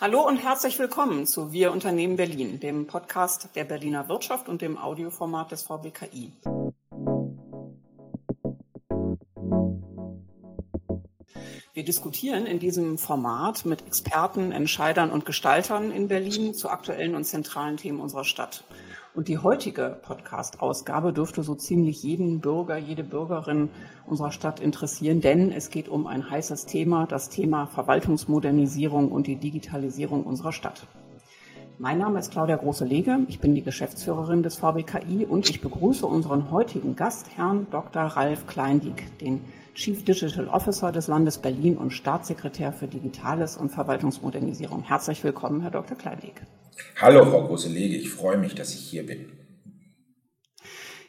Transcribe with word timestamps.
Hallo 0.00 0.26
und 0.26 0.38
herzlich 0.38 0.78
willkommen 0.78 1.26
zu 1.26 1.52
Wir 1.52 1.70
Unternehmen 1.70 2.16
Berlin, 2.16 2.58
dem 2.58 2.86
Podcast 2.86 3.50
der 3.54 3.64
Berliner 3.64 4.08
Wirtschaft 4.08 4.48
und 4.48 4.60
dem 4.60 4.76
Audioformat 4.76 5.52
des 5.52 5.62
VBKI. 5.62 6.32
Wir 11.74 11.84
diskutieren 11.84 12.46
in 12.46 12.58
diesem 12.58 12.98
Format 12.98 13.64
mit 13.64 13.86
Experten, 13.86 14.50
Entscheidern 14.50 15.10
und 15.10 15.24
Gestaltern 15.24 15.92
in 15.92 16.08
Berlin 16.08 16.54
zu 16.54 16.68
aktuellen 16.68 17.14
und 17.14 17.24
zentralen 17.24 17.76
Themen 17.76 18.00
unserer 18.00 18.24
Stadt. 18.24 18.64
Und 19.14 19.28
die 19.28 19.36
heutige 19.36 19.98
Podcast-Ausgabe 20.00 21.12
dürfte 21.12 21.42
so 21.42 21.54
ziemlich 21.54 22.02
jeden 22.02 22.40
Bürger, 22.40 22.78
jede 22.78 23.04
Bürgerin 23.04 23.68
unserer 24.06 24.32
Stadt 24.32 24.58
interessieren, 24.58 25.20
denn 25.20 25.52
es 25.52 25.68
geht 25.68 25.90
um 25.90 26.06
ein 26.06 26.30
heißes 26.30 26.64
Thema, 26.64 27.06
das 27.06 27.28
Thema 27.28 27.66
Verwaltungsmodernisierung 27.66 29.12
und 29.12 29.26
die 29.26 29.36
Digitalisierung 29.36 30.24
unserer 30.24 30.52
Stadt. 30.52 30.86
Mein 31.82 31.98
Name 31.98 32.20
ist 32.20 32.30
Claudia 32.30 32.54
Große-Lege, 32.54 33.26
ich 33.26 33.40
bin 33.40 33.56
die 33.56 33.62
Geschäftsführerin 33.64 34.44
des 34.44 34.54
VBKI 34.54 35.26
und 35.28 35.50
ich 35.50 35.60
begrüße 35.60 36.06
unseren 36.06 36.52
heutigen 36.52 36.94
Gast, 36.94 37.26
Herrn 37.34 37.66
Dr. 37.72 38.02
Ralf 38.02 38.46
Kleindieck, 38.46 39.18
den 39.18 39.40
Chief 39.74 40.04
Digital 40.04 40.46
Officer 40.46 40.92
des 40.92 41.08
Landes 41.08 41.38
Berlin 41.38 41.76
und 41.76 41.90
Staatssekretär 41.90 42.72
für 42.72 42.86
Digitales 42.86 43.56
und 43.56 43.70
Verwaltungsmodernisierung. 43.70 44.84
Herzlich 44.84 45.24
willkommen, 45.24 45.60
Herr 45.60 45.72
Dr. 45.72 45.98
Kleindieck. 45.98 46.42
Hallo, 47.00 47.24
Frau 47.24 47.48
Große-Lege, 47.48 47.96
ich 47.96 48.10
freue 48.10 48.38
mich, 48.38 48.54
dass 48.54 48.72
ich 48.74 48.82
hier 48.82 49.04
bin. 49.04 49.32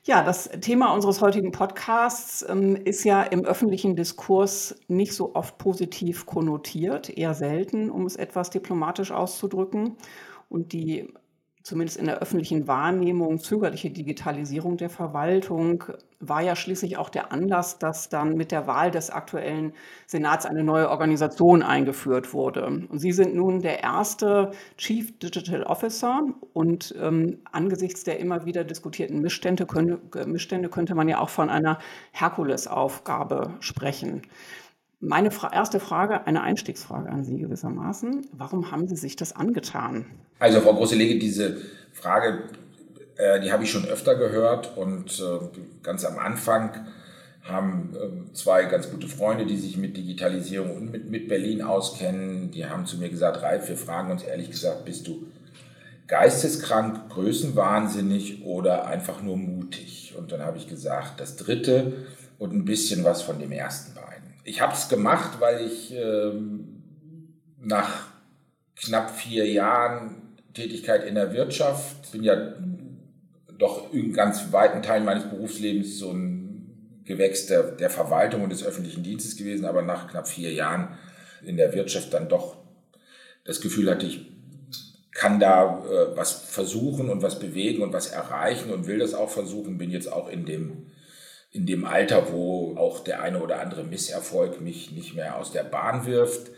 Ja, 0.06 0.22
das 0.22 0.50
Thema 0.60 0.94
unseres 0.94 1.22
heutigen 1.22 1.52
Podcasts 1.52 2.44
ähm, 2.50 2.76
ist 2.76 3.06
ja 3.06 3.22
im 3.22 3.46
öffentlichen 3.46 3.96
Diskurs 3.96 4.76
nicht 4.90 5.14
so 5.14 5.34
oft 5.34 5.58
positiv 5.60 6.26
konnotiert, 6.26 7.16
eher 7.16 7.36
selten, 7.36 7.90
um 7.90 8.06
es 8.06 8.18
etwas 8.18 8.50
diplomatisch 8.50 9.12
auszudrücken. 9.12 9.96
Und 10.54 10.72
die 10.72 11.12
zumindest 11.64 11.98
in 11.98 12.06
der 12.06 12.20
öffentlichen 12.20 12.68
Wahrnehmung 12.68 13.40
zögerliche 13.40 13.90
Digitalisierung 13.90 14.78
der 14.78 14.90
Verwaltung 14.90 15.84
war 16.20 16.42
ja 16.42 16.56
schließlich 16.56 16.98
auch 16.98 17.10
der 17.10 17.32
Anlass, 17.32 17.80
dass 17.80 18.10
dann 18.10 18.36
mit 18.36 18.52
der 18.52 18.68
Wahl 18.68 18.92
des 18.92 19.10
aktuellen 19.10 19.74
Senats 20.06 20.46
eine 20.46 20.64
neue 20.64 20.90
Organisation 20.90 21.64
eingeführt 21.64 22.34
wurde. 22.34 22.66
Und 22.66 23.00
Sie 23.00 23.14
sind 23.14 23.34
nun 23.34 23.62
der 23.62 23.82
erste 23.82 24.52
Chief 24.78 25.18
Digital 25.20 25.64
Officer 25.64 26.22
und 26.54 26.94
ähm, 27.02 27.40
angesichts 27.52 28.04
der 28.04 28.20
immer 28.20 28.46
wieder 28.46 28.64
diskutierten 28.64 29.22
Missstände, 29.22 29.66
könne, 29.66 30.00
Missstände 30.26 30.70
könnte 30.70 30.96
man 30.96 31.08
ja 31.08 31.20
auch 31.20 31.30
von 31.30 31.50
einer 31.50 31.80
Herkulesaufgabe 32.12 33.56
sprechen. 33.60 34.22
Meine 35.06 35.32
Fra 35.32 35.52
erste 35.52 35.82
Frage, 35.82 36.28
eine 36.28 36.42
Einstiegsfrage 36.44 37.10
an 37.10 37.26
Sie 37.26 37.38
gewissermaßen. 37.38 38.26
Warum 38.32 38.72
haben 38.72 38.88
Sie 38.88 38.96
sich 38.96 39.18
das 39.18 39.36
angetan? 39.36 40.06
Also, 40.40 40.62
Frau 40.62 40.74
Große-Lege, 40.74 41.20
diese 41.20 41.58
Frage, 41.92 42.44
äh, 43.18 43.42
die 43.42 43.52
habe 43.52 43.66
ich 43.66 43.72
schon 43.72 43.86
öfter 43.86 44.16
gehört 44.16 44.78
und 44.78 45.20
äh, 45.20 45.60
ganz 45.84 46.06
am 46.06 46.18
Anfang 46.20 46.88
haben 47.44 47.94
äh, 47.94 48.34
zwei 48.34 48.64
ganz 48.64 48.90
gute 48.90 49.10
Freunde, 49.10 49.46
die 49.46 49.58
sich 49.58 49.76
mit 49.76 49.98
Digitalisierung 49.98 50.74
und 50.78 50.92
mit, 50.92 51.10
mit 51.10 51.28
Berlin 51.28 51.64
auskennen, 51.64 52.52
die 52.52 52.66
haben 52.66 52.86
zu 52.86 52.98
mir 52.98 53.10
gesagt, 53.10 53.42
Ralf, 53.42 53.68
wir 53.68 53.76
fragen 53.76 54.10
uns 54.10 54.24
ehrlich 54.24 54.52
gesagt, 54.52 54.86
bist 54.86 55.06
du 55.08 55.28
geisteskrank, 56.08 57.10
größenwahnsinnig 57.10 58.46
oder 58.46 58.88
einfach 58.88 59.22
nur 59.22 59.36
mutig? 59.36 60.16
Und 60.18 60.32
dann 60.32 60.44
habe 60.44 60.58
ich 60.58 60.70
gesagt, 60.70 61.20
das 61.20 61.36
dritte 61.36 61.92
und 62.40 62.54
ein 62.54 62.64
bisschen 62.64 63.04
was 63.04 63.22
von 63.22 63.38
dem 63.40 63.52
ersten 63.52 63.94
beiden. 63.94 64.03
Ich 64.44 64.62
habe 64.62 64.74
es 64.74 64.90
gemacht, 64.90 65.40
weil 65.40 65.66
ich 65.66 65.94
ähm, 65.94 66.84
nach 67.60 68.08
knapp 68.76 69.12
vier 69.12 69.50
Jahren 69.50 70.34
Tätigkeit 70.54 71.06
in 71.06 71.16
der 71.16 71.34
Wirtschaft, 71.34 72.12
bin 72.12 72.24
ja 72.24 72.54
doch 73.58 73.94
in 73.94 74.14
ganz 74.14 74.52
weiten 74.52 74.82
Teilen 74.82 75.06
meines 75.06 75.30
Berufslebens 75.30 75.98
so 75.98 76.12
ein 76.12 77.02
Gewächs 77.06 77.48
der, 77.48 77.72
der 77.72 77.90
Verwaltung 77.90 78.44
und 78.44 78.52
des 78.52 78.64
öffentlichen 78.64 79.04
Dienstes 79.04 79.36
gewesen, 79.36 79.66
aber 79.66 79.82
nach 79.82 80.10
knapp 80.10 80.28
vier 80.28 80.52
Jahren 80.52 80.98
in 81.46 81.58
der 81.58 81.74
Wirtschaft 81.74 82.14
dann 82.14 82.30
doch 82.30 82.58
das 83.46 83.62
Gefühl 83.62 83.90
hatte, 83.90 84.06
ich 84.06 84.26
kann 85.12 85.40
da 85.40 85.84
äh, 85.86 86.18
was 86.18 86.32
versuchen 86.32 87.10
und 87.10 87.22
was 87.22 87.40
bewegen 87.40 87.84
und 87.84 87.94
was 87.94 88.08
erreichen 88.08 88.72
und 88.72 88.88
will 88.88 89.00
das 89.00 89.14
auch 89.14 89.30
versuchen, 89.30 89.78
bin 89.78 89.92
jetzt 89.92 90.12
auch 90.12 90.30
in 90.30 90.46
dem 90.46 90.88
in 91.54 91.68
dem 91.68 91.86
Alter, 91.86 92.34
wo 92.34 92.76
auch 92.78 93.00
der 93.04 93.22
eine 93.22 93.42
oder 93.42 93.62
andere 93.62 93.84
Misserfolg 93.84 94.60
mich 94.60 94.92
nicht 94.92 95.14
mehr 95.14 95.38
aus 95.38 95.52
der 95.52 95.64
Bahn 95.64 96.06
wirft. 96.06 96.52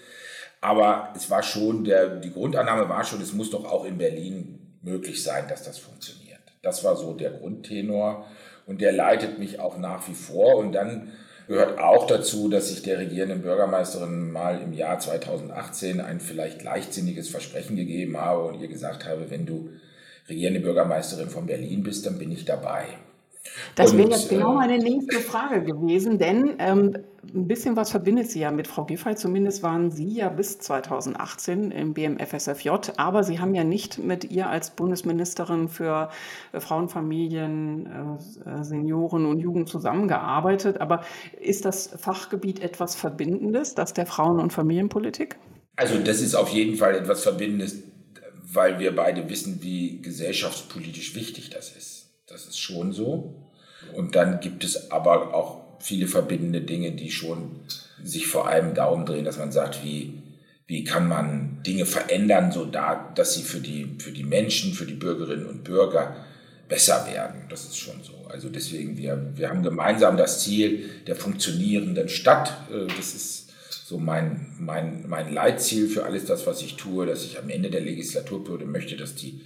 Aber 0.61 1.13
es 1.16 1.29
war 1.29 1.44
schon, 1.44 1.83
der, 1.83 2.16
die 2.16 2.31
Grundannahme 2.31 2.88
war 2.89 3.03
schon, 3.03 3.22
es 3.22 3.33
muss 3.33 3.51
doch 3.51 3.66
auch 3.66 3.85
in 3.85 3.97
Berlin 3.97 4.78
möglich 4.81 5.22
sein, 5.22 5.47
dass 5.50 5.63
das 5.63 5.78
funktioniert. 5.78 6.39
Das 6.61 6.83
war 6.83 6.95
so 6.95 7.13
der 7.13 7.31
Grundtenor 7.31 8.25
und 8.66 8.79
der 8.81 8.94
leitet 8.94 9.38
mich 9.38 9.59
auch 9.59 9.78
nach 9.78 10.07
wie 10.07 10.13
vor. 10.13 10.56
Und 10.56 10.72
dann 10.72 11.12
gehört 11.47 11.77
auch 11.77 12.07
dazu, 12.07 12.47
dass 12.47 12.72
ich 12.72 12.81
der 12.81 12.97
regierenden 12.97 13.41
Bürgermeisterin 13.41 14.31
mal 14.31 14.62
im 14.62 14.72
Jahr 14.73 14.97
2018 14.97 16.00
ein 16.00 16.22
vielleicht 16.22 16.63
leichtsinniges 16.63 17.27
Versprechen 17.27 17.75
gegeben 17.75 18.17
habe 18.17 18.45
und 18.45 18.62
ihr 18.62 18.69
gesagt 18.69 19.06
habe, 19.06 19.29
wenn 19.29 19.45
du 19.45 19.72
regierende 20.29 20.62
Bürgermeisterin 20.62 21.29
von 21.29 21.45
Berlin 21.45 21.83
bist, 21.83 22.06
dann 22.06 22.17
bin 22.17 22.31
ich 22.31 22.45
dabei. 22.45 22.85
Das 23.75 23.95
wäre 23.95 24.09
jetzt 24.09 24.29
genau 24.29 24.53
äh, 24.53 24.56
meine 24.56 24.78
nächste 24.78 25.19
Frage 25.19 25.63
gewesen, 25.63 26.17
denn 26.17 26.56
ähm, 26.59 26.97
ein 27.33 27.47
bisschen 27.47 27.75
was 27.75 27.91
verbindet 27.91 28.29
Sie 28.29 28.39
ja 28.39 28.51
mit 28.51 28.67
Frau 28.67 28.85
Giffey. 28.85 29.16
Zumindest 29.16 29.63
waren 29.63 29.91
Sie 29.91 30.07
ja 30.07 30.29
bis 30.29 30.59
2018 30.59 31.72
im 31.72 31.94
BMFSFJ, 31.94 32.69
aber 32.97 33.23
Sie 33.23 33.39
haben 33.39 33.56
ja 33.56 33.63
nicht 33.63 33.97
mit 33.97 34.31
ihr 34.31 34.50
als 34.50 34.72
Bundesministerin 34.72 35.67
für 35.67 36.09
äh, 36.51 36.59
Frauen, 36.59 36.89
Familien, 36.89 38.19
äh, 38.45 38.63
Senioren 38.63 39.25
und 39.25 39.39
Jugend 39.39 39.69
zusammengearbeitet. 39.69 40.81
Aber 40.81 41.03
ist 41.39 41.66
das 41.66 41.88
Fachgebiet 41.97 42.62
etwas 42.62 42.95
Verbindendes, 42.95 43.75
das 43.75 43.94
der 43.94 44.06
Frauen- 44.06 44.39
und 44.39 44.53
Familienpolitik? 44.53 45.38
Also 45.75 46.00
das 46.00 46.22
ist 46.22 46.35
auf 46.35 46.50
jeden 46.50 46.77
Fall 46.77 46.95
etwas 46.95 47.23
Verbindendes, 47.23 47.83
weil 48.44 48.79
wir 48.79 48.95
beide 48.95 49.29
wissen, 49.29 49.59
wie 49.62 50.01
gesellschaftspolitisch 50.01 51.16
wichtig 51.16 51.50
das 51.50 51.75
ist. 51.75 52.05
Das 52.28 52.46
ist 52.46 52.59
schon 52.59 52.91
so. 52.91 53.36
Und 53.94 54.16
dann 54.16 54.40
gibt 54.40 54.63
es 54.63 54.91
aber 54.91 55.34
auch 55.34 55.62
viele 55.80 56.08
verbindende 56.08 56.62
Dinge, 56.62 56.91
die 56.91 57.12
schon 57.12 57.59
sich 58.03 58.28
vor 58.28 58.47
allem 58.47 58.74
darum 58.74 59.06
drehen, 59.06 59.25
dass 59.25 59.38
man 59.38 59.52
sagt, 59.52 59.84
wie, 59.84 60.22
wie 60.68 60.84
kann 60.84 61.08
man 61.08 61.62
Dinge 61.66 61.86
verändern, 61.86 62.52
so 62.52 62.66
da, 62.66 63.12
dass 63.16 63.36
sie 63.36 63.44
für 63.44 63.59
die, 63.59 63.96
für 64.00 64.12
die 64.12 64.24
Menschen, 64.24 64.74
für 64.74 64.86
die 64.86 64.94
Bürgerinnen 64.94 65.46
und 65.46 65.63
Bürger 65.63 66.16
besser 66.68 67.06
werden. 67.12 67.46
Das 67.50 67.66
ist 67.66 67.78
schon 67.78 68.02
so. 68.03 68.25
Also 68.30 68.50
deswegen, 68.50 68.97
wir, 68.97 69.31
wir 69.36 69.50
haben 69.50 69.62
gemeinsam 69.62 70.18
das 70.18 70.44
Ziel 70.44 70.90
der 71.06 71.16
funktionierenden 71.16 72.09
Stadt. 72.09 72.57
Äh, 72.72 72.88
das 72.88 73.13
ist 73.13 73.46
so 73.86 74.00
mein, 74.00 74.47
mein, 74.57 75.07
mein 75.07 75.31
Leitziel 75.31 75.88
für 75.88 76.06
alles 76.06 76.25
das, 76.25 76.47
was 76.47 76.63
ich 76.63 76.75
tue, 76.75 77.06
dass 77.06 77.24
ich 77.24 77.38
am 77.38 77.50
Ende 77.50 77.69
der 77.69 77.81
Legislaturperiode 77.81 78.66
möchte, 78.66 78.97
dass 78.97 79.13
die 79.13 79.42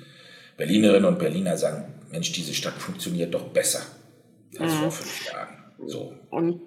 Berlinerinnen 0.55 1.05
und 1.05 1.19
Berliner 1.19 1.57
sagen, 1.57 1.83
Mensch, 2.11 2.31
diese 2.31 2.53
Stadt 2.53 2.73
funktioniert 2.73 3.33
doch 3.33 3.49
besser 3.49 3.81
als 4.57 4.73
mhm. 4.73 4.77
vor 4.77 4.91
fünf 4.91 5.31
Jahren. 5.31 5.59
So. 5.85 6.13
Und 6.29 6.61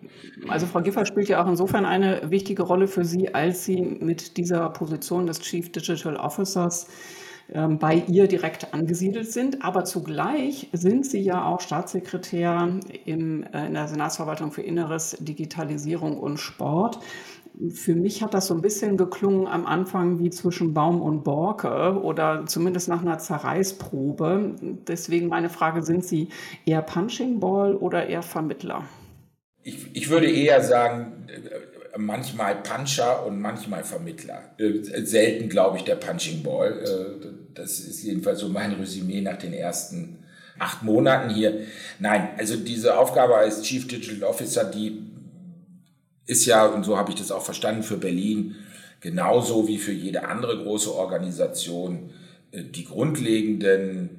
also 0.48 0.66
Frau 0.66 0.80
Giffey 0.80 1.04
spielt 1.04 1.28
ja 1.28 1.42
auch 1.42 1.48
insofern 1.48 1.84
eine 1.84 2.30
wichtige 2.30 2.62
Rolle 2.62 2.88
für 2.88 3.04
Sie, 3.04 3.34
als 3.34 3.64
Sie 3.64 3.80
mit 3.80 4.36
dieser 4.36 4.70
Position 4.70 5.26
des 5.26 5.40
Chief 5.40 5.70
Digital 5.70 6.16
Officers 6.16 6.86
ähm, 7.52 7.78
bei 7.78 7.96
ihr 8.08 8.26
direkt 8.26 8.72
angesiedelt 8.72 9.30
sind. 9.30 9.62
Aber 9.62 9.84
zugleich 9.84 10.68
sind 10.72 11.04
Sie 11.04 11.20
ja 11.20 11.44
auch 11.44 11.60
Staatssekretär 11.60 12.80
im, 13.04 13.42
äh, 13.44 13.66
in 13.66 13.74
der 13.74 13.88
Senatsverwaltung 13.88 14.52
für 14.52 14.62
Inneres, 14.62 15.16
Digitalisierung 15.20 16.18
und 16.18 16.38
Sport 16.38 16.98
für 17.70 17.94
mich 17.94 18.22
hat 18.22 18.34
das 18.34 18.46
so 18.46 18.54
ein 18.54 18.62
bisschen 18.62 18.96
geklungen 18.96 19.46
am 19.46 19.66
Anfang 19.66 20.18
wie 20.18 20.30
zwischen 20.30 20.72
Baum 20.74 21.02
und 21.02 21.22
Borke 21.22 22.00
oder 22.02 22.44
zumindest 22.46 22.88
nach 22.88 23.02
einer 23.02 23.18
Zerreißprobe. 23.18 24.54
Deswegen 24.88 25.28
meine 25.28 25.50
Frage, 25.50 25.82
sind 25.82 26.04
Sie 26.04 26.28
eher 26.66 26.82
Punching 26.82 27.40
Ball 27.40 27.74
oder 27.76 28.06
eher 28.06 28.22
Vermittler? 28.22 28.84
Ich, 29.62 29.94
ich 29.94 30.10
würde 30.10 30.30
eher 30.30 30.62
sagen, 30.62 31.26
äh, 31.28 31.98
manchmal 31.98 32.56
Puncher 32.56 33.26
und 33.26 33.40
manchmal 33.40 33.84
Vermittler. 33.84 34.54
Äh, 34.58 34.82
selten, 35.04 35.48
glaube 35.48 35.76
ich, 35.76 35.84
der 35.84 35.96
Punching 35.96 36.42
Ball. 36.42 36.80
Äh, 36.80 37.26
das 37.54 37.80
ist 37.80 38.02
jedenfalls 38.02 38.40
so 38.40 38.48
mein 38.48 38.72
Resümee 38.72 39.20
nach 39.20 39.36
den 39.36 39.52
ersten 39.52 40.18
acht 40.58 40.82
Monaten 40.82 41.30
hier. 41.30 41.60
Nein, 41.98 42.30
also 42.38 42.56
diese 42.56 42.98
Aufgabe 42.98 43.36
als 43.36 43.62
Chief 43.62 43.86
Digital 43.86 44.28
Officer, 44.28 44.64
die 44.64 45.11
ist 46.26 46.46
ja, 46.46 46.66
und 46.66 46.84
so 46.84 46.96
habe 46.96 47.10
ich 47.10 47.18
das 47.18 47.32
auch 47.32 47.44
verstanden, 47.44 47.82
für 47.82 47.96
Berlin 47.96 48.56
genauso 49.00 49.66
wie 49.68 49.78
für 49.78 49.92
jede 49.92 50.28
andere 50.28 50.62
große 50.62 50.94
Organisation 50.94 52.10
äh, 52.52 52.62
die 52.62 52.84
grundlegenden, 52.84 54.10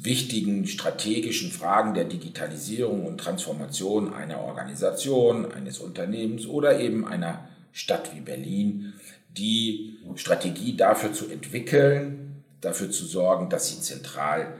wichtigen 0.00 0.66
strategischen 0.68 1.50
Fragen 1.50 1.94
der 1.94 2.04
Digitalisierung 2.04 3.04
und 3.04 3.18
Transformation 3.18 4.14
einer 4.14 4.38
Organisation, 4.38 5.50
eines 5.50 5.80
Unternehmens 5.80 6.46
oder 6.46 6.78
eben 6.78 7.04
einer 7.04 7.48
Stadt 7.72 8.14
wie 8.14 8.20
Berlin, 8.20 8.92
die 9.36 9.98
Strategie 10.14 10.76
dafür 10.76 11.12
zu 11.12 11.28
entwickeln, 11.28 12.44
dafür 12.60 12.90
zu 12.90 13.06
sorgen, 13.06 13.50
dass 13.50 13.68
sie 13.68 13.80
zentral 13.80 14.54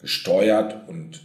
gesteuert 0.00 0.88
und 0.88 1.20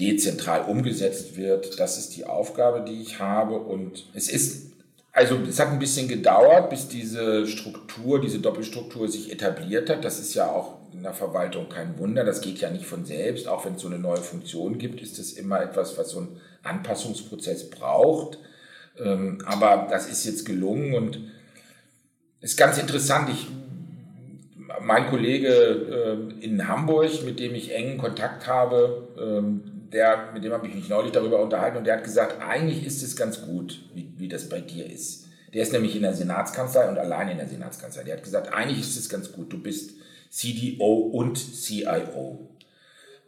dezentral 0.00 0.62
umgesetzt 0.62 1.36
wird. 1.36 1.78
Das 1.78 1.98
ist 1.98 2.16
die 2.16 2.24
Aufgabe, 2.24 2.84
die 2.88 3.02
ich 3.02 3.18
habe. 3.18 3.58
Und 3.58 4.06
es 4.14 4.28
ist, 4.28 4.72
also 5.12 5.36
es 5.48 5.60
hat 5.60 5.68
ein 5.68 5.78
bisschen 5.78 6.08
gedauert, 6.08 6.70
bis 6.70 6.88
diese 6.88 7.46
Struktur, 7.46 8.20
diese 8.20 8.38
Doppelstruktur 8.38 9.08
sich 9.08 9.30
etabliert 9.30 9.90
hat. 9.90 10.04
Das 10.04 10.18
ist 10.18 10.34
ja 10.34 10.50
auch 10.50 10.78
in 10.92 11.02
der 11.02 11.12
Verwaltung 11.12 11.68
kein 11.68 11.98
Wunder. 11.98 12.24
Das 12.24 12.40
geht 12.40 12.58
ja 12.58 12.70
nicht 12.70 12.86
von 12.86 13.04
selbst. 13.04 13.46
Auch 13.46 13.64
wenn 13.64 13.74
es 13.74 13.82
so 13.82 13.88
eine 13.88 13.98
neue 13.98 14.20
Funktion 14.20 14.78
gibt, 14.78 15.02
ist 15.02 15.18
das 15.18 15.32
immer 15.32 15.62
etwas, 15.62 15.98
was 15.98 16.10
so 16.10 16.18
einen 16.18 16.40
Anpassungsprozess 16.62 17.70
braucht. 17.70 18.38
Ähm, 18.98 19.42
aber 19.44 19.86
das 19.90 20.08
ist 20.08 20.24
jetzt 20.24 20.46
gelungen 20.46 20.94
und 20.94 21.20
ist 22.40 22.56
ganz 22.56 22.78
interessant. 22.78 23.28
Ich, 23.30 23.46
mein 24.82 25.08
Kollege 25.08 25.48
äh, 26.40 26.44
in 26.44 26.66
Hamburg, 26.66 27.24
mit 27.24 27.38
dem 27.38 27.54
ich 27.54 27.74
engen 27.74 27.98
Kontakt 27.98 28.46
habe, 28.46 29.08
ähm, 29.20 29.69
der, 29.92 30.30
mit 30.32 30.44
dem 30.44 30.52
habe 30.52 30.66
ich 30.66 30.74
mich 30.74 30.88
neulich 30.88 31.12
darüber 31.12 31.42
unterhalten 31.42 31.76
und 31.78 31.84
der 31.84 31.96
hat 31.96 32.04
gesagt, 32.04 32.40
eigentlich 32.40 32.86
ist 32.86 33.02
es 33.02 33.16
ganz 33.16 33.42
gut, 33.42 33.80
wie, 33.94 34.12
wie 34.16 34.28
das 34.28 34.48
bei 34.48 34.60
dir 34.60 34.86
ist. 34.86 35.26
Der 35.52 35.62
ist 35.62 35.72
nämlich 35.72 35.96
in 35.96 36.02
der 36.02 36.14
Senatskanzlei 36.14 36.88
und 36.88 36.98
allein 36.98 37.28
in 37.28 37.38
der 37.38 37.48
Senatskanzlei. 37.48 38.04
Der 38.04 38.16
hat 38.16 38.22
gesagt, 38.22 38.52
eigentlich 38.52 38.80
ist 38.80 38.96
es 38.96 39.08
ganz 39.08 39.32
gut. 39.32 39.52
Du 39.52 39.58
bist 39.60 39.92
CDO 40.30 40.94
und 40.94 41.36
CIO. 41.36 42.48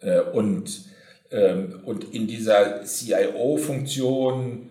Äh, 0.01 0.21
und, 0.21 0.83
ähm, 1.33 1.81
und 1.85 2.15
in 2.15 2.29
dieser 2.29 2.85
CIO-Funktion, 2.85 4.69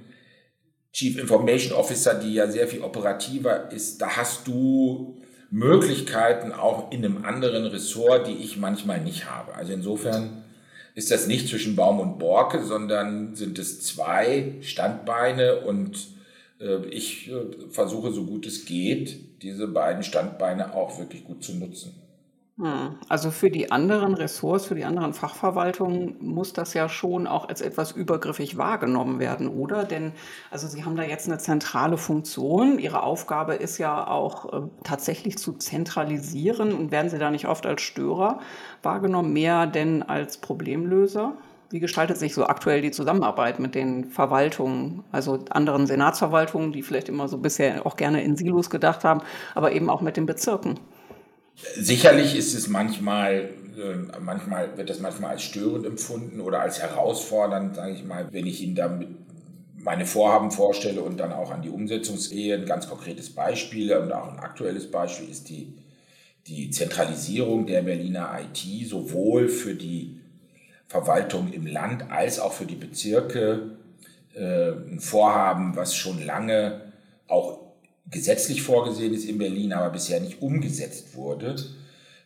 Chief 0.94 1.18
Information 1.18 1.74
Officer, 1.74 2.16
die 2.16 2.34
ja 2.34 2.48
sehr 2.48 2.68
viel 2.68 2.82
operativer 2.82 3.72
ist, 3.72 4.02
da 4.02 4.16
hast 4.16 4.48
du 4.48 5.22
Möglichkeiten 5.50 6.54
auch 6.54 6.92
in 6.92 7.04
einem 7.04 7.26
anderen 7.26 7.66
Ressort, 7.66 8.28
die 8.28 8.36
ich 8.36 8.58
manchmal 8.58 9.02
nicht 9.02 9.30
habe. 9.30 9.54
Also 9.56 9.74
insofern 9.74 10.41
ist 10.96 11.12
das 11.12 11.28
nicht 11.28 11.48
zwischen 11.48 11.76
Baum 11.76 12.00
und 12.00 12.20
Borke, 12.20 12.64
sondern 12.64 13.36
sind 13.36 13.60
es 13.60 13.82
zwei 13.82 14.56
Standbeine 14.62 15.62
und 15.62 16.08
äh, 16.60 16.86
ich 16.88 17.30
äh, 17.30 17.70
versuche 17.70 18.12
so 18.12 18.26
gut 18.26 18.46
es 18.46 18.66
geht, 18.66 19.42
diese 19.42 19.68
beiden 19.68 20.04
Standbeine 20.04 20.74
auch 20.74 21.00
wirklich 21.00 21.24
gut 21.24 21.44
zu 21.44 21.56
nutzen. 21.56 22.01
Hm. 22.60 22.98
Also 23.08 23.32
für 23.32 23.50
die 23.50 23.72
anderen 23.72 24.14
Ressorts, 24.14 24.66
für 24.66 24.76
die 24.76 24.84
anderen 24.84 25.14
Fachverwaltungen 25.14 26.18
muss 26.20 26.52
das 26.54 26.74
ja 26.74 26.90
schon 26.90 27.26
auch 27.26 27.48
als 27.48 27.62
etwas 27.62 27.92
übergriffig 27.94 28.58
wahrgenommen 28.58 29.20
werden, 29.20 29.48
oder? 29.48 29.86
Denn 29.86 30.12
also 30.52 30.68
Sie 30.68 30.84
haben 30.84 30.96
da 30.98 31.04
jetzt 31.04 31.28
eine 31.28 31.38
zentrale 31.38 31.98
Funktion. 31.98 32.78
Ihre 32.78 33.04
Aufgabe 33.04 33.56
ist 33.56 33.78
ja 33.78 34.06
auch 34.06 34.52
äh, 34.54 34.68
tatsächlich 34.84 35.38
zu 35.38 35.54
zentralisieren 35.54 36.74
und 36.74 36.92
werden 36.92 37.10
Sie 37.10 37.18
da 37.20 37.32
nicht 37.32 37.48
oft 37.48 37.66
als 37.66 37.82
Störer 37.82 38.40
wahrgenommen, 38.84 39.32
mehr 39.34 39.66
denn 39.66 40.04
als 40.04 40.38
Problemlöser? 40.38 41.38
Wie 41.70 41.80
gestaltet 41.80 42.18
sich 42.18 42.34
so 42.34 42.46
aktuell 42.48 42.82
die 42.82 42.92
Zusammenarbeit 42.92 43.60
mit 43.60 43.76
den 43.76 44.04
Verwaltungen, 44.04 45.06
also 45.14 45.40
anderen 45.52 45.88
Senatsverwaltungen, 45.88 46.74
die 46.74 46.84
vielleicht 46.84 47.08
immer 47.08 47.30
so 47.30 47.38
bisher 47.38 47.86
auch 47.86 47.96
gerne 47.96 48.22
in 48.24 48.36
Silos 48.36 48.70
gedacht 48.70 49.06
haben, 49.06 49.22
aber 49.56 49.72
eben 49.72 49.90
auch 49.90 50.02
mit 50.02 50.18
den 50.18 50.26
Bezirken? 50.26 50.78
Sicherlich 51.76 52.36
ist 52.36 52.54
es 52.54 52.68
manchmal, 52.68 53.50
äh, 53.78 54.20
manchmal 54.20 54.78
wird 54.78 54.90
das 54.90 55.00
manchmal 55.00 55.32
als 55.32 55.44
störend 55.44 55.86
empfunden 55.86 56.42
oder 56.42 56.62
als 56.62 56.82
herausfordernd, 56.82 57.76
sage 57.76 57.94
ich 57.94 58.04
mal, 58.04 58.28
wenn 58.32 58.48
ich 58.48 58.62
Ihnen 58.62 58.76
damit 58.76 59.10
meine 59.84 60.06
Vorhaben 60.06 60.52
vorstelle 60.52 61.02
und 61.02 61.18
dann 61.18 61.34
auch 61.34 61.52
an 61.52 61.62
die 61.62 61.70
Umsetzung 61.70 62.18
gehe. 62.30 62.56
Ein 62.56 62.66
ganz 62.66 62.88
konkretes 62.88 63.30
Beispiel 63.32 63.96
und 63.96 64.12
auch 64.12 64.32
ein 64.32 64.40
aktuelles 64.40 64.90
Beispiel 64.90 65.30
ist 65.30 65.50
die, 65.50 65.74
die 66.48 66.70
Zentralisierung 66.70 67.66
der 67.66 67.82
Berliner 67.82 68.40
IT 68.42 68.88
sowohl 68.88 69.48
für 69.48 69.76
die 69.76 70.20
Verwaltung 70.88 71.52
im 71.54 71.66
Land 71.66 72.12
als 72.12 72.40
auch 72.40 72.54
für 72.54 72.66
die 72.66 72.76
Bezirke. 72.76 73.78
Äh, 74.34 74.72
ein 74.72 75.00
Vorhaben, 75.00 75.76
was 75.76 75.96
schon 75.96 76.24
lange 76.24 76.82
auch 77.28 77.61
gesetzlich 78.12 78.62
vorgesehen 78.62 79.14
ist 79.14 79.26
in 79.26 79.38
Berlin, 79.38 79.74
aber 79.74 79.90
bisher 79.90 80.20
nicht 80.20 80.42
umgesetzt 80.42 81.16
wurde. 81.16 81.56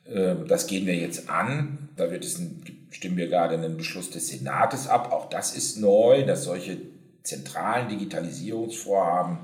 Ähm, 0.07 0.47
das 0.47 0.67
gehen 0.67 0.85
wir 0.85 0.95
jetzt 0.95 1.29
an. 1.29 1.89
Da 1.95 2.11
wird 2.11 2.25
es 2.25 2.39
ein, 2.39 2.63
stimmen 2.89 3.17
wir 3.17 3.27
gerade 3.27 3.55
einen 3.55 3.77
Beschluss 3.77 4.09
des 4.09 4.27
Senates 4.27 4.87
ab. 4.87 5.11
Auch 5.11 5.29
das 5.29 5.55
ist 5.55 5.77
neu, 5.77 6.25
dass 6.25 6.43
solche 6.43 6.77
zentralen 7.23 7.89
Digitalisierungsvorhaben 7.89 9.39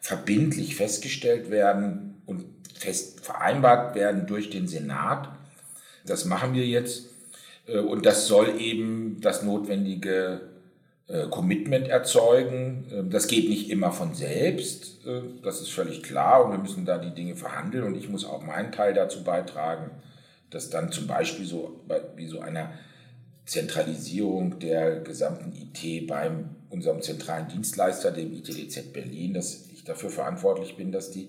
verbindlich 0.00 0.76
festgestellt 0.76 1.50
werden 1.50 2.22
und 2.26 2.44
fest 2.74 3.20
vereinbart 3.20 3.94
werden 3.94 4.26
durch 4.26 4.50
den 4.50 4.66
Senat. 4.66 5.28
Das 6.04 6.24
machen 6.24 6.54
wir 6.54 6.66
jetzt. 6.66 7.06
Äh, 7.66 7.78
und 7.78 8.06
das 8.06 8.26
soll 8.26 8.60
eben 8.60 9.20
das 9.20 9.42
notwendige 9.42 10.51
äh, 11.08 11.26
Commitment 11.28 11.88
erzeugen. 11.88 12.86
Ähm, 12.92 13.10
das 13.10 13.26
geht 13.26 13.48
nicht 13.48 13.70
immer 13.70 13.92
von 13.92 14.14
selbst, 14.14 15.06
äh, 15.06 15.22
das 15.42 15.60
ist 15.60 15.70
völlig 15.70 16.02
klar 16.02 16.44
und 16.44 16.52
wir 16.52 16.58
müssen 16.58 16.84
da 16.84 16.98
die 16.98 17.14
Dinge 17.14 17.36
verhandeln 17.36 17.84
und 17.84 17.96
ich 17.96 18.08
muss 18.08 18.24
auch 18.24 18.42
meinen 18.44 18.72
Teil 18.72 18.94
dazu 18.94 19.24
beitragen, 19.24 19.90
dass 20.50 20.70
dann 20.70 20.92
zum 20.92 21.06
Beispiel 21.06 21.44
so 21.44 21.80
wie 22.16 22.26
so 22.26 22.40
einer 22.40 22.72
Zentralisierung 23.44 24.58
der 24.60 25.00
gesamten 25.00 25.52
IT 25.52 26.06
beim 26.06 26.50
unserem 26.70 27.02
zentralen 27.02 27.48
Dienstleister, 27.48 28.12
dem 28.12 28.32
ITDZ 28.32 28.92
Berlin, 28.92 29.34
dass 29.34 29.68
ich 29.72 29.84
dafür 29.84 30.10
verantwortlich 30.10 30.76
bin, 30.76 30.92
dass 30.92 31.10
die 31.10 31.28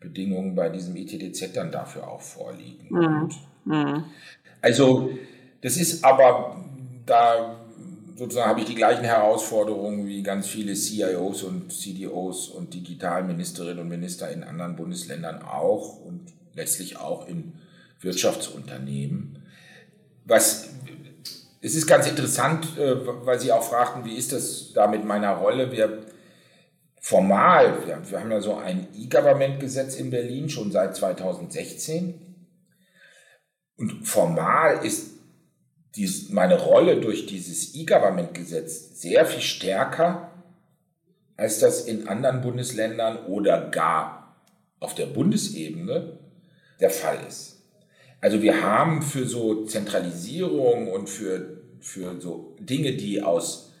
Bedingungen 0.00 0.54
bei 0.54 0.68
diesem 0.68 0.94
ITDZ 0.96 1.52
dann 1.54 1.72
dafür 1.72 2.06
auch 2.08 2.22
vorliegen. 2.22 2.86
Mhm. 2.88 3.30
Mhm. 3.64 4.04
Also 4.62 5.10
das 5.60 5.76
ist 5.76 6.04
aber 6.04 6.64
da 7.04 7.67
sozusagen 8.18 8.50
habe 8.50 8.60
ich 8.60 8.66
die 8.66 8.74
gleichen 8.74 9.04
Herausforderungen 9.04 10.08
wie 10.08 10.22
ganz 10.24 10.48
viele 10.48 10.74
CIOs 10.74 11.44
und 11.44 11.72
CDOs 11.72 12.48
und 12.48 12.74
Digitalministerinnen 12.74 13.78
und 13.78 13.88
Minister 13.88 14.30
in 14.30 14.42
anderen 14.42 14.74
Bundesländern 14.74 15.42
auch 15.42 16.00
und 16.00 16.32
letztlich 16.54 16.98
auch 16.98 17.28
in 17.28 17.54
Wirtschaftsunternehmen. 18.00 19.46
Was, 20.24 20.70
es 21.60 21.76
ist 21.76 21.86
ganz 21.86 22.08
interessant, 22.08 22.76
äh, 22.76 22.96
weil 23.24 23.38
Sie 23.38 23.52
auch 23.52 23.62
fragten, 23.62 24.04
wie 24.04 24.16
ist 24.16 24.32
das 24.32 24.72
da 24.74 24.88
mit 24.88 25.04
meiner 25.04 25.34
Rolle? 25.34 25.70
Wir 25.70 26.04
formal, 27.00 27.86
wir, 27.86 28.10
wir 28.10 28.20
haben 28.20 28.30
ja 28.30 28.40
so 28.40 28.56
ein 28.56 28.88
E-Government-Gesetz 28.94 29.94
in 29.94 30.10
Berlin 30.10 30.50
schon 30.50 30.72
seit 30.72 30.96
2016. 30.96 32.46
Und 33.76 34.06
formal 34.06 34.84
ist 34.84 35.17
dies, 35.98 36.28
meine 36.30 36.58
Rolle 36.58 37.00
durch 37.00 37.26
dieses 37.26 37.74
E-Government-Gesetz 37.74 39.00
sehr 39.00 39.26
viel 39.26 39.42
stärker, 39.42 40.30
als 41.36 41.58
das 41.58 41.86
in 41.86 42.08
anderen 42.08 42.40
Bundesländern 42.40 43.26
oder 43.26 43.68
gar 43.70 44.36
auf 44.80 44.94
der 44.94 45.06
Bundesebene 45.06 46.18
der 46.80 46.90
Fall 46.90 47.18
ist. 47.28 47.62
Also 48.20 48.42
wir 48.42 48.62
haben 48.62 49.02
für 49.02 49.26
so 49.26 49.64
Zentralisierung 49.64 50.88
und 50.88 51.08
für, 51.08 51.62
für 51.80 52.20
so 52.20 52.56
Dinge, 52.60 52.96
die 52.96 53.22
aus 53.22 53.72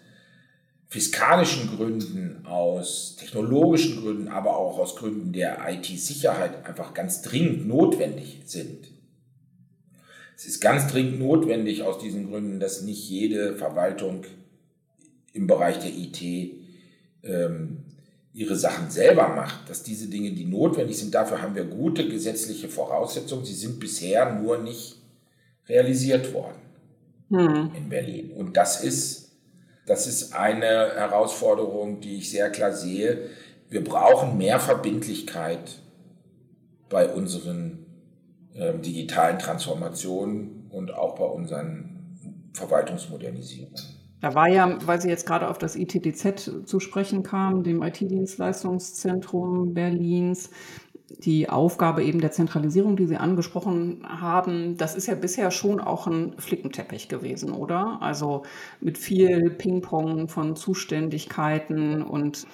fiskalischen 0.88 1.76
Gründen, 1.76 2.46
aus 2.46 3.16
technologischen 3.18 4.02
Gründen, 4.02 4.28
aber 4.28 4.56
auch 4.56 4.78
aus 4.78 4.96
Gründen 4.96 5.32
der 5.32 5.58
IT-Sicherheit 5.68 6.66
einfach 6.66 6.94
ganz 6.94 7.22
dringend 7.22 7.68
notwendig 7.68 8.42
sind, 8.46 8.88
es 10.38 10.46
ist 10.46 10.60
ganz 10.60 10.86
dringend 10.86 11.18
notwendig 11.18 11.82
aus 11.82 11.98
diesen 11.98 12.30
Gründen, 12.30 12.60
dass 12.60 12.82
nicht 12.82 13.10
jede 13.10 13.56
Verwaltung 13.56 14.22
im 15.32 15.48
Bereich 15.48 15.80
der 15.80 15.90
IT 15.90 16.22
ähm, 17.24 17.78
ihre 18.32 18.54
Sachen 18.54 18.88
selber 18.88 19.26
macht, 19.30 19.68
dass 19.68 19.82
diese 19.82 20.06
Dinge, 20.06 20.30
die 20.30 20.44
notwendig 20.44 20.96
sind, 20.96 21.12
dafür 21.12 21.42
haben 21.42 21.56
wir 21.56 21.64
gute 21.64 22.08
gesetzliche 22.08 22.68
Voraussetzungen. 22.68 23.44
Sie 23.44 23.54
sind 23.54 23.80
bisher 23.80 24.32
nur 24.40 24.58
nicht 24.58 25.02
realisiert 25.66 26.32
worden 26.32 26.60
hm. 27.30 27.72
in 27.76 27.88
Berlin. 27.88 28.30
Und 28.30 28.56
das 28.56 28.84
ist, 28.84 29.32
das 29.86 30.06
ist 30.06 30.34
eine 30.34 30.94
Herausforderung, 30.94 32.00
die 32.00 32.18
ich 32.18 32.30
sehr 32.30 32.48
klar 32.50 32.72
sehe. 32.72 33.28
Wir 33.70 33.82
brauchen 33.82 34.38
mehr 34.38 34.60
Verbindlichkeit 34.60 35.80
bei 36.88 37.08
unseren 37.08 37.87
ähm, 38.58 38.82
digitalen 38.82 39.38
Transformationen 39.38 40.68
und 40.70 40.94
auch 40.94 41.14
bei 41.14 41.24
unseren 41.24 41.98
Verwaltungsmodernisierungen. 42.54 43.76
Da 44.20 44.34
war 44.34 44.48
ja, 44.48 44.78
weil 44.84 45.00
Sie 45.00 45.08
jetzt 45.08 45.26
gerade 45.26 45.48
auf 45.48 45.58
das 45.58 45.76
ITDZ 45.76 46.66
zu 46.66 46.80
sprechen 46.80 47.22
kamen, 47.22 47.62
dem 47.62 47.82
IT-Dienstleistungszentrum 47.82 49.74
Berlins, 49.74 50.50
die 51.10 51.48
Aufgabe 51.48 52.02
eben 52.02 52.20
der 52.20 52.32
Zentralisierung, 52.32 52.96
die 52.96 53.06
Sie 53.06 53.16
angesprochen 53.16 54.04
haben, 54.06 54.76
das 54.76 54.94
ist 54.94 55.06
ja 55.06 55.14
bisher 55.14 55.50
schon 55.50 55.80
auch 55.80 56.06
ein 56.06 56.34
Flickenteppich 56.38 57.08
gewesen, 57.08 57.52
oder? 57.52 57.98
Also 58.02 58.42
mit 58.80 58.98
viel 58.98 59.50
Ping-Pong 59.50 60.28
von 60.28 60.56
Zuständigkeiten 60.56 62.02
und 62.02 62.46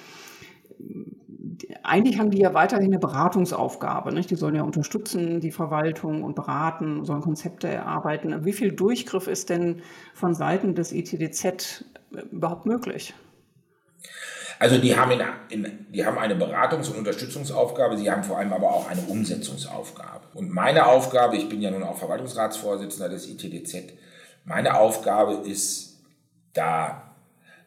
eigentlich 1.83 2.19
haben 2.19 2.31
die 2.31 2.41
ja 2.41 2.55
weiterhin 2.55 2.87
eine 2.87 2.99
Beratungsaufgabe. 2.99 4.13
Nicht? 4.13 4.31
Die 4.31 4.37
sollen 4.37 4.55
ja 4.55 4.63
unterstützen, 4.63 5.41
die 5.41 5.53
Verwaltung 5.53 6.23
und 6.23 6.35
beraten, 6.35 7.05
sollen 7.05 7.21
Konzepte 7.21 7.69
erarbeiten. 7.69 8.45
Wie 8.45 8.53
viel 8.53 8.73
Durchgriff 8.73 9.27
ist 9.27 9.51
denn 9.51 9.83
von 10.15 10.35
Seiten 10.35 10.75
des 10.75 10.93
ITDZ 10.93 11.85
überhaupt 12.31 12.67
möglich? 12.67 13.15
Also 14.59 14.79
die 14.79 14.97
haben, 14.97 15.11
in, 15.11 15.21
in, 15.51 15.87
die 15.91 16.07
haben 16.07 16.17
eine 16.17 16.35
Beratungs- 16.35 16.91
und 16.91 16.99
Unterstützungsaufgabe, 16.99 17.97
sie 17.97 18.11
haben 18.11 18.23
vor 18.23 18.39
allem 18.39 18.53
aber 18.53 18.73
auch 18.73 18.89
eine 18.89 19.03
Umsetzungsaufgabe. 19.03 20.29
Und 20.35 20.51
meine 20.51 20.87
Aufgabe, 20.87 21.37
ich 21.37 21.49
bin 21.49 21.61
ja 21.61 21.71
nun 21.71 21.83
auch 21.83 21.99
Verwaltungsratsvorsitzender 21.99 23.09
des 23.09 23.29
ITDZ, 23.29 23.93
meine 24.45 24.79
Aufgabe 24.79 25.47
ist, 25.49 26.01
da 26.53 27.15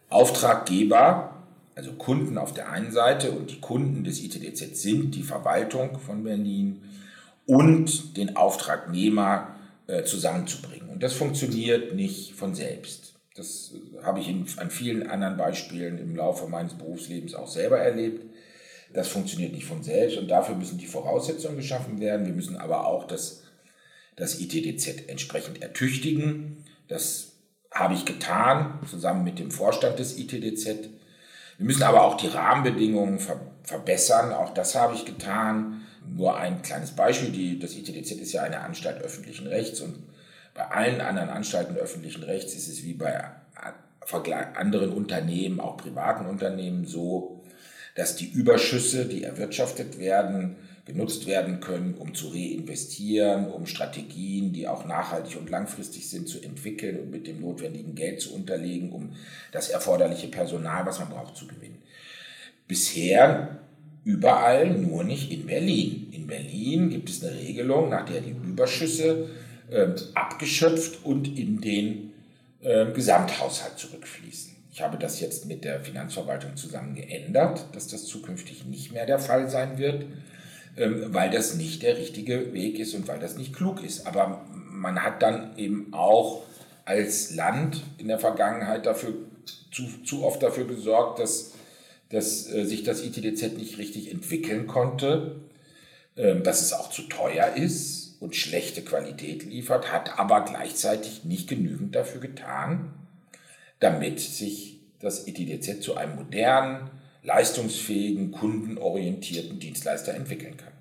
Auftraggeber, 0.10 1.37
also 1.78 1.94
Kunden 1.94 2.40
auf 2.40 2.56
der 2.56 2.72
einen 2.72 2.92
Seite 2.92 3.32
und 3.32 3.52
die 3.52 3.62
Kunden 3.62 4.04
des 4.04 4.20
ITDZ 4.24 4.76
sind 4.82 5.14
die 5.14 5.22
Verwaltung 5.22 6.00
von 6.00 6.24
Berlin 6.24 6.82
und 7.46 8.18
den 8.18 8.36
Auftragnehmer 8.36 9.56
äh, 9.86 10.04
zusammenzubringen. 10.04 10.90
Und 10.90 11.04
das 11.04 11.14
funktioniert 11.14 11.94
nicht 11.94 12.34
von 12.34 12.56
selbst. 12.56 13.14
Das 13.36 13.76
habe 14.02 14.20
ich 14.20 14.28
an 14.58 14.72
vielen 14.72 15.08
anderen 15.08 15.38
Beispielen 15.38 16.00
im 16.00 16.16
Laufe 16.16 16.48
meines 16.48 16.74
Berufslebens 16.74 17.36
auch 17.36 17.48
selber 17.48 17.78
erlebt. 17.78 18.26
Das 18.92 19.08
funktioniert 19.08 19.54
nicht 19.54 19.66
von 19.66 19.84
selbst 19.84 20.18
und 20.18 20.30
dafür 20.30 20.56
müssen 20.56 20.80
die 20.80 20.88
Voraussetzungen 20.88 21.58
geschaffen 21.58 22.00
werden. 22.00 22.26
Wir 22.26 22.34
müssen 22.34 22.58
aber 22.58 22.88
auch 22.88 23.06
das, 23.06 23.44
das 24.16 24.40
ITDZ 24.40 25.08
entsprechend 25.10 25.62
ertüchtigen. 25.62 26.66
Das 26.88 27.34
habe 27.72 27.94
ich 27.94 28.06
getan, 28.06 28.80
zusammen 28.90 29.24
mit 29.24 29.38
dem 29.38 29.52
Vorstand 29.52 30.00
des 30.00 30.18
ITDZ. 30.18 30.90
Wir 31.58 31.66
müssen 31.66 31.84
aber 31.84 32.04
auch 32.04 32.18
die 32.18 32.28
Rahmenbedingungen 32.28 33.20
ver 33.20 33.40
verbessern. 33.64 34.32
Auch 34.32 34.54
das 34.54 34.76
habe 34.76 34.96
ich 34.96 35.04
getan. 35.04 35.82
Nur 36.06 36.38
ein 36.38 36.62
kleines 36.62 36.92
Beispiel. 36.92 37.32
Die, 37.32 37.60
das 37.60 37.76
ITDZ 37.76 38.12
ist 38.12 38.32
ja 38.32 38.44
eine 38.44 38.62
Anstalt 38.62 39.02
öffentlichen 39.02 39.48
Rechts 39.48 39.82
und 39.82 39.96
bei 40.54 40.64
allen 40.70 41.02
anderen 41.02 41.30
Anstalten 41.30 41.76
öffentlichen 41.76 42.24
Rechts 42.24 42.56
ist 42.56 42.68
es 42.68 42.84
wie 42.84 42.94
bei 42.94 43.24
anderen 44.56 44.94
Unternehmen, 44.94 45.60
auch 45.60 45.78
privaten 45.78 46.26
Unternehmen 46.26 46.86
so, 46.86 47.44
dass 47.96 48.16
die 48.16 48.30
Überschüsse, 48.32 49.06
die 49.06 49.24
erwirtschaftet 49.24 50.00
werden, 50.00 50.56
genutzt 50.88 51.28
werden 51.28 51.60
können, 51.60 51.96
um 51.96 52.16
zu 52.16 52.30
reinvestieren, 52.30 53.52
um 53.52 53.66
Strategien, 53.68 54.54
die 54.54 54.68
auch 54.68 54.86
nachhaltig 54.86 55.38
und 55.38 55.50
langfristig 55.50 56.10
sind, 56.10 56.30
zu 56.30 56.42
entwickeln 56.42 57.00
und 57.00 57.12
mit 57.12 57.28
dem 57.28 57.42
notwendigen 57.42 57.94
Geld 57.94 58.22
zu 58.22 58.34
unterlegen, 58.34 58.92
um 58.92 59.12
das 59.52 59.70
erforderliche 59.70 60.30
Personal, 60.30 60.86
was 60.86 61.00
man 61.00 61.10
braucht, 61.10 61.36
zu 61.36 61.46
gewinnen. 61.46 61.82
Bisher 62.68 63.60
überall, 64.06 64.70
nur 64.70 65.04
nicht 65.04 65.30
in 65.32 65.46
Berlin. 65.46 66.08
In 66.14 66.26
Berlin 66.26 66.90
gibt 66.90 67.10
es 67.10 67.24
eine 67.24 67.38
Regelung, 67.38 67.90
nach 67.90 68.06
der 68.06 68.22
die 68.22 68.32
Überschüsse 68.32 69.28
äh, 69.70 69.90
abgeschöpft 70.14 71.04
und 71.04 71.38
in 71.38 71.60
den 71.60 72.14
äh, 72.62 72.86
Gesamthaushalt 72.94 73.78
zurückfließen. 73.78 74.56
Ich 74.72 74.82
habe 74.82 74.98
das 74.98 75.20
jetzt 75.20 75.48
mit 75.48 75.66
der 75.66 75.82
Finanzverwaltung 75.82 76.56
zusammen 76.56 76.96
geändert, 76.96 77.66
dass 77.74 77.88
das 77.88 78.06
zukünftig 78.06 78.66
nicht 78.66 78.94
mehr 78.94 79.06
der 79.06 79.20
Fall 79.20 79.50
sein 79.50 79.78
wird, 79.78 80.06
weil 80.78 81.32
das 81.32 81.56
nicht 81.56 81.82
der 81.84 81.98
richtige 81.98 82.54
Weg 82.54 82.80
ist 82.80 82.94
und 82.94 83.08
weil 83.08 83.20
das 83.20 83.38
nicht 83.38 83.56
klug 83.56 83.84
ist. 83.84 84.06
Aber 84.06 84.46
man 84.54 85.04
hat 85.04 85.22
dann 85.22 85.58
eben 85.58 85.94
auch 85.94 86.44
als 86.86 87.36
Land 87.36 87.84
in 87.98 88.08
der 88.08 88.20
Vergangenheit 88.20 88.86
dafür 88.86 89.14
zu, 89.72 89.84
zu 90.04 90.24
oft 90.24 90.42
dafür 90.42 90.66
gesorgt, 90.66 91.20
dass, 91.20 91.54
dass 92.10 92.52
äh, 92.52 92.66
sich 92.66 92.84
das 92.84 93.04
ITDZ 93.04 93.58
nicht 93.58 93.78
richtig 93.78 94.12
entwickeln 94.12 94.68
konnte, 94.68 95.42
äh, 96.16 96.36
dass 96.40 96.62
es 96.62 96.74
auch 96.74 96.90
zu 96.90 97.04
teuer 97.04 97.56
ist 97.56 98.18
und 98.22 98.36
schlechte 98.36 98.82
Qualität 98.84 99.44
liefert, 99.44 99.92
hat 99.92 100.18
aber 100.18 100.46
gleichzeitig 100.46 101.24
nicht 101.24 101.50
genügend 101.50 101.96
dafür 101.96 102.22
getan, 102.22 102.94
damit 103.80 104.20
sich 104.20 104.80
das 105.00 105.28
ETDZ 105.28 105.82
zu 105.82 105.96
einem 105.96 106.16
modernen, 106.16 106.90
leistungsfähigen, 107.24 108.32
kundenorientierten 108.32 109.60
Dienstleister 109.60 110.14
entwickeln 110.14 110.58
kann. 110.58 110.74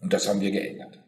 Und 0.00 0.12
das 0.12 0.28
haben 0.28 0.40
wir 0.40 0.50
geändert. 0.50 0.98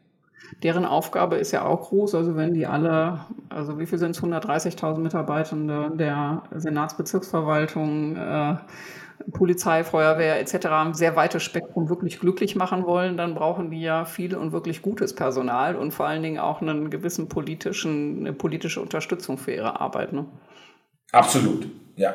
Deren 0.63 0.85
Aufgabe 0.85 1.37
ist 1.37 1.53
ja 1.53 1.65
auch 1.65 1.89
groß. 1.89 2.15
Also 2.15 2.37
wenn 2.37 2.55
die 2.55 2.67
alle, 2.67 3.27
also 3.51 3.79
wie 3.79 3.87
viel 3.87 3.99
sind 3.99 4.13
es, 4.13 4.23
130.000 4.23 4.99
Mitarbeitende 4.99 5.91
der 5.95 6.45
Senatsbezirksverwaltung, 6.55 8.17
äh, 8.17 8.57
Polizei, 9.33 9.83
Feuerwehr 9.83 10.39
etc. 10.41 10.67
ein 10.67 10.95
sehr 10.95 11.17
weites 11.17 11.43
Spektrum 11.43 11.89
wirklich 11.89 12.21
glücklich 12.21 12.55
machen 12.55 12.87
wollen, 12.87 13.17
dann 13.17 13.35
brauchen 13.35 13.71
die 13.71 13.81
ja 13.81 14.05
viel 14.05 14.37
und 14.37 14.53
wirklich 14.53 14.83
gutes 14.83 15.15
Personal 15.15 15.75
und 15.75 15.93
vor 15.93 16.07
allen 16.07 16.23
Dingen 16.23 16.39
auch 16.39 16.61
einen 16.61 16.91
gewissen 16.91 17.29
politischen, 17.29 18.21
eine 18.21 18.33
politische 18.33 18.81
Unterstützung 18.81 19.39
für 19.39 19.53
ihre 19.53 19.81
Arbeit. 19.81 20.13
Ne? 20.13 20.27
Absolut, 21.13 21.67
ja. 21.97 22.15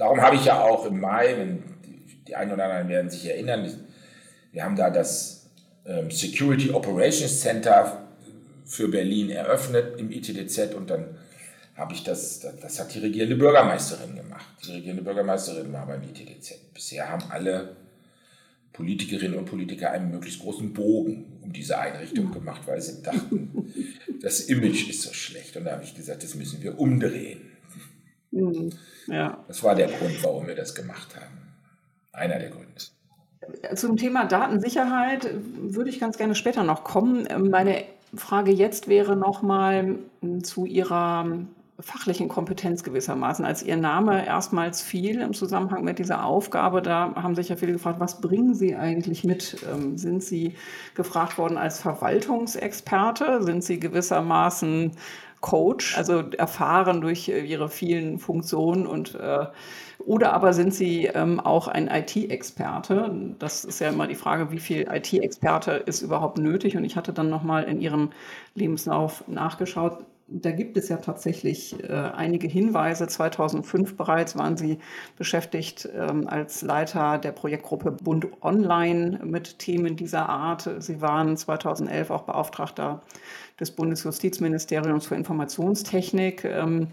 Darum 0.00 0.22
habe 0.22 0.36
ich 0.36 0.46
ja 0.46 0.62
auch 0.62 0.86
im 0.86 0.98
Mai, 0.98 1.34
wenn 1.36 1.62
die, 2.26 2.34
einen 2.34 2.52
oder 2.52 2.64
anderen 2.64 2.88
werden 2.88 3.10
sich 3.10 3.26
erinnern, 3.26 3.70
wir 4.50 4.64
haben 4.64 4.74
da 4.74 4.88
das 4.88 5.50
ähm, 5.84 6.10
Security 6.10 6.70
Operations 6.70 7.38
Center 7.38 8.06
für 8.64 8.88
Berlin 8.88 9.28
eröffnet 9.28 10.00
im 10.00 10.10
ITDZ 10.10 10.74
und 10.74 10.88
dann 10.88 11.18
habe 11.76 11.92
ich 11.92 12.02
das, 12.02 12.40
das 12.40 12.80
hat 12.80 12.94
die 12.94 13.00
regierende 13.00 13.36
Bürgermeisterin 13.36 14.16
gemacht. 14.16 14.46
Die 14.66 14.72
regierende 14.72 15.02
Bürgermeisterin 15.02 15.70
war 15.70 15.86
beim 15.86 16.02
ITDZ. 16.02 16.72
Bisher 16.72 17.10
haben 17.10 17.24
alle 17.28 17.76
Politikerinnen 18.72 19.38
und 19.38 19.44
Politiker 19.44 19.90
einen 19.90 20.10
möglichst 20.10 20.40
großen 20.40 20.72
Bogen 20.72 21.26
um 21.42 21.52
diese 21.52 21.78
Einrichtung 21.78 22.32
gemacht, 22.32 22.62
weil 22.64 22.80
sie 22.80 23.02
dachten, 23.02 23.70
das 24.22 24.40
Image 24.40 24.88
ist 24.88 25.02
so 25.02 25.12
schlecht. 25.12 25.58
Und 25.58 25.64
da 25.64 25.72
habe 25.72 25.84
ich 25.84 25.94
gesagt, 25.94 26.22
das 26.22 26.34
müssen 26.34 26.62
wir 26.62 26.78
umdrehen. 26.78 27.49
Mhm. 28.30 28.72
Ja. 29.06 29.38
Das 29.48 29.62
war 29.62 29.74
der 29.74 29.88
Grund, 29.88 30.22
warum 30.22 30.46
wir 30.46 30.54
das 30.54 30.74
gemacht 30.74 31.16
haben. 31.16 31.54
Einer 32.12 32.38
der 32.38 32.50
Gründe. 32.50 32.68
Zum 33.74 33.96
Thema 33.96 34.26
Datensicherheit 34.26 35.28
würde 35.34 35.90
ich 35.90 35.98
ganz 35.98 36.18
gerne 36.18 36.34
später 36.34 36.62
noch 36.62 36.84
kommen. 36.84 37.26
Meine 37.50 37.84
Frage 38.14 38.52
jetzt 38.52 38.88
wäre 38.88 39.16
nochmal 39.16 39.98
zu 40.42 40.66
Ihrer 40.66 41.26
fachlichen 41.80 42.28
Kompetenz 42.28 42.82
gewissermaßen. 42.82 43.44
Als 43.44 43.62
Ihr 43.62 43.76
Name 43.76 44.26
erstmals 44.26 44.82
fiel 44.82 45.20
im 45.20 45.34
Zusammenhang 45.34 45.84
mit 45.84 45.98
dieser 45.98 46.24
Aufgabe, 46.24 46.82
da 46.82 47.14
haben 47.16 47.34
sich 47.34 47.48
ja 47.48 47.56
viele 47.56 47.72
gefragt, 47.72 48.00
was 48.00 48.20
bringen 48.20 48.54
Sie 48.54 48.76
eigentlich 48.76 49.24
mit? 49.24 49.56
Ähm, 49.72 49.96
sind 49.96 50.22
Sie 50.22 50.54
gefragt 50.94 51.38
worden 51.38 51.56
als 51.56 51.80
Verwaltungsexperte? 51.80 53.42
Sind 53.42 53.64
Sie 53.64 53.80
gewissermaßen 53.80 54.92
Coach, 55.40 55.96
also 55.96 56.22
erfahren 56.36 57.00
durch 57.00 57.28
äh, 57.28 57.40
Ihre 57.40 57.68
vielen 57.68 58.18
Funktionen 58.18 58.86
und 58.86 59.14
äh, 59.14 59.46
oder 59.98 60.32
aber 60.32 60.54
sind 60.54 60.72
Sie 60.72 61.06
ähm, 61.06 61.40
auch 61.40 61.68
ein 61.68 61.88
IT-Experte? 61.88 63.10
Das 63.38 63.64
ist 63.64 63.80
ja 63.80 63.90
immer 63.90 64.06
die 64.06 64.14
Frage, 64.14 64.50
wie 64.50 64.58
viel 64.58 64.88
IT-Experte 64.90 65.72
ist 65.72 66.00
überhaupt 66.02 66.38
nötig? 66.38 66.76
Und 66.76 66.84
ich 66.84 66.96
hatte 66.96 67.12
dann 67.12 67.28
nochmal 67.28 67.64
in 67.64 67.80
Ihrem 67.80 68.10
Lebenslauf 68.54 69.24
nachgeschaut 69.28 69.98
da 70.30 70.52
gibt 70.52 70.76
es 70.76 70.88
ja 70.88 70.98
tatsächlich 70.98 71.82
äh, 71.82 71.92
einige 71.92 72.46
Hinweise. 72.46 73.08
2005 73.08 73.96
bereits 73.96 74.36
waren 74.38 74.56
Sie 74.56 74.78
beschäftigt 75.16 75.88
ähm, 75.94 76.28
als 76.28 76.62
Leiter 76.62 77.18
der 77.18 77.32
Projektgruppe 77.32 77.90
Bund 77.90 78.28
Online 78.40 79.20
mit 79.24 79.58
Themen 79.58 79.96
dieser 79.96 80.28
Art. 80.28 80.68
Sie 80.78 81.00
waren 81.00 81.36
2011 81.36 82.10
auch 82.10 82.22
Beauftragter 82.22 83.02
des 83.58 83.72
Bundesjustizministeriums 83.72 85.06
für 85.06 85.16
Informationstechnik. 85.16 86.44
Ähm, 86.44 86.88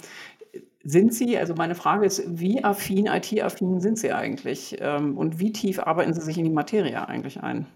sind 0.83 1.13
Sie, 1.13 1.37
also 1.37 1.53
meine 1.53 1.75
Frage 1.75 2.05
ist, 2.05 2.23
wie 2.27 2.63
affin, 2.63 3.07
IT-affin 3.07 3.81
sind 3.81 3.99
Sie 3.99 4.13
eigentlich? 4.13 4.77
Ähm, 4.79 5.17
und 5.17 5.39
wie 5.39 5.51
tief 5.51 5.79
arbeiten 5.79 6.13
Sie 6.13 6.21
sich 6.21 6.37
in 6.37 6.45
die 6.45 6.49
Materie 6.49 7.07
eigentlich 7.07 7.41
ein? 7.41 7.67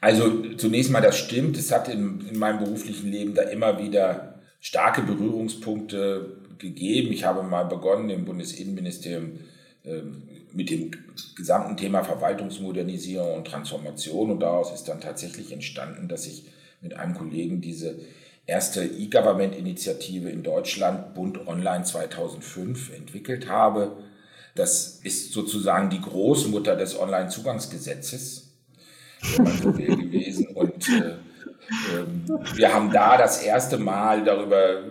Also 0.00 0.54
zunächst 0.56 0.90
mal, 0.90 1.00
das 1.00 1.18
stimmt. 1.18 1.56
Es 1.56 1.72
hat 1.72 1.88
in, 1.88 2.20
in 2.30 2.38
meinem 2.38 2.58
beruflichen 2.58 3.10
Leben 3.10 3.34
da 3.34 3.42
immer 3.42 3.78
wieder 3.78 4.35
starke 4.60 5.02
Berührungspunkte 5.02 6.38
gegeben. 6.58 7.12
Ich 7.12 7.24
habe 7.24 7.42
mal 7.42 7.64
begonnen 7.64 8.10
im 8.10 8.24
Bundesinnenministerium 8.24 9.38
ähm, 9.84 10.22
mit 10.52 10.70
dem 10.70 10.90
gesamten 11.36 11.76
Thema 11.76 12.02
Verwaltungsmodernisierung 12.02 13.34
und 13.34 13.46
Transformation 13.46 14.30
und 14.30 14.40
daraus 14.40 14.72
ist 14.72 14.84
dann 14.84 15.00
tatsächlich 15.00 15.52
entstanden, 15.52 16.08
dass 16.08 16.26
ich 16.26 16.46
mit 16.80 16.94
einem 16.94 17.14
Kollegen 17.14 17.60
diese 17.60 17.96
erste 18.46 18.84
E-Government-Initiative 18.84 20.30
in 20.30 20.42
Deutschland, 20.42 21.14
Bund 21.14 21.46
Online 21.46 21.84
2005, 21.84 22.94
entwickelt 22.94 23.48
habe. 23.48 23.98
Das 24.54 25.00
ist 25.02 25.32
sozusagen 25.32 25.90
die 25.90 26.00
Großmutter 26.00 26.76
des 26.76 26.98
Online-Zugangsgesetzes, 26.98 28.52
wenn 29.36 29.44
man 29.44 29.58
so 29.58 29.76
will, 29.76 29.96
gewesen. 29.96 30.46
Und 30.48 30.88
äh, 30.88 31.16
wir 32.54 32.72
haben 32.72 32.92
da 32.92 33.16
das 33.16 33.42
erste 33.42 33.78
Mal 33.78 34.24
darüber 34.24 34.82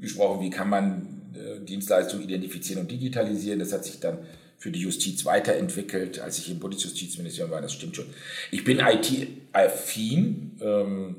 gesprochen, 0.00 0.40
wie 0.40 0.50
kann 0.50 0.68
man 0.68 1.22
äh, 1.34 1.60
Dienstleistungen 1.64 2.24
identifizieren 2.24 2.82
und 2.82 2.90
digitalisieren. 2.90 3.58
Das 3.58 3.72
hat 3.72 3.84
sich 3.84 4.00
dann 4.00 4.18
für 4.58 4.70
die 4.70 4.80
Justiz 4.80 5.24
weiterentwickelt, 5.24 6.20
als 6.20 6.38
ich 6.38 6.50
im 6.50 6.58
Bundesjustizministerium 6.58 7.50
war, 7.50 7.60
das 7.60 7.74
stimmt 7.74 7.96
schon. 7.96 8.06
Ich 8.50 8.64
bin 8.64 8.78
IT-affin, 8.80 10.58
ähm, 10.62 11.16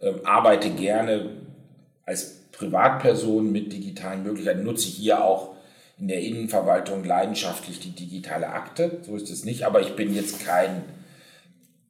äh, 0.00 0.14
arbeite 0.24 0.70
gerne 0.70 1.30
als 2.06 2.36
Privatperson 2.52 3.52
mit 3.52 3.72
digitalen 3.72 4.22
Möglichkeiten, 4.22 4.62
nutze 4.62 4.88
hier 4.88 5.22
auch 5.22 5.54
in 5.98 6.08
der 6.08 6.20
Innenverwaltung 6.20 7.04
leidenschaftlich 7.04 7.80
die 7.80 7.90
digitale 7.90 8.48
Akte, 8.48 9.02
so 9.02 9.16
ist 9.16 9.30
es 9.30 9.44
nicht, 9.44 9.64
aber 9.64 9.80
ich 9.80 9.94
bin 9.94 10.14
jetzt 10.14 10.44
kein 10.44 10.84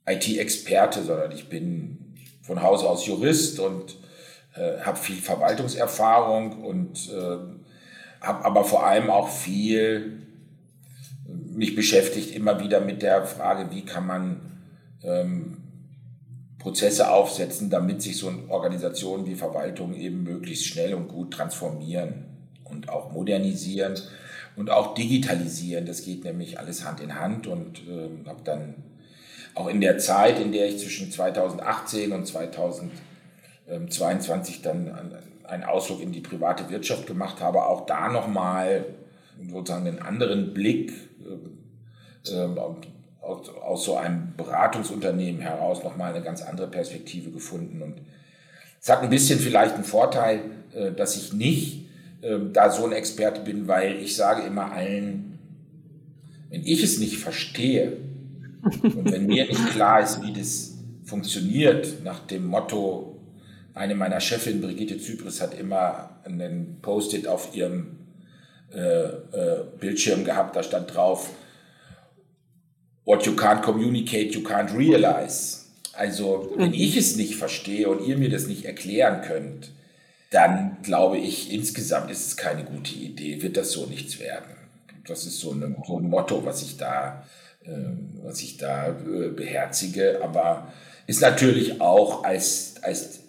IT-Experte, 0.06 1.02
sondern 1.02 1.30
ich 1.32 1.48
bin 1.48 2.07
von 2.48 2.62
Hause 2.62 2.88
aus 2.88 3.06
Jurist 3.06 3.60
und 3.60 3.94
äh, 4.54 4.80
habe 4.80 4.96
viel 4.96 5.16
Verwaltungserfahrung 5.16 6.64
und 6.64 7.10
äh, 7.10 8.24
habe 8.26 8.44
aber 8.44 8.64
vor 8.64 8.86
allem 8.86 9.10
auch 9.10 9.28
viel 9.28 10.22
mich 11.28 11.76
beschäftigt 11.76 12.34
immer 12.34 12.58
wieder 12.58 12.80
mit 12.80 13.02
der 13.02 13.26
Frage, 13.26 13.70
wie 13.70 13.84
kann 13.84 14.06
man 14.06 14.40
ähm, 15.02 15.58
Prozesse 16.58 17.10
aufsetzen, 17.10 17.68
damit 17.68 18.00
sich 18.00 18.16
so 18.16 18.32
Organisationen 18.48 19.26
wie 19.26 19.34
Verwaltung 19.34 19.94
eben 19.94 20.22
möglichst 20.22 20.66
schnell 20.66 20.94
und 20.94 21.08
gut 21.08 21.34
transformieren 21.34 22.24
und 22.64 22.88
auch 22.88 23.12
modernisieren 23.12 23.94
und 24.56 24.70
auch 24.70 24.94
digitalisieren. 24.94 25.84
Das 25.84 26.02
geht 26.02 26.24
nämlich 26.24 26.58
alles 26.58 26.86
Hand 26.86 27.00
in 27.00 27.20
Hand 27.20 27.46
und 27.46 27.80
äh, 27.86 28.26
habe 28.26 28.40
dann 28.42 28.74
auch 29.58 29.68
in 29.68 29.80
der 29.80 29.98
Zeit, 29.98 30.38
in 30.38 30.52
der 30.52 30.68
ich 30.68 30.78
zwischen 30.78 31.10
2018 31.10 32.12
und 32.12 32.24
2022 32.26 34.62
dann 34.62 35.16
einen 35.44 35.64
Ausflug 35.64 36.00
in 36.00 36.12
die 36.12 36.20
private 36.20 36.70
Wirtschaft 36.70 37.08
gemacht 37.08 37.40
habe, 37.40 37.66
auch 37.66 37.86
da 37.86 38.08
nochmal 38.08 38.84
sozusagen 39.50 39.88
einen 39.88 39.98
anderen 39.98 40.54
Blick 40.54 40.92
äh, 41.24 41.30
äh, 42.30 42.48
aus, 43.20 43.48
aus 43.48 43.84
so 43.84 43.96
einem 43.96 44.34
Beratungsunternehmen 44.36 45.40
heraus 45.40 45.82
nochmal 45.82 46.14
eine 46.14 46.22
ganz 46.22 46.42
andere 46.42 46.68
Perspektive 46.68 47.30
gefunden. 47.30 47.82
Und 47.82 48.00
es 48.80 48.88
hat 48.88 49.02
ein 49.02 49.10
bisschen 49.10 49.40
vielleicht 49.40 49.74
einen 49.74 49.82
Vorteil, 49.82 50.42
äh, 50.74 50.92
dass 50.92 51.16
ich 51.16 51.32
nicht 51.32 51.88
da 52.52 52.72
so 52.72 52.84
ein 52.84 52.90
Experte 52.90 53.42
bin, 53.42 53.68
weil 53.68 53.94
ich 54.02 54.16
sage 54.16 54.42
immer 54.42 54.72
allen, 54.72 55.38
wenn 56.50 56.66
ich 56.66 56.82
es 56.82 56.98
nicht 56.98 57.18
verstehe 57.18 57.96
und 58.62 59.10
wenn 59.10 59.26
mir 59.26 59.46
nicht 59.46 59.70
klar 59.70 60.02
ist, 60.02 60.22
wie 60.22 60.32
das 60.32 60.74
funktioniert, 61.04 62.02
nach 62.04 62.20
dem 62.20 62.46
Motto, 62.46 63.16
eine 63.74 63.94
meiner 63.94 64.20
Chefin, 64.20 64.60
Brigitte 64.60 64.98
Zypris, 64.98 65.40
hat 65.40 65.58
immer 65.58 66.20
einen 66.24 66.78
Post-it 66.82 67.26
auf 67.26 67.54
ihrem 67.54 67.98
äh, 68.74 68.78
äh, 68.80 69.64
Bildschirm 69.78 70.24
gehabt, 70.24 70.56
da 70.56 70.62
stand 70.62 70.94
drauf, 70.94 71.30
What 73.04 73.24
you 73.24 73.32
can't 73.32 73.62
communicate, 73.62 74.34
you 74.34 74.42
can't 74.42 74.76
realize. 74.76 75.64
Also, 75.94 76.52
wenn 76.56 76.74
ich 76.74 76.94
es 76.94 77.16
nicht 77.16 77.36
verstehe 77.36 77.88
und 77.88 78.06
ihr 78.06 78.18
mir 78.18 78.28
das 78.28 78.46
nicht 78.46 78.66
erklären 78.66 79.22
könnt, 79.22 79.70
dann 80.30 80.76
glaube 80.82 81.16
ich, 81.16 81.50
insgesamt 81.50 82.10
ist 82.10 82.26
es 82.26 82.36
keine 82.36 82.64
gute 82.64 82.94
Idee, 82.94 83.40
wird 83.40 83.56
das 83.56 83.72
so 83.72 83.86
nichts 83.86 84.20
werden. 84.20 84.54
Das 85.06 85.24
ist 85.24 85.40
so, 85.40 85.52
eine, 85.52 85.74
so 85.86 85.98
ein 85.98 86.10
Motto, 86.10 86.44
was 86.44 86.62
ich 86.62 86.76
da, 86.76 87.24
was 88.22 88.40
ich 88.40 88.56
da 88.56 88.88
äh, 88.88 89.28
beherzige, 89.28 90.20
aber 90.22 90.72
ist 91.06 91.20
natürlich 91.20 91.80
auch 91.80 92.24
als, 92.24 92.74
als 92.82 93.20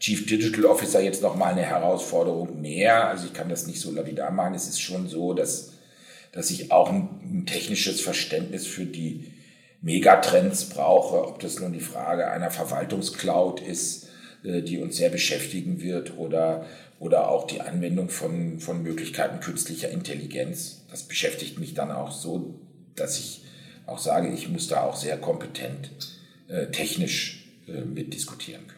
Chief 0.00 0.26
Digital 0.26 0.66
Officer 0.66 1.00
jetzt 1.00 1.22
nochmal 1.22 1.52
eine 1.52 1.62
Herausforderung 1.62 2.60
mehr. 2.60 3.08
Also 3.08 3.26
ich 3.26 3.32
kann 3.32 3.48
das 3.48 3.66
nicht 3.66 3.80
so 3.80 3.90
lapidar 3.90 4.30
machen. 4.30 4.54
Es 4.54 4.68
ist 4.68 4.80
schon 4.80 5.08
so, 5.08 5.32
dass 5.32 5.72
dass 6.36 6.50
ich 6.50 6.70
auch 6.70 6.90
ein, 6.90 7.08
ein 7.24 7.46
technisches 7.46 8.02
Verständnis 8.02 8.66
für 8.66 8.84
die 8.84 9.32
Megatrends 9.80 10.66
brauche, 10.66 11.26
ob 11.26 11.40
das 11.40 11.58
nun 11.58 11.72
die 11.72 11.80
Frage 11.80 12.30
einer 12.30 12.50
Verwaltungscloud 12.50 13.60
ist, 13.60 14.08
äh, 14.44 14.60
die 14.60 14.78
uns 14.78 14.98
sehr 14.98 15.08
beschäftigen 15.08 15.80
wird, 15.80 16.18
oder, 16.18 16.66
oder 17.00 17.30
auch 17.30 17.46
die 17.46 17.62
Anwendung 17.62 18.10
von, 18.10 18.60
von 18.60 18.82
Möglichkeiten 18.82 19.40
künstlicher 19.40 19.88
Intelligenz. 19.88 20.82
Das 20.90 21.04
beschäftigt 21.04 21.58
mich 21.58 21.72
dann 21.72 21.90
auch 21.90 22.12
so, 22.12 22.60
dass 22.94 23.18
ich 23.18 23.42
auch 23.86 23.98
sage, 23.98 24.28
ich 24.28 24.48
muss 24.48 24.68
da 24.68 24.82
auch 24.82 24.96
sehr 24.96 25.18
kompetent 25.18 25.90
äh, 26.48 26.66
technisch 26.70 27.48
äh, 27.68 27.80
mitdiskutieren 27.80 28.66
können. 28.66 28.76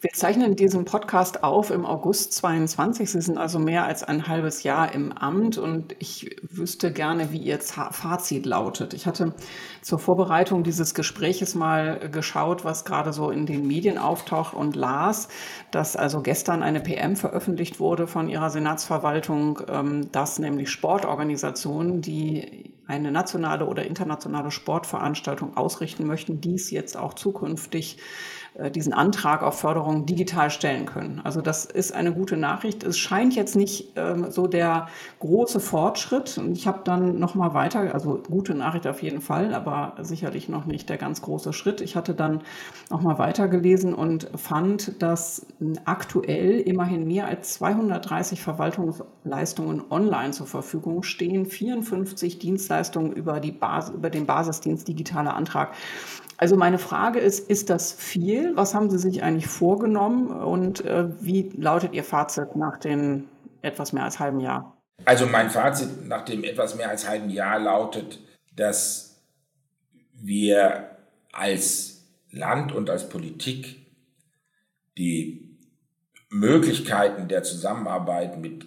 Wir 0.00 0.12
zeichnen 0.12 0.54
diesen 0.54 0.84
Podcast 0.84 1.42
auf 1.42 1.72
im 1.72 1.84
August 1.84 2.32
22. 2.34 3.10
Sie 3.10 3.20
sind 3.20 3.36
also 3.36 3.58
mehr 3.58 3.84
als 3.84 4.04
ein 4.04 4.28
halbes 4.28 4.62
Jahr 4.62 4.94
im 4.94 5.10
Amt 5.10 5.58
und 5.58 5.96
ich 5.98 6.36
wüsste 6.42 6.92
gerne, 6.92 7.32
wie 7.32 7.38
Ihr 7.38 7.58
Fazit 7.58 8.46
lautet. 8.46 8.94
Ich 8.94 9.06
hatte 9.08 9.34
zur 9.82 9.98
Vorbereitung 9.98 10.62
dieses 10.62 10.94
Gespräches 10.94 11.56
mal 11.56 11.98
geschaut, 12.10 12.64
was 12.64 12.84
gerade 12.84 13.12
so 13.12 13.30
in 13.30 13.44
den 13.44 13.66
Medien 13.66 13.98
auftaucht 13.98 14.54
und 14.54 14.76
las, 14.76 15.26
dass 15.72 15.96
also 15.96 16.22
gestern 16.22 16.62
eine 16.62 16.78
PM 16.78 17.16
veröffentlicht 17.16 17.80
wurde 17.80 18.06
von 18.06 18.28
Ihrer 18.28 18.50
Senatsverwaltung, 18.50 19.62
ähm, 19.68 20.12
dass 20.12 20.38
nämlich 20.38 20.70
Sportorganisationen, 20.70 22.02
die 22.02 22.67
eine 22.88 23.12
nationale 23.12 23.66
oder 23.66 23.84
internationale 23.84 24.50
Sportveranstaltung 24.50 25.56
ausrichten 25.56 26.06
möchten, 26.06 26.40
dies 26.40 26.70
jetzt 26.70 26.96
auch 26.96 27.14
zukünftig 27.14 27.98
diesen 28.70 28.92
Antrag 28.92 29.42
auf 29.42 29.60
Förderung 29.60 30.04
digital 30.04 30.50
stellen 30.50 30.84
können. 30.84 31.20
Also 31.22 31.40
das 31.40 31.64
ist 31.64 31.94
eine 31.94 32.12
gute 32.12 32.36
Nachricht. 32.36 32.82
Es 32.82 32.98
scheint 32.98 33.36
jetzt 33.36 33.54
nicht 33.54 33.92
ähm, 33.96 34.30
so 34.30 34.48
der 34.48 34.88
große 35.20 35.60
Fortschritt. 35.60 36.38
Und 36.38 36.58
ich 36.58 36.66
habe 36.66 36.80
dann 36.82 37.20
noch 37.20 37.36
mal 37.36 37.54
weiter, 37.54 37.94
also 37.94 38.20
gute 38.28 38.54
Nachricht 38.54 38.88
auf 38.88 39.00
jeden 39.00 39.20
Fall, 39.20 39.54
aber 39.54 39.94
sicherlich 40.00 40.48
noch 40.48 40.66
nicht 40.66 40.88
der 40.88 40.96
ganz 40.96 41.22
große 41.22 41.52
Schritt. 41.52 41.80
Ich 41.80 41.94
hatte 41.94 42.14
dann 42.14 42.42
noch 42.90 43.00
mal 43.00 43.18
weitergelesen 43.18 43.94
und 43.94 44.28
fand, 44.36 45.00
dass 45.00 45.46
aktuell 45.84 46.58
immerhin 46.60 47.06
mehr 47.06 47.28
als 47.28 47.54
230 47.54 48.42
Verwaltungsleistungen 48.42 49.84
online 49.90 50.32
zur 50.32 50.48
Verfügung 50.48 51.04
stehen, 51.04 51.46
54 51.46 52.40
Dienstleistungen 52.40 53.12
über, 53.12 53.38
die 53.38 53.52
Basis, 53.52 53.94
über 53.94 54.10
den 54.10 54.26
Basisdienst 54.26 54.88
digitaler 54.88 55.34
Antrag. 55.36 55.74
Also 56.38 56.56
meine 56.56 56.78
Frage 56.78 57.18
ist, 57.18 57.50
ist 57.50 57.68
das 57.68 57.92
viel? 57.92 58.56
Was 58.56 58.72
haben 58.72 58.90
Sie 58.90 58.98
sich 58.98 59.24
eigentlich 59.24 59.48
vorgenommen 59.48 60.28
und 60.28 60.84
äh, 60.84 61.08
wie 61.20 61.50
lautet 61.56 61.94
Ihr 61.94 62.04
Fazit 62.04 62.54
nach 62.54 62.78
dem 62.78 63.24
etwas 63.60 63.92
mehr 63.92 64.04
als 64.04 64.20
halben 64.20 64.38
Jahr? 64.38 64.80
Also 65.04 65.26
mein 65.26 65.50
Fazit 65.50 66.06
nach 66.06 66.24
dem 66.24 66.44
etwas 66.44 66.76
mehr 66.76 66.88
als 66.88 67.08
halben 67.08 67.28
Jahr 67.28 67.58
lautet, 67.58 68.20
dass 68.54 69.20
wir 70.12 70.96
als 71.32 72.04
Land 72.30 72.72
und 72.72 72.88
als 72.88 73.08
Politik 73.08 73.86
die 74.96 75.58
Möglichkeiten 76.30 77.26
der 77.26 77.42
Zusammenarbeit 77.42 78.38
mit 78.38 78.66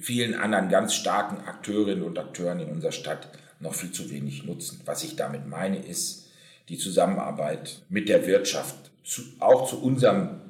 vielen 0.00 0.34
anderen 0.34 0.68
ganz 0.68 0.94
starken 0.94 1.46
Akteurinnen 1.46 2.02
und 2.02 2.18
Akteuren 2.18 2.58
in 2.58 2.70
unserer 2.70 2.92
Stadt 2.92 3.28
noch 3.60 3.74
viel 3.74 3.92
zu 3.92 4.10
wenig 4.10 4.44
nutzen. 4.44 4.80
Was 4.86 5.04
ich 5.04 5.14
damit 5.14 5.46
meine 5.46 5.78
ist, 5.78 6.25
die 6.68 6.78
Zusammenarbeit 6.78 7.82
mit 7.88 8.08
der 8.08 8.26
Wirtschaft 8.26 8.90
zu, 9.04 9.22
auch 9.38 9.68
zu 9.68 9.82
unserem 9.82 10.40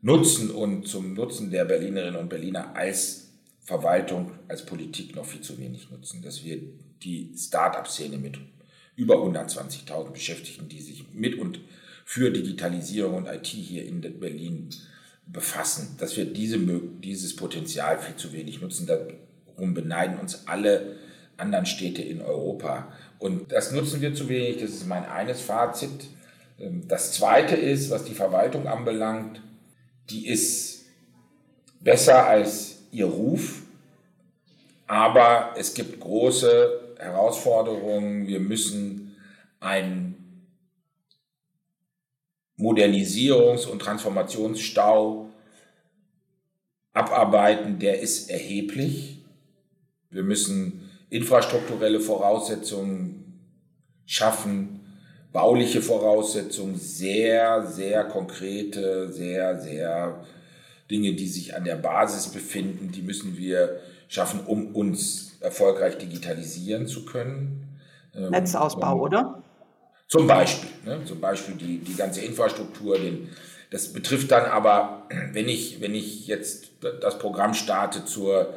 Nutzen 0.00 0.50
und 0.50 0.86
zum 0.86 1.14
Nutzen 1.14 1.50
der 1.50 1.64
Berlinerinnen 1.64 2.20
und 2.20 2.28
Berliner 2.28 2.76
als 2.76 3.28
Verwaltung, 3.60 4.32
als 4.46 4.64
Politik 4.64 5.16
noch 5.16 5.26
viel 5.26 5.40
zu 5.40 5.58
wenig 5.58 5.90
nutzen. 5.90 6.22
Dass 6.22 6.44
wir 6.44 6.60
die 7.02 7.32
Start-up-Szene 7.36 8.18
mit 8.18 8.38
über 8.96 9.16
120.000 9.16 10.10
Beschäftigten, 10.10 10.68
die 10.68 10.80
sich 10.80 11.04
mit 11.12 11.38
und 11.38 11.60
für 12.04 12.30
Digitalisierung 12.30 13.14
und 13.14 13.26
IT 13.26 13.46
hier 13.46 13.84
in 13.84 14.00
Berlin 14.00 14.70
befassen, 15.26 15.96
dass 15.98 16.16
wir 16.16 16.24
diese, 16.24 16.58
dieses 16.58 17.36
Potenzial 17.36 17.98
viel 17.98 18.16
zu 18.16 18.32
wenig 18.32 18.60
nutzen. 18.60 18.86
Darum 18.86 19.74
beneiden 19.74 20.18
uns 20.18 20.46
alle 20.46 20.96
anderen 21.38 21.66
Städte 21.66 22.02
in 22.02 22.20
Europa. 22.20 22.92
Und 23.18 23.52
das 23.52 23.72
nutzen 23.72 24.00
wir 24.00 24.14
zu 24.14 24.28
wenig, 24.28 24.60
das 24.60 24.70
ist 24.70 24.86
mein 24.86 25.04
eines 25.06 25.40
Fazit. 25.40 26.08
Ähm, 26.60 26.86
das 26.86 27.12
zweite 27.12 27.56
ist, 27.56 27.90
was 27.90 28.04
die 28.04 28.14
Verwaltung 28.14 28.66
anbelangt, 28.66 29.40
die 30.10 30.28
ist 30.28 30.84
besser 31.80 32.26
als 32.26 32.78
ihr 32.90 33.06
Ruf, 33.06 33.62
aber 34.86 35.54
es 35.56 35.74
gibt 35.74 36.00
große 36.00 36.96
Herausforderungen. 36.98 38.26
Wir 38.26 38.40
müssen 38.40 39.16
einen 39.60 40.46
Modernisierungs- 42.58 43.66
und 43.66 43.80
Transformationsstau 43.80 45.30
abarbeiten, 46.92 47.78
der 47.78 48.00
ist 48.00 48.30
erheblich. 48.30 49.18
Wir 50.10 50.22
müssen 50.22 50.87
infrastrukturelle 51.10 52.00
Voraussetzungen 52.00 53.40
schaffen, 54.06 54.80
bauliche 55.32 55.82
Voraussetzungen, 55.82 56.76
sehr, 56.76 57.66
sehr 57.66 58.04
konkrete, 58.04 59.12
sehr, 59.12 59.60
sehr 59.60 60.24
Dinge, 60.90 61.12
die 61.14 61.28
sich 61.28 61.54
an 61.54 61.64
der 61.64 61.76
Basis 61.76 62.28
befinden, 62.28 62.90
die 62.92 63.02
müssen 63.02 63.36
wir 63.36 63.80
schaffen, 64.08 64.40
um 64.46 64.74
uns 64.74 65.36
erfolgreich 65.40 65.98
digitalisieren 65.98 66.86
zu 66.86 67.04
können. 67.04 67.78
Ähm, 68.14 68.30
Netzausbau, 68.30 68.94
und, 68.94 69.00
oder? 69.00 69.42
Zum 70.08 70.26
Beispiel, 70.26 70.70
ne? 70.86 71.04
zum 71.04 71.20
Beispiel 71.20 71.54
die, 71.56 71.78
die 71.78 71.94
ganze 71.94 72.22
Infrastruktur, 72.22 72.98
den, 72.98 73.28
das 73.70 73.92
betrifft 73.92 74.30
dann 74.30 74.46
aber, 74.46 75.06
wenn 75.32 75.48
ich, 75.48 75.82
wenn 75.82 75.94
ich 75.94 76.26
jetzt 76.26 76.70
das 77.02 77.18
Programm 77.18 77.52
starte 77.52 78.06
zur, 78.06 78.54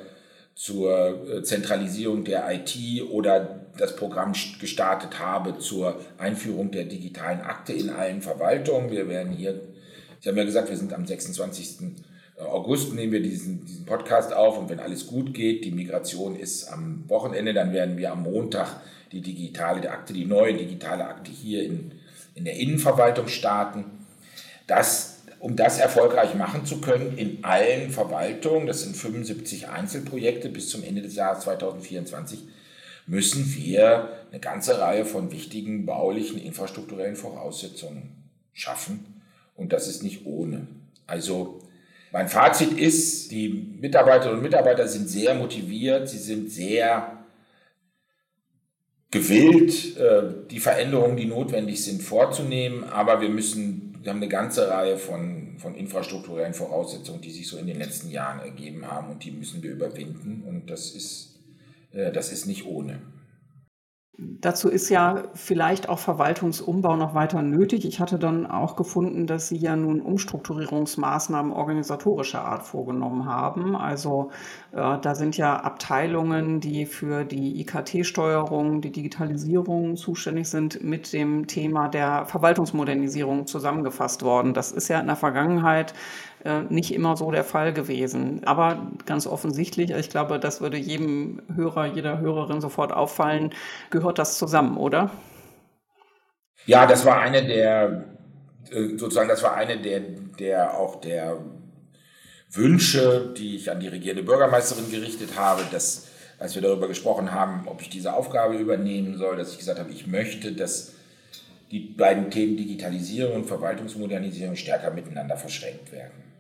zur 0.56 1.30
äh, 1.30 1.44
Zentralisierung 1.44 2.24
der 2.24 2.52
IT 2.52 2.78
oder 3.10 3.62
das 3.78 3.96
Programm 3.96 4.34
gestartet 4.60 5.20
habe 5.20 5.58
zur 5.60 6.00
Einführung 6.18 6.72
der 6.72 6.86
digitalen 6.86 7.42
Akte 7.42 7.74
in 7.74 7.90
allen 7.90 8.22
Verwaltungen. 8.22 8.92
Wir 8.92 9.08
werden 9.08 9.32
hier, 9.32 9.60
Sie 10.20 10.30
haben 10.30 10.38
ja 10.38 10.44
gesagt, 10.44 10.70
wir 10.70 10.78
sind 10.78 10.94
am 10.94 11.06
26. 11.06 11.96
August 12.38 12.94
nehmen 12.94 13.12
wir 13.12 13.22
diesen, 13.22 13.66
diesen 13.66 13.86
Podcast 13.86 14.34
auf 14.34 14.58
und 14.58 14.70
wenn 14.70 14.80
alles 14.80 15.08
gut 15.08 15.34
geht, 15.34 15.64
die 15.64 15.72
Migration 15.72 16.36
ist 16.36 16.68
am 16.68 17.08
Wochenende, 17.08 17.54
dann 17.54 17.72
werden 17.72 17.98
wir 17.98 18.12
am 18.12 18.24
Montag 18.24 18.82
die 19.12 19.22
digitale 19.22 19.90
Akte, 19.90 20.14
die 20.14 20.26
neue 20.26 20.56
digitale 20.56 21.06
Akte 21.06 21.32
hier 21.32 21.64
in, 21.64 21.92
in 22.34 22.46
der 22.46 22.56
Innenverwaltung 22.56 23.28
starten. 23.28 23.86
Das, 24.68 25.11
um 25.42 25.56
das 25.56 25.80
erfolgreich 25.80 26.36
machen 26.36 26.66
zu 26.66 26.82
können 26.82 27.18
in 27.18 27.44
allen 27.44 27.90
Verwaltungen, 27.90 28.68
das 28.68 28.84
sind 28.84 28.96
75 28.96 29.70
Einzelprojekte 29.70 30.50
bis 30.50 30.70
zum 30.70 30.84
Ende 30.84 31.02
des 31.02 31.16
Jahres 31.16 31.44
2024, 31.44 32.40
müssen 33.08 33.54
wir 33.56 34.10
eine 34.32 34.40
ganze 34.40 34.80
Reihe 34.80 35.04
von 35.04 35.32
wichtigen 35.32 35.86
baulichen, 35.86 36.40
infrastrukturellen 36.40 37.16
Voraussetzungen 37.16 38.12
schaffen. 38.54 39.22
Und 39.56 39.74
das 39.74 39.88
ist 39.88 40.04
nicht 40.04 40.26
ohne. 40.26 40.68
Also 41.08 41.60
mein 42.12 42.28
Fazit 42.28 42.78
ist, 42.78 43.32
die 43.32 43.50
Mitarbeiterinnen 43.80 44.38
und 44.38 44.44
Mitarbeiter 44.44 44.88
sind 44.88 45.10
sehr 45.10 45.34
motiviert, 45.34 46.10
sie 46.10 46.20
sind 46.20 46.52
sehr 46.52 47.18
gewillt, 49.12 49.98
äh, 49.98 50.24
die 50.50 50.60
Veränderungen, 50.60 51.18
die 51.18 51.26
notwendig 51.26 51.84
sind, 51.84 52.02
vorzunehmen. 52.02 52.84
Aber 52.86 53.22
wir 53.22 53.30
müssen, 53.30 53.91
wir 54.02 54.10
haben 54.10 54.18
eine 54.18 54.30
ganze 54.30 54.68
Reihe 54.68 54.98
von, 54.98 55.58
von 55.58 55.76
infrastrukturellen 55.76 56.56
Voraussetzungen, 56.56 57.22
die 57.22 57.30
sich 57.30 57.48
so 57.48 57.58
in 57.58 57.68
den 57.68 57.78
letzten 57.78 58.10
Jahren 58.10 58.40
ergeben 58.40 58.88
haben 58.88 59.12
und 59.12 59.24
die 59.24 59.32
müssen 59.32 59.62
wir 59.62 59.72
überwinden. 59.72 60.44
Und 60.48 60.72
das 60.72 60.92
ist, 60.92 61.40
äh, 61.92 62.12
das 62.12 62.32
ist 62.32 62.48
nicht 62.48 62.66
ohne. 62.66 63.00
Dazu 64.18 64.70
ist 64.70 64.90
ja 64.90 65.24
vielleicht 65.34 65.88
auch 65.88 65.98
Verwaltungsumbau 65.98 66.98
noch 66.98 67.16
weiter 67.16 67.42
nötig. 67.42 67.86
Ich 67.86 68.02
hatte 68.02 68.20
dann 68.20 68.46
auch 68.46 68.76
gefunden, 68.76 69.26
dass 69.26 69.48
Sie 69.48 69.56
ja 69.56 69.76
nun 69.78 70.02
Umstrukturierungsmaßnahmen 70.02 71.54
organisatorischer 71.54 72.44
Art 72.44 72.64
vorgenommen 72.64 73.26
haben. 73.26 73.76
Also 73.76 74.30
äh, 74.74 75.00
da 75.02 75.16
sind 75.16 75.38
ja 75.38 75.56
Abteilungen, 75.62 76.60
die 76.60 76.86
für 76.86 77.24
die 77.24 77.62
IKT-Steuerung, 77.62 78.82
die 78.82 78.92
Digitalisierung 78.92 79.96
zuständig 79.96 80.50
sind, 80.50 80.84
mit 80.84 81.14
dem 81.14 81.48
Thema 81.48 81.88
der 81.88 82.26
Verwaltungsmodernisierung 82.26 83.48
zusammengefasst 83.48 84.24
worden. 84.24 84.54
Das 84.54 84.74
ist 84.74 84.90
ja 84.90 85.00
in 85.00 85.08
der 85.08 85.16
Vergangenheit 85.16 85.94
äh, 86.44 86.62
nicht 86.70 86.94
immer 86.94 87.16
so 87.18 87.30
der 87.30 87.44
Fall 87.44 87.72
gewesen. 87.72 88.42
Aber 88.46 88.92
ganz 89.06 89.28
offensichtlich, 89.28 89.92
ich 89.92 90.10
glaube, 90.10 90.40
das 90.40 90.60
würde 90.60 90.78
jedem 90.78 91.42
Hörer, 91.54 91.86
jeder 91.86 92.20
Hörerin 92.20 92.62
sofort 92.62 92.92
auffallen, 92.92 93.54
gehört 93.92 94.18
das 94.18 94.38
zusammen, 94.40 94.78
oder? 94.78 95.12
Ja, 96.66 96.88
das 96.88 97.06
war 97.06 97.20
eine 97.20 97.46
der, 97.46 98.06
äh, 98.72 98.98
sozusagen, 98.98 99.30
das 99.30 99.44
war 99.44 99.56
eine 99.56 99.78
der, 99.78 100.00
der 100.40 100.78
auch 100.78 101.00
der 101.02 101.38
Wünsche, 102.50 103.34
die 103.38 103.56
ich 103.56 103.70
an 103.70 103.80
die 103.80 103.88
regierende 103.88 104.24
Bürgermeisterin 104.24 104.90
gerichtet 104.90 105.38
habe, 105.38 105.62
dass, 105.72 106.08
als 106.40 106.56
wir 106.56 106.64
darüber 106.64 106.88
gesprochen 106.88 107.32
haben, 107.32 107.68
ob 107.68 107.82
ich 107.82 107.90
diese 107.90 108.14
Aufgabe 108.14 108.56
übernehmen 108.56 109.18
soll, 109.18 109.38
dass 109.38 109.52
ich 109.52 109.60
gesagt 109.60 109.80
habe, 109.80 109.92
ich 109.92 110.08
möchte, 110.08 110.54
dass 110.54 110.94
die 111.70 111.80
beiden 111.80 112.32
Themen 112.32 112.58
Digitalisierung 112.58 113.36
und 113.36 113.46
Verwaltungsmodernisierung 113.46 114.56
stärker 114.56 114.92
miteinander 114.92 115.38
verschränkt 115.38 115.92
werden 115.92 116.31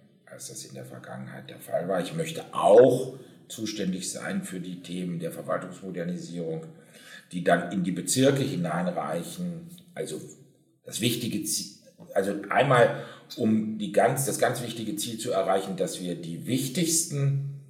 als 0.41 0.47
das 0.47 0.65
in 0.65 0.73
der 0.73 0.85
Vergangenheit 0.85 1.51
der 1.51 1.59
Fall 1.59 1.87
war. 1.87 2.01
Ich 2.01 2.15
möchte 2.15 2.43
auch 2.51 3.19
zuständig 3.47 4.09
sein 4.09 4.43
für 4.43 4.59
die 4.59 4.81
Themen 4.81 5.19
der 5.19 5.31
Verwaltungsmodernisierung, 5.31 6.65
die 7.31 7.43
dann 7.43 7.71
in 7.71 7.83
die 7.83 7.91
Bezirke 7.91 8.41
hineinreichen. 8.41 9.69
Also 9.93 10.19
das 10.83 10.99
wichtige 10.99 11.43
Ziel, 11.43 11.75
also 12.15 12.33
einmal 12.49 13.03
um 13.37 13.77
die 13.77 13.91
ganz, 13.91 14.25
das 14.25 14.39
ganz 14.39 14.63
wichtige 14.63 14.95
Ziel 14.95 15.19
zu 15.19 15.31
erreichen, 15.31 15.77
dass 15.77 16.01
wir 16.01 16.15
die 16.15 16.47
wichtigsten 16.47 17.61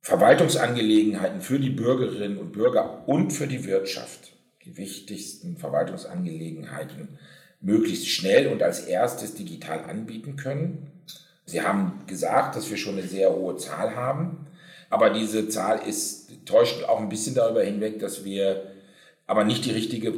Verwaltungsangelegenheiten 0.00 1.42
für 1.42 1.60
die 1.60 1.68
Bürgerinnen 1.68 2.38
und 2.38 2.52
Bürger 2.52 3.06
und 3.06 3.30
für 3.30 3.46
die 3.46 3.66
Wirtschaft, 3.66 4.32
die 4.64 4.78
wichtigsten 4.78 5.58
Verwaltungsangelegenheiten 5.58 7.18
möglichst 7.60 8.08
schnell 8.08 8.48
und 8.48 8.62
als 8.62 8.80
erstes 8.80 9.34
digital 9.34 9.84
anbieten 9.84 10.36
können. 10.36 10.90
Sie 11.44 11.62
haben 11.62 12.02
gesagt, 12.06 12.56
dass 12.56 12.70
wir 12.70 12.76
schon 12.76 12.98
eine 12.98 13.06
sehr 13.06 13.34
hohe 13.34 13.56
Zahl 13.56 13.96
haben, 13.96 14.46
aber 14.88 15.10
diese 15.10 15.48
Zahl 15.48 15.80
ist, 15.86 16.30
täuscht 16.46 16.84
auch 16.84 17.00
ein 17.00 17.08
bisschen 17.08 17.34
darüber 17.34 17.62
hinweg, 17.62 17.98
dass 17.98 18.24
wir 18.24 18.72
aber 19.26 19.44
nicht 19.44 19.64
die 19.64 19.70
richtige 19.70 20.12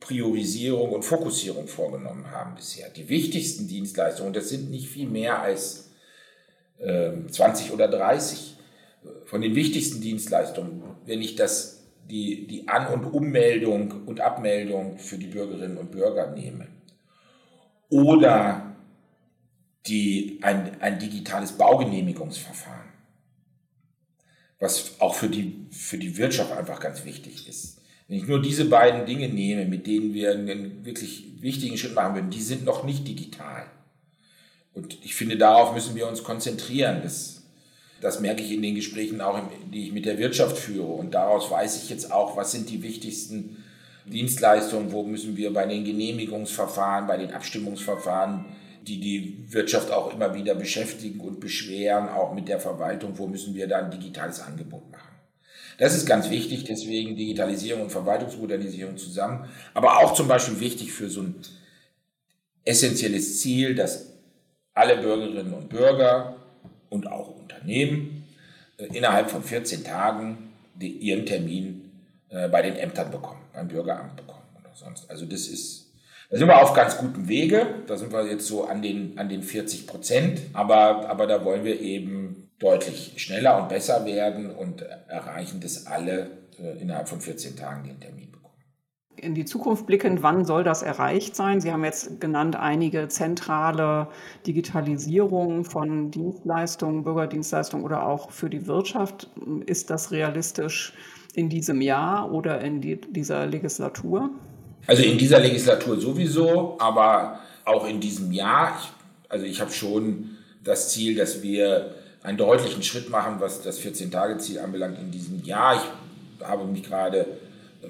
Priorisierung 0.00 0.90
und 0.90 1.04
Fokussierung 1.04 1.68
vorgenommen 1.68 2.30
haben 2.30 2.54
bisher. 2.54 2.88
Die 2.88 3.08
wichtigsten 3.08 3.68
Dienstleistungen, 3.68 4.32
das 4.32 4.48
sind 4.48 4.70
nicht 4.70 4.88
viel 4.88 5.08
mehr 5.08 5.40
als 5.40 5.90
äh, 6.78 7.12
20 7.30 7.72
oder 7.72 7.86
30 7.86 8.56
von 9.24 9.40
den 9.40 9.54
wichtigsten 9.54 10.00
Dienstleistungen, 10.00 10.82
wenn 11.06 11.22
ich 11.22 11.36
das 11.36 11.79
die, 12.10 12.46
die 12.46 12.68
An- 12.68 12.88
und 12.88 13.04
Ummeldung 13.04 14.04
und 14.06 14.20
Abmeldung 14.20 14.98
für 14.98 15.16
die 15.16 15.26
Bürgerinnen 15.26 15.78
und 15.78 15.90
Bürger 15.90 16.30
nehme. 16.32 16.68
Oder 17.88 18.76
die, 19.86 20.38
ein, 20.42 20.80
ein 20.80 20.98
digitales 20.98 21.52
Baugenehmigungsverfahren, 21.52 22.90
was 24.58 25.00
auch 25.00 25.14
für 25.14 25.28
die, 25.28 25.66
für 25.70 25.98
die 25.98 26.16
Wirtschaft 26.16 26.52
einfach 26.52 26.80
ganz 26.80 27.04
wichtig 27.04 27.48
ist. 27.48 27.80
Wenn 28.06 28.18
ich 28.18 28.26
nur 28.26 28.42
diese 28.42 28.64
beiden 28.64 29.06
Dinge 29.06 29.28
nehme, 29.28 29.66
mit 29.66 29.86
denen 29.86 30.12
wir 30.12 30.32
einen 30.32 30.84
wirklich 30.84 31.40
wichtigen 31.40 31.78
Schritt 31.78 31.94
machen 31.94 32.16
würden, 32.16 32.30
die 32.30 32.42
sind 32.42 32.64
noch 32.64 32.84
nicht 32.84 33.06
digital. 33.06 33.66
Und 34.74 34.98
ich 35.04 35.14
finde, 35.14 35.38
darauf 35.38 35.74
müssen 35.74 35.94
wir 35.94 36.08
uns 36.08 36.22
konzentrieren. 36.22 37.00
Das 37.02 37.39
das 38.00 38.20
merke 38.20 38.42
ich 38.42 38.52
in 38.52 38.62
den 38.62 38.74
Gesprächen 38.74 39.20
auch, 39.20 39.40
die 39.72 39.86
ich 39.86 39.92
mit 39.92 40.06
der 40.06 40.18
Wirtschaft 40.18 40.56
führe. 40.58 40.86
Und 40.86 41.14
daraus 41.14 41.50
weiß 41.50 41.82
ich 41.82 41.90
jetzt 41.90 42.12
auch, 42.12 42.36
was 42.36 42.52
sind 42.52 42.70
die 42.70 42.82
wichtigsten 42.82 43.62
Dienstleistungen, 44.06 44.92
wo 44.92 45.02
müssen 45.02 45.36
wir 45.36 45.52
bei 45.52 45.66
den 45.66 45.84
Genehmigungsverfahren, 45.84 47.06
bei 47.06 47.16
den 47.16 47.32
Abstimmungsverfahren, 47.32 48.46
die 48.82 48.98
die 48.98 49.44
Wirtschaft 49.52 49.90
auch 49.90 50.12
immer 50.14 50.34
wieder 50.34 50.54
beschäftigen 50.54 51.20
und 51.20 51.40
beschweren, 51.40 52.08
auch 52.08 52.32
mit 52.32 52.48
der 52.48 52.58
Verwaltung, 52.58 53.18
wo 53.18 53.26
müssen 53.26 53.54
wir 53.54 53.68
da 53.68 53.78
ein 53.78 53.90
digitales 53.90 54.40
Angebot 54.40 54.90
machen. 54.90 55.10
Das 55.78 55.94
ist 55.94 56.06
ganz 56.06 56.30
wichtig, 56.30 56.64
deswegen 56.64 57.16
Digitalisierung 57.16 57.82
und 57.82 57.90
Verwaltungsmodernisierung 57.90 58.96
zusammen, 58.96 59.48
aber 59.74 59.98
auch 59.98 60.14
zum 60.14 60.28
Beispiel 60.28 60.60
wichtig 60.60 60.92
für 60.92 61.08
so 61.08 61.22
ein 61.22 61.36
essentielles 62.64 63.40
Ziel, 63.40 63.74
dass 63.74 64.06
alle 64.74 64.98
Bürgerinnen 64.98 65.54
und 65.54 65.68
Bürger 65.68 66.39
Unternehmen 67.60 68.24
äh, 68.78 68.86
innerhalb 68.96 69.30
von 69.30 69.42
14 69.42 69.84
Tagen 69.84 70.50
die, 70.74 70.90
ihren 70.90 71.26
Termin 71.26 71.90
äh, 72.30 72.48
bei 72.48 72.62
den 72.62 72.76
Ämtern 72.76 73.10
bekommen, 73.10 73.40
beim 73.52 73.68
Bürgeramt 73.68 74.16
bekommen 74.16 74.44
oder 74.58 74.74
sonst. 74.74 75.10
Also 75.10 75.26
das 75.26 75.48
ist, 75.48 75.92
da 76.30 76.38
sind 76.38 76.48
wir 76.48 76.62
auf 76.62 76.74
ganz 76.74 76.96
gutem 76.98 77.28
Wege. 77.28 77.66
Da 77.86 77.96
sind 77.96 78.12
wir 78.12 78.26
jetzt 78.26 78.46
so 78.46 78.64
an 78.64 78.82
den, 78.82 79.18
an 79.18 79.28
den 79.28 79.42
40 79.42 79.86
Prozent. 79.86 80.40
Aber, 80.52 81.08
aber 81.08 81.26
da 81.26 81.44
wollen 81.44 81.64
wir 81.64 81.80
eben 81.80 82.50
deutlich 82.58 83.14
schneller 83.16 83.60
und 83.62 83.68
besser 83.68 84.04
werden 84.06 84.50
und 84.50 84.82
erreichen, 85.08 85.60
dass 85.60 85.86
alle 85.86 86.30
äh, 86.58 86.80
innerhalb 86.80 87.08
von 87.08 87.20
14 87.20 87.56
Tagen 87.56 87.84
den 87.84 88.00
Termin 88.00 88.30
bekommen 88.30 88.39
in 89.22 89.34
die 89.34 89.44
Zukunft 89.44 89.86
blickend, 89.86 90.22
wann 90.22 90.44
soll 90.44 90.64
das 90.64 90.82
erreicht 90.82 91.36
sein? 91.36 91.60
Sie 91.60 91.72
haben 91.72 91.84
jetzt 91.84 92.20
genannt 92.20 92.56
einige 92.56 93.08
zentrale 93.08 94.08
Digitalisierung 94.46 95.64
von 95.64 96.10
Dienstleistungen, 96.10 97.04
Bürgerdienstleistungen 97.04 97.84
oder 97.84 98.06
auch 98.06 98.30
für 98.30 98.48
die 98.48 98.66
Wirtschaft. 98.66 99.28
Ist 99.66 99.90
das 99.90 100.10
realistisch 100.10 100.94
in 101.34 101.48
diesem 101.48 101.80
Jahr 101.80 102.32
oder 102.32 102.60
in 102.60 102.80
die, 102.80 103.00
dieser 103.00 103.46
Legislatur? 103.46 104.30
Also 104.86 105.02
in 105.02 105.18
dieser 105.18 105.40
Legislatur 105.40 106.00
sowieso, 106.00 106.76
aber 106.78 107.40
auch 107.64 107.86
in 107.86 108.00
diesem 108.00 108.32
Jahr. 108.32 108.78
Ich, 108.80 108.88
also 109.28 109.44
ich 109.44 109.60
habe 109.60 109.70
schon 109.70 110.30
das 110.64 110.90
Ziel, 110.92 111.16
dass 111.16 111.42
wir 111.42 111.94
einen 112.22 112.38
deutlichen 112.38 112.82
Schritt 112.82 113.10
machen, 113.10 113.36
was 113.38 113.62
das 113.62 113.80
14-Tage-Ziel 113.80 114.58
anbelangt 114.58 114.98
in 114.98 115.10
diesem 115.10 115.42
Jahr. 115.44 115.76
Ich 115.76 116.46
habe 116.46 116.64
mich 116.64 116.82
gerade 116.82 117.26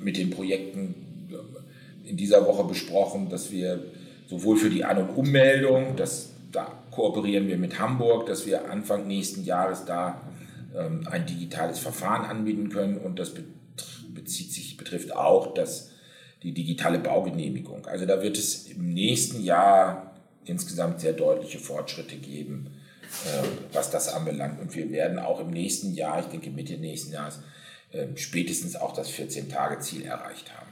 mit 0.01 0.17
den 0.17 0.31
Projekten 0.31 0.95
in 2.11 2.17
dieser 2.17 2.47
Woche 2.47 2.65
besprochen, 2.65 3.29
dass 3.29 3.51
wir 3.53 3.85
sowohl 4.27 4.57
für 4.57 4.69
die 4.69 4.85
An- 4.85 4.99
und 4.99 5.11
Ummeldung, 5.11 5.97
das, 5.97 6.31
da 6.51 6.67
kooperieren 6.91 7.47
wir 7.47 7.57
mit 7.57 7.79
Hamburg, 7.79 8.27
dass 8.27 8.47
wir 8.47 8.71
Anfang 8.71 9.07
nächsten 9.07 9.45
Jahres 9.45 9.85
da 9.85 10.21
ähm, 10.77 11.07
ein 11.11 11.25
digitales 11.27 11.79
Verfahren 11.79 12.25
anbieten 12.25 12.69
können 12.69 12.99
und 12.99 13.19
das 13.19 13.33
bezieht 14.13 14.53
sich, 14.53 14.77
betrifft 14.77 15.15
auch 15.15 15.55
das, 15.55 15.91
die 16.43 16.53
digitale 16.53 16.99
Baugenehmigung. 16.99 17.87
Also 17.87 18.07
da 18.07 18.23
wird 18.23 18.37
es 18.37 18.67
im 18.67 18.93
nächsten 18.93 19.43
Jahr 19.43 20.15
insgesamt 20.45 21.01
sehr 21.01 21.13
deutliche 21.13 21.59
Fortschritte 21.59 22.17
geben, 22.17 22.71
äh, 23.27 23.47
was 23.73 23.91
das 23.91 24.13
anbelangt. 24.13 24.61
Und 24.61 24.75
wir 24.75 24.91
werden 24.91 25.19
auch 25.21 25.41
im 25.41 25.51
nächsten 25.51 25.95
Jahr, 25.95 26.21
ich 26.21 26.27
denke 26.27 26.51
Mitte 26.51 26.75
nächsten 26.75 27.13
Jahres, 27.13 27.41
äh, 27.93 28.07
spätestens 28.17 28.75
auch 28.75 28.95
das 28.95 29.11
14-Tage-Ziel 29.13 30.05
erreicht 30.05 30.51
haben. 30.57 30.70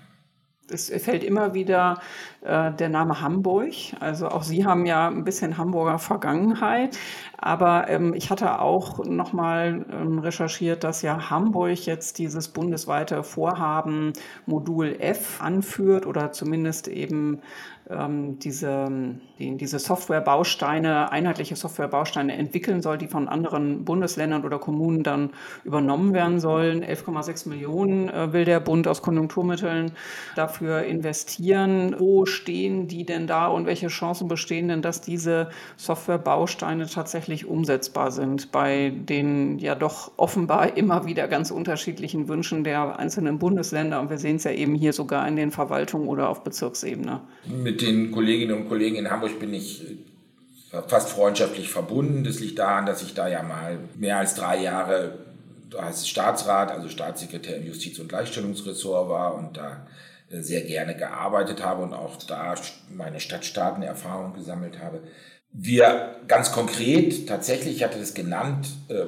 Es 0.71 0.91
fällt 1.03 1.25
immer 1.25 1.55
wieder 1.55 2.01
äh, 2.43 2.73
der 2.73 2.89
Name 2.89 3.21
Hamburg. 3.21 3.73
Also 4.01 4.29
auch 4.29 4.43
Sie 4.43 4.65
haben 4.65 4.87
ja 4.87 5.09
ein 5.09 5.25
bisschen 5.25 5.59
Hamburger 5.59 5.99
Vergangenheit. 5.99 6.99
Aber 7.39 7.89
ähm, 7.89 8.15
ich 8.15 8.31
hatte 8.31 8.61
auch 8.61 9.05
nochmal 9.05 9.87
ähm, 9.93 10.19
recherchiert, 10.19 10.85
dass 10.85 11.03
ja 11.03 11.31
Hamburg 11.31 11.87
jetzt 11.87 12.19
dieses 12.19 12.49
bundesweite 12.49 13.23
Vorhaben 13.23 14.13
Modul 14.47 14.97
F 14.99 15.41
anführt 15.41 16.07
oder 16.07 16.33
zumindest 16.33 16.89
eben 16.89 17.41
ähm, 17.91 18.39
diese, 18.39 18.89
die, 19.39 19.57
diese 19.57 19.79
Softwarebausteine, 19.79 21.11
einheitliche 21.11 21.57
Softwarebausteine 21.57 22.37
entwickeln 22.37 22.83
soll, 22.83 22.99
die 22.99 23.09
von 23.09 23.29
anderen 23.29 23.85
Bundesländern 23.85 24.45
oder 24.45 24.59
Kommunen 24.59 25.03
dann 25.03 25.31
übernommen 25.65 26.13
werden 26.13 26.41
sollen. 26.41 26.85
11,6 26.85 27.49
Millionen 27.49 28.09
äh, 28.09 28.33
will 28.33 28.45
der 28.45 28.61
Bund 28.61 28.87
aus 28.89 29.03
Konjunkturmitteln 29.03 29.93
dafür 30.37 30.83
investieren. 30.83 31.97
Wo 31.99 32.27
stehen 32.27 32.89
die 32.89 33.07
denn 33.07 33.27
da 33.27 33.47
und 33.49 33.67
welche 33.67 33.89
Chancen 33.89 34.29
bestehen 34.29 34.69
denn, 34.69 34.83
dass 34.83 35.01
diese 35.01 35.49
Softwarebausteine 35.77 36.87
tatsächlich 36.87 37.47
umsetzbar 37.47 38.11
sind 38.11 38.53
bei 38.53 38.93
den 38.95 39.59
ja 39.59 39.75
doch 39.75 40.13
offenbar 40.17 40.77
immer 40.77 41.07
wieder 41.07 41.29
ganz 41.29 41.51
unterschiedlichen 41.51 42.29
Wünschen 42.29 42.65
der 42.65 42.99
einzelnen 42.99 43.39
Bundesländer? 43.39 44.01
Und 44.01 44.11
wir 44.11 44.19
sehen 44.19 44.37
es 44.37 44.45
ja 44.45 44.51
eben 44.51 44.75
hier 44.75 44.93
sogar 44.93 45.27
in 45.27 45.37
den 45.37 45.51
Verwaltungen 45.51 46.09
oder 46.09 46.29
auf 46.29 46.45
Bezirksebene. 46.45 47.21
Mit 47.47 47.78
mit 47.79 47.87
den 47.87 48.11
Kolleginnen 48.11 48.57
und 48.57 48.69
Kollegen 48.69 48.97
in 48.97 49.11
Hamburg 49.11 49.39
bin 49.39 49.55
ich 49.55 49.83
äh, 50.73 50.83
fast 50.87 51.11
freundschaftlich 51.11 51.71
verbunden. 51.71 52.25
Das 52.25 52.41
liegt 52.41 52.59
daran, 52.59 52.87
dass 52.87 53.03
ich 53.03 53.15
da 53.15 53.29
ja 53.29 53.43
mal 53.43 53.79
mehr 53.95 54.19
als 54.19 54.35
drei 54.35 54.63
Jahre 54.63 55.19
als 55.77 56.09
Staatsrat, 56.09 56.71
also 56.71 56.89
Staatssekretär 56.89 57.59
im 57.59 57.67
Justiz- 57.67 57.99
und 57.99 58.09
Gleichstellungsressort 58.09 59.09
war 59.11 59.35
und 59.35 59.59
da 59.59 59.87
äh, 60.31 60.41
sehr 60.41 60.63
gerne 60.63 60.97
gearbeitet 60.97 61.65
habe 61.65 61.83
und 61.83 61.93
auch 61.93 62.17
da 62.17 62.55
meine 62.91 63.21
Stadtstaatenerfahrung 63.21 64.35
gesammelt 64.35 64.81
habe. 64.81 65.03
Wir 65.53 66.17
ganz 66.27 66.53
konkret, 66.53 67.29
tatsächlich, 67.29 67.77
ich 67.77 67.85
hatte 67.85 67.99
das 67.99 68.15
genannt, 68.15 68.69
äh, 68.89 69.05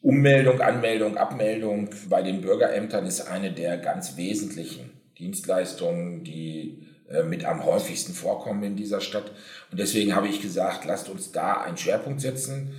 Ummeldung, 0.00 0.60
Anmeldung, 0.60 1.16
Abmeldung 1.16 1.90
bei 2.08 2.22
den 2.22 2.40
Bürgerämtern 2.40 3.04
ist 3.04 3.22
eine 3.22 3.52
der 3.52 3.76
ganz 3.78 4.16
wesentlichen 4.16 4.90
Dienstleistungen, 5.18 6.24
die 6.24 6.87
mit 7.24 7.44
am 7.44 7.64
häufigsten 7.64 8.12
vorkommen 8.12 8.62
in 8.62 8.76
dieser 8.76 9.00
Stadt. 9.00 9.32
Und 9.70 9.80
deswegen 9.80 10.14
habe 10.14 10.28
ich 10.28 10.42
gesagt, 10.42 10.84
lasst 10.84 11.08
uns 11.08 11.32
da 11.32 11.60
einen 11.62 11.76
Schwerpunkt 11.76 12.20
setzen. 12.20 12.76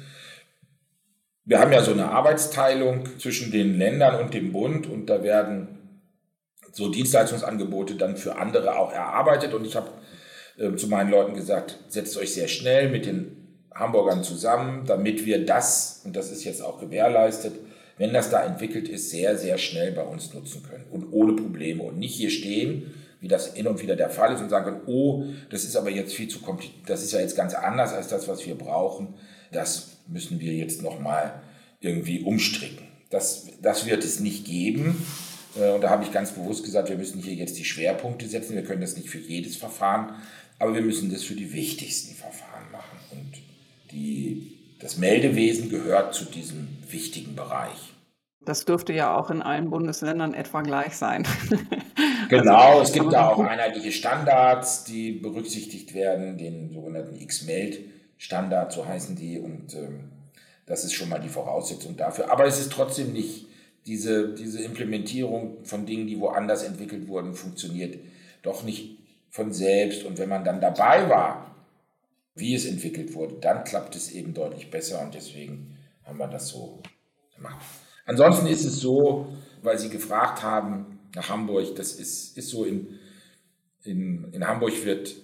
Wir 1.46 1.60
haben 1.60 1.72
ja 1.72 1.82
so 1.82 1.92
eine 1.92 2.12
Arbeitsteilung 2.12 3.08
zwischen 3.18 3.52
den 3.52 3.80
Ländern 3.80 4.22
und 4.24 4.34
dem 4.34 4.52
Bund 4.52 4.86
und 4.86 5.08
da 5.08 5.24
werden 5.24 5.80
so 6.72 6.90
Dienstleistungsangebote 6.90 7.96
dann 7.96 8.18
für 8.18 8.38
andere 8.38 8.78
auch 8.78 8.94
erarbeitet. 8.94 9.56
Und 9.56 9.66
ich 9.66 9.76
habe 9.76 9.90
äh, 10.58 10.76
zu 10.76 10.88
meinen 10.88 11.10
Leuten 11.10 11.34
gesagt, 11.34 11.80
setzt 11.88 12.16
euch 12.18 12.34
sehr 12.34 12.48
schnell 12.48 12.90
mit 12.90 13.08
den 13.08 13.66
Hamburgern 13.74 14.24
zusammen, 14.24 14.84
damit 14.86 15.26
wir 15.26 15.44
das, 15.44 16.02
und 16.06 16.16
das 16.16 16.32
ist 16.32 16.44
jetzt 16.44 16.62
auch 16.62 16.80
gewährleistet, 16.80 17.54
wenn 17.98 18.14
das 18.14 18.30
da 18.30 18.44
entwickelt 18.44 18.88
ist, 18.88 19.10
sehr, 19.10 19.36
sehr 19.36 19.58
schnell 19.58 19.92
bei 19.92 20.04
uns 20.04 20.34
nutzen 20.34 20.62
können 20.64 20.86
und 20.92 21.12
ohne 21.12 21.34
Probleme 21.34 21.82
und 21.84 21.98
nicht 21.98 22.16
hier 22.16 22.30
stehen 22.30 22.94
wie 23.22 23.28
das 23.28 23.54
hin 23.54 23.68
und 23.68 23.82
wieder 23.82 23.96
der 23.96 24.10
Fall 24.10 24.34
ist 24.34 24.42
und 24.42 24.50
sagen 24.50 24.66
können, 24.66 24.82
oh, 24.86 25.26
das 25.50 25.64
ist 25.64 25.76
aber 25.76 25.90
jetzt 25.90 26.14
viel 26.14 26.28
zu 26.28 26.40
kompliziert, 26.40 26.90
das 26.90 27.04
ist 27.04 27.12
ja 27.12 27.20
jetzt 27.20 27.36
ganz 27.36 27.54
anders 27.54 27.94
als 27.94 28.08
das, 28.08 28.28
was 28.28 28.46
wir 28.46 28.56
brauchen, 28.56 29.16
das 29.52 29.98
müssen 30.08 30.40
wir 30.40 30.54
jetzt 30.54 30.82
nochmal 30.82 31.42
irgendwie 31.80 32.22
umstricken. 32.22 32.88
Das, 33.10 33.48
das 33.62 33.86
wird 33.86 34.04
es 34.04 34.20
nicht 34.20 34.46
geben. 34.46 35.06
Äh, 35.56 35.72
und 35.72 35.82
da 35.82 35.90
habe 35.90 36.04
ich 36.04 36.12
ganz 36.12 36.32
bewusst 36.32 36.64
gesagt, 36.64 36.90
wir 36.90 36.98
müssen 36.98 37.22
hier 37.22 37.34
jetzt 37.34 37.58
die 37.58 37.66
Schwerpunkte 37.66 38.28
setzen. 38.28 38.56
Wir 38.56 38.64
können 38.64 38.82
das 38.82 38.96
nicht 38.96 39.10
für 39.10 39.20
jedes 39.20 39.56
Verfahren, 39.56 40.16
aber 40.60 40.76
wir 40.76 40.82
müssen 40.82 41.12
das 41.12 41.24
für 41.24 41.36
die 41.36 41.54
wichtigsten 41.54 42.16
Verfahren 42.16 42.72
machen. 42.72 43.00
Und 43.12 43.34
die, 43.92 44.58
das 44.80 44.98
Meldewesen 44.98 45.70
gehört 45.70 46.14
zu 46.14 46.26
diesem 46.26 46.68
wichtigen 46.90 47.36
Bereich. 47.36 47.89
Das 48.50 48.66
dürfte 48.66 48.94
ja 48.94 49.16
auch 49.16 49.30
in 49.30 49.44
allen 49.44 49.70
Bundesländern 49.70 50.34
etwa 50.34 50.64
gleich 50.64 50.96
sein. 50.98 51.24
Genau, 52.30 52.74
also, 52.74 52.84
es 52.84 52.94
gibt 52.94 53.12
da 53.12 53.30
auch 53.30 53.40
einheitliche 53.40 53.92
Standards, 53.92 54.84
die 54.84 55.14
berücksichtigt 55.14 55.96
werden, 55.96 56.38
den 56.38 56.72
sogenannten 56.72 57.20
X-Meld-Standard, 57.20 58.72
so 58.72 58.86
heißen 58.86 59.16
die. 59.16 59.40
Und 59.40 59.74
ähm, 59.74 60.12
das 60.68 60.84
ist 60.84 60.94
schon 60.94 61.10
mal 61.10 61.20
die 61.20 61.28
Voraussetzung 61.28 61.98
dafür. 61.98 62.32
Aber 62.32 62.46
es 62.46 62.60
ist 62.60 62.72
trotzdem 62.72 63.14
nicht, 63.14 63.48
diese, 63.88 64.36
diese 64.36 64.62
Implementierung 64.62 65.66
von 65.66 65.88
Dingen, 65.88 66.06
die 66.06 66.20
woanders 66.20 66.62
entwickelt 66.64 67.08
wurden, 67.08 67.34
funktioniert 67.34 67.98
doch 68.44 68.64
nicht 68.64 69.00
von 69.32 69.52
selbst. 69.52 70.04
Und 70.04 70.20
wenn 70.20 70.30
man 70.30 70.44
dann 70.44 70.62
dabei 70.62 71.10
war, 71.10 71.56
wie 72.36 72.54
es 72.54 72.66
entwickelt 72.66 73.16
wurde, 73.16 73.36
dann 73.42 73.64
klappt 73.64 73.96
es 73.96 74.12
eben 74.12 74.36
deutlich 74.36 74.70
besser 74.70 75.02
und 75.02 75.16
deswegen 75.16 75.76
haben 76.04 76.20
wir 76.20 76.28
das 76.28 76.50
so 76.50 76.84
gemacht. 77.36 77.66
Ansonsten 78.10 78.48
ist 78.48 78.66
es 78.66 78.80
so, 78.80 79.28
weil 79.62 79.78
Sie 79.78 79.90
gefragt 79.90 80.42
haben 80.42 81.00
nach 81.14 81.30
Hamburg, 81.30 81.76
das 81.76 81.94
ist, 81.94 82.36
ist 82.36 82.50
so, 82.50 82.66
in, 82.66 83.00
in, 83.84 84.34
in 84.34 84.48
Hamburg 84.48 84.84
wird 84.84 85.16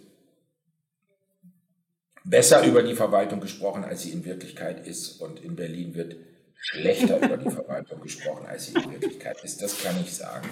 besser 2.23 2.63
über 2.63 2.83
die 2.83 2.93
Verwaltung 2.93 3.39
gesprochen, 3.39 3.83
als 3.83 4.03
sie 4.03 4.11
in 4.11 4.23
Wirklichkeit 4.23 4.85
ist 4.85 5.19
und 5.19 5.43
in 5.43 5.55
Berlin 5.55 5.95
wird 5.95 6.15
schlechter 6.59 7.17
über 7.17 7.37
die 7.37 7.49
Verwaltung 7.49 8.01
gesprochen, 8.01 8.45
als 8.45 8.67
sie 8.67 8.73
in 8.73 8.91
Wirklichkeit 8.91 9.43
ist. 9.43 9.63
Das 9.63 9.81
kann 9.81 9.95
ich 10.03 10.15
sagen. 10.15 10.47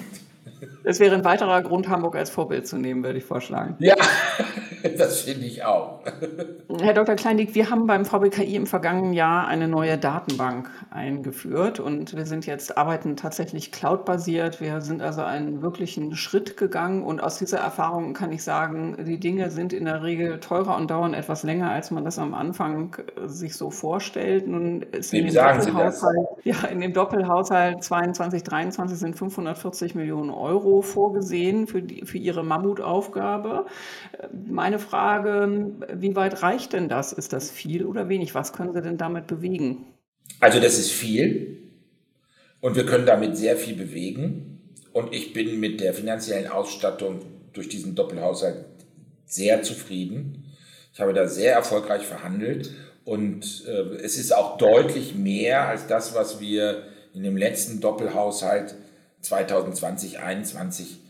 Das 0.84 1.00
wäre 1.00 1.13
ein 1.13 1.24
weiterer 1.24 1.62
Grund, 1.62 1.88
Hamburg 1.88 2.15
als 2.15 2.32
Vorbild 2.32 2.67
zu 2.67 2.78
nehmen, 2.78 3.04
würde 3.04 3.19
ich 3.19 3.26
vorschlagen. 3.26 3.76
Ja, 3.78 3.96
das 4.98 5.22
finde 5.22 5.46
ich 5.46 5.63
auch. 5.63 6.02
Herr 6.82 6.93
Dr. 6.93 7.15
Kleindick, 7.15 7.56
wir 7.56 7.69
haben 7.69 7.88
beim 7.88 8.06
VBKI 8.06 8.56
im 8.56 8.65
vergangenen 8.65 9.13
Jahr 9.13 9.48
eine 9.48 9.67
neue 9.67 9.98
Datenbank 9.98 10.69
eingeführt 10.91 11.80
und 11.80 12.15
wir 12.15 12.26
sind 12.26 12.46
jetzt, 12.46 12.78
arbeiten 12.78 13.15
tatsächlich 13.15 13.72
cloudbasiert. 13.72 14.62
Wir 14.62 14.82
sind 14.82 15.02
also 15.02 15.22
einen 15.22 15.62
wirklichen 15.62 16.15
Schritt 16.15 16.58
gegangen 16.58 17.04
und 17.04 17.22
aus 17.24 17.38
dieser 17.38 17.60
Erfahrung 17.60 18.13
kann 18.13 18.32
ich 18.32 18.43
sagen, 18.43 18.98
die 19.06 19.19
Dinge 19.19 19.52
sind 19.52 19.74
in 19.74 19.86
der 19.86 20.04
Regel 20.04 20.39
teurer 20.39 20.76
und 20.78 20.91
dauern 20.91 21.13
etwas 21.13 21.43
länger, 21.43 21.72
als 21.72 21.91
man 21.91 22.04
das 22.04 22.19
am 22.19 22.34
Anfang 22.34 22.96
äh, 23.15 23.28
sich 23.28 23.56
so 23.56 23.69
vorstellt. 23.69 24.48
Nun 24.48 24.82
ist 24.82 25.12
sagen 25.12 25.62
Sie 25.62 25.72
das? 25.72 26.04
Ja, 26.43 26.65
in 26.67 26.82
dem 26.82 26.93
Doppelhaushalt 26.93 27.84
22, 27.84 28.43
23 28.43 28.98
sind 28.98 29.15
540 29.17 29.96
Millionen 29.96 30.30
Euro 30.30 30.82
vorgesehen 30.82 31.67
für, 31.67 31.82
die, 31.82 32.06
für 32.06 32.17
Ihre 32.17 32.43
Mammutaufgabe. 32.43 33.65
Meine 34.46 34.73
Frage, 34.80 35.72
wie 35.94 36.16
weit 36.16 36.42
reicht 36.42 36.74
denn 36.74 36.90
das? 36.90 37.14
Ist 37.14 37.34
das 37.34 37.52
viel 37.52 37.86
oder 37.86 38.10
wenig? 38.10 38.36
Was 38.36 38.54
können 38.54 38.74
Sie 38.74 38.82
denn 38.82 38.98
damit 38.98 39.28
bewegen? 39.28 39.86
Also 40.40 40.60
das 40.60 40.78
ist 40.78 40.92
viel 40.92 41.72
und 42.62 42.76
wir 42.76 42.86
können 42.86 43.06
damit 43.06 43.38
sehr 43.38 43.58
viel 43.58 43.76
bewegen. 43.76 44.62
Und 44.92 45.14
ich 45.14 45.34
bin 45.34 45.60
mit 45.60 45.82
der 45.82 45.94
finanziellen 45.94 46.48
Ausstattung 46.48 47.22
durch 47.54 47.68
diesen 47.68 47.96
Doppelhaushalt 47.96 48.66
sehr 49.26 49.64
zufrieden. 49.64 50.46
Ich 50.94 51.00
habe 51.00 51.14
da 51.14 51.28
sehr 51.28 51.54
erfolgreich 51.54 52.04
verhandelt 52.04 52.72
und 53.04 53.66
äh, 53.68 53.96
es 54.04 54.18
ist 54.18 54.36
auch 54.36 54.58
deutlich 54.58 55.16
mehr 55.16 55.68
als 55.68 55.88
das, 55.88 56.14
was 56.14 56.40
wir 56.40 56.84
in 57.14 57.24
dem 57.24 57.36
letzten 57.36 57.80
Doppelhaushalt 57.80 58.76
2020, 59.22 60.12
2021 60.12 60.88
äh, 60.92 61.03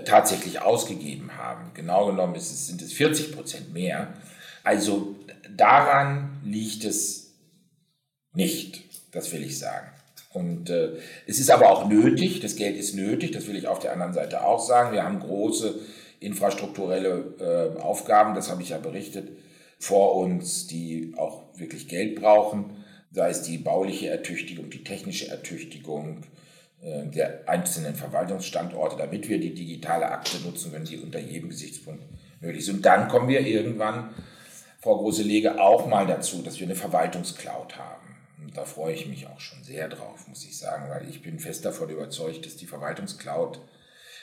tatsächlich 0.00 0.62
ausgegeben 0.62 1.36
haben. 1.36 1.70
Genau 1.74 2.06
genommen 2.06 2.34
es, 2.34 2.66
sind 2.66 2.80
es 2.80 2.92
40 2.92 3.32
Prozent 3.32 3.72
mehr. 3.72 4.14
Also 4.64 5.16
daran 5.54 6.40
liegt 6.44 6.84
es 6.84 7.34
nicht, 8.32 8.82
das 9.12 9.32
will 9.32 9.42
ich 9.44 9.58
sagen. 9.58 9.88
Und 10.32 10.70
äh, 10.70 10.92
es 11.26 11.38
ist 11.38 11.50
aber 11.50 11.70
auch 11.70 11.88
nötig, 11.88 12.40
das 12.40 12.56
Geld 12.56 12.76
ist 12.76 12.94
nötig, 12.94 13.32
das 13.32 13.46
will 13.46 13.56
ich 13.56 13.68
auf 13.68 13.80
der 13.80 13.92
anderen 13.92 14.14
Seite 14.14 14.44
auch 14.44 14.60
sagen. 14.60 14.92
Wir 14.92 15.04
haben 15.04 15.20
große 15.20 15.78
infrastrukturelle 16.20 17.74
äh, 17.76 17.80
Aufgaben, 17.80 18.34
das 18.34 18.50
habe 18.50 18.62
ich 18.62 18.70
ja 18.70 18.78
berichtet, 18.78 19.28
vor 19.78 20.16
uns, 20.16 20.68
die 20.68 21.12
auch 21.18 21.42
wirklich 21.58 21.88
Geld 21.88 22.18
brauchen, 22.18 22.84
sei 23.10 23.28
es 23.28 23.42
die 23.42 23.58
bauliche 23.58 24.08
Ertüchtigung, 24.08 24.70
die 24.70 24.84
technische 24.84 25.28
Ertüchtigung 25.28 26.22
äh, 26.22 26.41
der 26.82 27.48
einzelnen 27.48 27.94
Verwaltungsstandorte, 27.94 28.96
damit 28.96 29.28
wir 29.28 29.38
die 29.38 29.54
digitale 29.54 30.10
Akte 30.10 30.38
nutzen 30.38 30.72
können, 30.72 30.84
die 30.84 30.98
unter 30.98 31.20
jedem 31.20 31.48
Gesichtspunkt 31.48 32.02
möglich 32.40 32.64
sind. 32.64 32.78
Und 32.78 32.86
dann 32.86 33.08
kommen 33.08 33.28
wir 33.28 33.40
irgendwann, 33.40 34.10
Frau 34.80 34.98
Große-Lege, 34.98 35.60
auch 35.60 35.86
mal 35.86 36.06
dazu, 36.06 36.42
dass 36.42 36.58
wir 36.58 36.66
eine 36.66 36.74
Verwaltungscloud 36.74 37.78
haben. 37.78 38.16
Und 38.42 38.56
da 38.56 38.64
freue 38.64 38.94
ich 38.94 39.06
mich 39.06 39.28
auch 39.28 39.38
schon 39.38 39.62
sehr 39.62 39.88
drauf, 39.88 40.26
muss 40.26 40.44
ich 40.44 40.58
sagen, 40.58 40.90
weil 40.90 41.08
ich 41.08 41.22
bin 41.22 41.38
fest 41.38 41.64
davon 41.64 41.88
überzeugt, 41.88 42.44
dass 42.44 42.56
die 42.56 42.66
Verwaltungscloud 42.66 43.60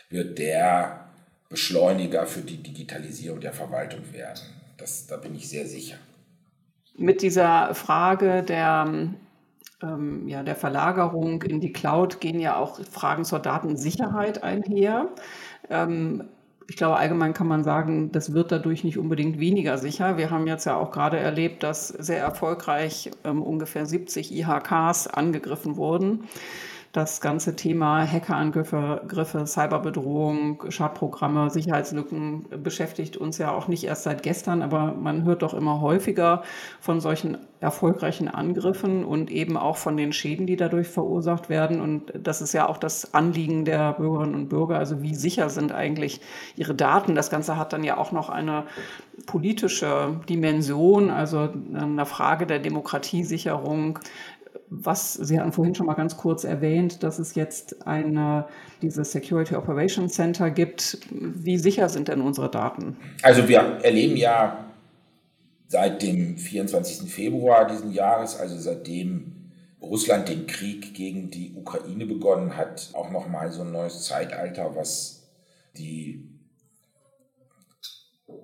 wird 0.10 0.38
der 0.38 1.10
Beschleuniger 1.48 2.28
für 2.28 2.42
die 2.42 2.62
Digitalisierung 2.62 3.40
der 3.40 3.54
Verwaltung 3.54 4.12
werden. 4.12 4.42
Das, 4.76 5.08
da 5.08 5.16
bin 5.16 5.34
ich 5.34 5.48
sehr 5.48 5.66
sicher. 5.66 5.98
Mit 6.98 7.22
dieser 7.22 7.74
Frage 7.74 8.44
der 8.44 9.14
ähm, 9.82 10.28
ja, 10.28 10.44
der 10.44 10.56
Verlagerung 10.56 11.42
in 11.44 11.60
die 11.60 11.72
Cloud 11.72 12.20
gehen 12.20 12.40
ja 12.40 12.58
auch 12.58 12.80
Fragen 12.86 13.26
zur 13.26 13.40
Datensicherheit 13.40 14.44
einher. 14.44 15.10
Ähm, 15.70 16.26
ich 16.70 16.76
glaube, 16.76 16.98
allgemein 16.98 17.34
kann 17.34 17.48
man 17.48 17.64
sagen, 17.64 18.12
das 18.12 18.34
wird 18.34 18.52
dadurch 18.52 18.84
nicht 18.84 19.00
unbedingt 19.00 19.40
weniger 19.40 19.80
sicher. 19.80 20.18
Wir 20.18 20.30
haben 20.30 20.46
jetzt 20.46 20.66
ja 20.66 20.78
auch 20.78 20.92
gerade 20.92 21.18
erlebt, 21.18 21.64
dass 21.64 21.88
sehr 21.88 22.20
erfolgreich 22.20 23.10
ähm, 23.24 23.42
ungefähr 23.42 23.88
70 23.88 24.32
IHKs 24.36 25.08
angegriffen 25.08 25.78
wurden. 25.78 26.26
Das 26.92 27.22
ganze 27.22 27.56
Thema 27.56 28.04
Hackerangriffe, 28.12 29.04
Cyberbedrohung, 29.46 30.72
Schadprogramme, 30.72 31.52
Sicherheitslücken 31.52 32.48
beschäftigt 32.64 33.16
uns 33.16 33.38
ja 33.38 33.52
auch 33.52 33.68
nicht 33.68 33.84
erst 33.84 34.04
seit 34.04 34.24
gestern, 34.24 34.64
aber 34.64 34.96
man 34.96 35.24
hört 35.24 35.44
doch 35.44 35.54
immer 35.54 35.82
häufiger 35.82 36.42
von 36.80 37.00
solchen 37.00 37.38
erfolgreichen 37.60 38.28
Angriffen 38.28 39.04
und 39.06 39.30
eben 39.30 39.56
auch 39.56 39.78
von 39.78 39.98
den 39.98 40.14
Schäden, 40.14 40.48
die 40.48 40.56
dadurch 40.56 40.88
verursacht 40.88 41.50
werden. 41.50 41.80
Und 41.80 42.12
das 42.16 42.42
ist 42.42 42.54
ja 42.54 42.68
auch 42.68 42.78
das 42.78 43.14
Anliegen 43.14 43.66
der 43.66 43.94
Bürgerinnen 43.94 44.34
und 44.34 44.50
Bürger. 44.50 44.80
Also 44.80 45.04
wie 45.04 45.14
sicher 45.14 45.50
sind 45.50 45.72
eigentlich 45.72 46.22
ihre 46.56 46.74
Daten? 46.74 47.14
Das 47.14 47.30
Ganze 47.30 47.58
hat 47.58 47.72
dann 47.72 47.84
ja 47.84 47.98
auch 47.98 48.12
noch 48.12 48.30
eine 48.30 48.64
politische 49.28 50.20
Dimension, 50.28 51.12
also 51.12 51.50
eine 51.74 52.06
Frage 52.06 52.48
der 52.48 52.60
Demokratiesicherung 52.60 54.00
was 54.70 55.14
Sie 55.14 55.40
hatten 55.40 55.52
vorhin 55.52 55.76
schon 55.76 55.88
mal 55.88 55.96
ganz 55.96 56.18
kurz 56.18 56.44
erwähnt, 56.44 57.04
dass 57.04 57.20
es 57.20 57.36
jetzt 57.36 57.88
eine, 57.88 58.48
dieses 58.82 59.12
Security 59.12 59.56
Operations 59.56 60.14
Center 60.14 60.52
gibt. 60.52 61.00
Wie 61.12 61.58
sicher 61.58 61.90
sind 61.90 62.08
denn 62.08 62.22
unsere 62.22 62.50
Daten? 62.50 62.98
Also 63.24 63.48
wir 63.48 63.60
erleben 63.82 64.16
ja 64.16 64.66
seit 65.68 66.02
dem 66.02 66.38
24. 66.38 67.12
Februar 67.12 67.68
diesen 67.68 67.92
Jahres, 67.92 68.40
also 68.40 68.58
seitdem 68.58 69.36
Russland 69.82 70.30
den 70.30 70.46
Krieg 70.46 70.94
gegen 70.94 71.32
die 71.32 71.54
Ukraine 71.56 72.06
begonnen 72.06 72.58
hat, 72.58 72.90
auch 72.94 73.12
nochmal 73.12 73.52
so 73.52 73.62
ein 73.62 73.72
neues 73.72 74.04
Zeitalter, 74.04 74.76
was 74.76 75.30
die 75.78 76.39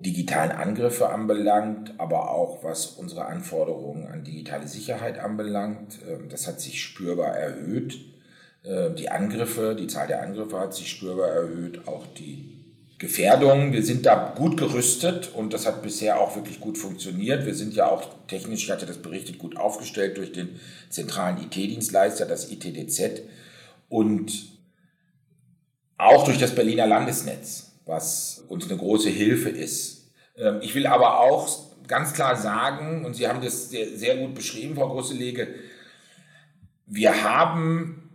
digitalen 0.00 0.52
Angriffe 0.52 1.08
anbelangt, 1.08 1.94
aber 1.98 2.30
auch 2.30 2.62
was 2.62 2.86
unsere 2.86 3.26
Anforderungen 3.26 4.06
an 4.06 4.24
digitale 4.24 4.68
Sicherheit 4.68 5.18
anbelangt. 5.18 5.98
Ähm, 6.08 6.28
das 6.28 6.46
hat 6.46 6.60
sich 6.60 6.82
spürbar 6.82 7.36
erhöht. 7.36 7.98
Ähm, 8.64 8.96
die 8.96 9.10
Angriffe, 9.10 9.76
die 9.78 9.86
Zahl 9.86 10.06
der 10.06 10.22
Angriffe 10.22 10.58
hat 10.58 10.74
sich 10.74 10.90
spürbar 10.90 11.28
erhöht, 11.28 11.86
auch 11.86 12.06
die 12.18 12.52
Gefährdungen. 12.98 13.72
Wir 13.72 13.82
sind 13.82 14.06
da 14.06 14.34
gut 14.36 14.56
gerüstet 14.56 15.30
und 15.34 15.52
das 15.52 15.66
hat 15.66 15.82
bisher 15.82 16.20
auch 16.20 16.34
wirklich 16.34 16.60
gut 16.60 16.78
funktioniert. 16.78 17.44
Wir 17.44 17.54
sind 17.54 17.74
ja 17.74 17.90
auch 17.90 18.04
technisch, 18.26 18.64
ich 18.64 18.70
hatte 18.70 18.86
das 18.86 18.98
berichtet, 18.98 19.38
gut 19.38 19.56
aufgestellt 19.56 20.16
durch 20.16 20.32
den 20.32 20.60
zentralen 20.88 21.38
IT-Dienstleister, 21.38 22.26
das 22.26 22.50
ITDZ 22.50 23.22
und 23.88 24.32
auch 25.98 26.24
durch 26.24 26.38
das 26.38 26.54
Berliner 26.54 26.86
Landesnetz 26.86 27.66
was 27.86 28.35
uns 28.48 28.68
eine 28.68 28.78
große 28.78 29.10
Hilfe 29.10 29.48
ist. 29.48 30.10
Ähm, 30.36 30.60
ich 30.62 30.74
will 30.74 30.86
aber 30.86 31.20
auch 31.20 31.48
ganz 31.86 32.14
klar 32.14 32.36
sagen, 32.36 33.04
und 33.04 33.14
Sie 33.14 33.28
haben 33.28 33.40
das 33.40 33.70
sehr, 33.70 33.88
sehr 33.96 34.16
gut 34.16 34.34
beschrieben, 34.34 34.74
Frau 34.74 34.88
Grosselege, 34.88 35.48
wir 36.86 37.24
haben 37.24 38.10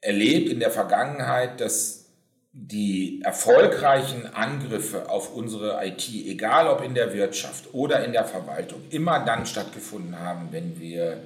erlebt 0.00 0.48
in 0.48 0.60
der 0.60 0.70
Vergangenheit, 0.70 1.60
dass 1.60 2.06
die 2.52 3.20
erfolgreichen 3.22 4.26
Angriffe 4.26 5.10
auf 5.10 5.34
unsere 5.34 5.84
IT, 5.86 6.08
egal 6.08 6.68
ob 6.68 6.82
in 6.82 6.94
der 6.94 7.12
Wirtschaft 7.12 7.74
oder 7.74 8.02
in 8.04 8.12
der 8.12 8.24
Verwaltung, 8.24 8.80
immer 8.90 9.24
dann 9.24 9.44
stattgefunden 9.44 10.18
haben, 10.18 10.48
wenn 10.52 10.80
wir 10.80 11.18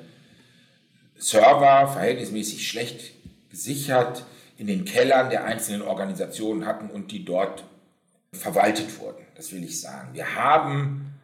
Server 1.16 1.87
verhältnismäßig 1.87 2.66
schlecht 2.66 3.12
gesichert 3.50 4.24
in 4.57 4.66
den 4.66 4.85
Kellern 4.85 5.31
der 5.31 5.44
einzelnen 5.44 5.83
Organisationen 5.83 6.66
hatten 6.66 6.90
und 6.90 7.12
die 7.12 7.24
dort 7.24 7.62
verwaltet 8.32 8.98
wurden. 8.98 9.24
Das 9.34 9.52
will 9.52 9.64
ich 9.64 9.80
sagen. 9.80 10.14
Wir 10.14 10.34
haben 10.34 11.14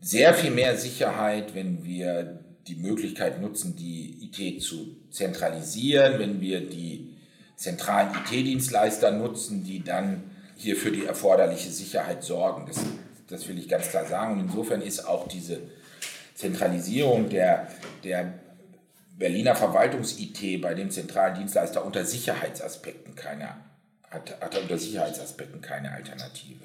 sehr 0.00 0.34
viel 0.34 0.50
mehr 0.50 0.76
Sicherheit, 0.76 1.54
wenn 1.54 1.84
wir 1.84 2.40
die 2.66 2.76
Möglichkeit 2.76 3.40
nutzen, 3.40 3.76
die 3.76 4.18
IT 4.22 4.62
zu 4.62 4.96
zentralisieren, 5.10 6.18
wenn 6.18 6.40
wir 6.40 6.68
die 6.68 7.16
zentralen 7.56 8.10
IT-Dienstleister 8.14 9.10
nutzen, 9.12 9.64
die 9.64 9.82
dann 9.84 10.22
hier 10.56 10.76
für 10.76 10.90
die 10.90 11.04
erforderliche 11.04 11.70
Sicherheit 11.70 12.22
sorgen. 12.22 12.66
Das, 12.66 12.84
das 13.28 13.48
will 13.48 13.58
ich 13.58 13.68
ganz 13.68 13.88
klar 13.88 14.06
sagen. 14.06 14.34
Und 14.34 14.40
insofern 14.46 14.82
ist 14.82 15.06
auch 15.06 15.28
diese 15.28 15.60
Zentralisierung 16.34 17.28
der, 17.28 17.68
der 18.02 18.34
Berliner 19.18 19.54
Verwaltungs-IT 19.54 20.62
bei 20.62 20.74
dem 20.74 20.90
zentralen 20.90 21.38
Dienstleister 21.38 21.84
unter 21.84 22.04
Sicherheitsaspekten 22.04 23.14
keine 23.14 23.56
hat, 24.10 24.40
hat 24.40 24.54
er 24.54 24.62
unter 24.62 24.78
Sicherheitsaspekten 24.78 25.60
keine 25.60 25.92
Alternative. 25.92 26.64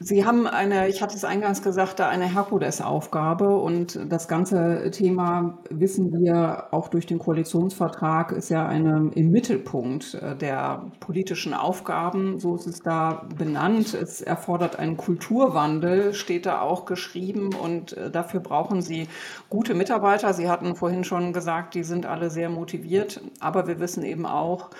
Sie 0.00 0.24
haben 0.26 0.48
eine, 0.48 0.88
ich 0.88 1.02
hatte 1.02 1.14
es 1.14 1.24
eingangs 1.24 1.62
gesagt, 1.62 2.00
eine 2.00 2.24
Herkulesaufgabe 2.24 3.56
und 3.56 3.98
das 4.08 4.26
ganze 4.26 4.90
Thema 4.90 5.60
wissen 5.70 6.12
wir 6.12 6.66
auch 6.72 6.88
durch 6.88 7.06
den 7.06 7.20
Koalitionsvertrag 7.20 8.32
ist 8.32 8.48
ja 8.48 8.66
eine, 8.66 9.12
im 9.14 9.30
Mittelpunkt 9.30 10.14
äh, 10.14 10.36
der 10.36 10.90
politischen 10.98 11.54
Aufgaben. 11.54 12.40
So 12.40 12.56
ist 12.56 12.66
es 12.66 12.80
da 12.80 13.26
benannt. 13.38 13.94
Es 13.94 14.20
erfordert 14.20 14.80
einen 14.80 14.96
Kulturwandel, 14.96 16.12
steht 16.12 16.46
da 16.46 16.60
auch 16.60 16.86
geschrieben 16.86 17.54
und 17.54 17.96
äh, 17.96 18.10
dafür 18.10 18.40
brauchen 18.40 18.82
Sie 18.82 19.08
gute 19.48 19.74
Mitarbeiter. 19.74 20.34
Sie 20.34 20.50
hatten 20.50 20.74
vorhin 20.74 21.04
schon 21.04 21.32
gesagt, 21.32 21.74
die 21.74 21.84
sind 21.84 22.04
alle 22.04 22.30
sehr 22.30 22.50
motiviert, 22.50 23.20
aber 23.38 23.68
wir 23.68 23.78
wissen 23.78 24.02
eben 24.02 24.26
auch, 24.26 24.70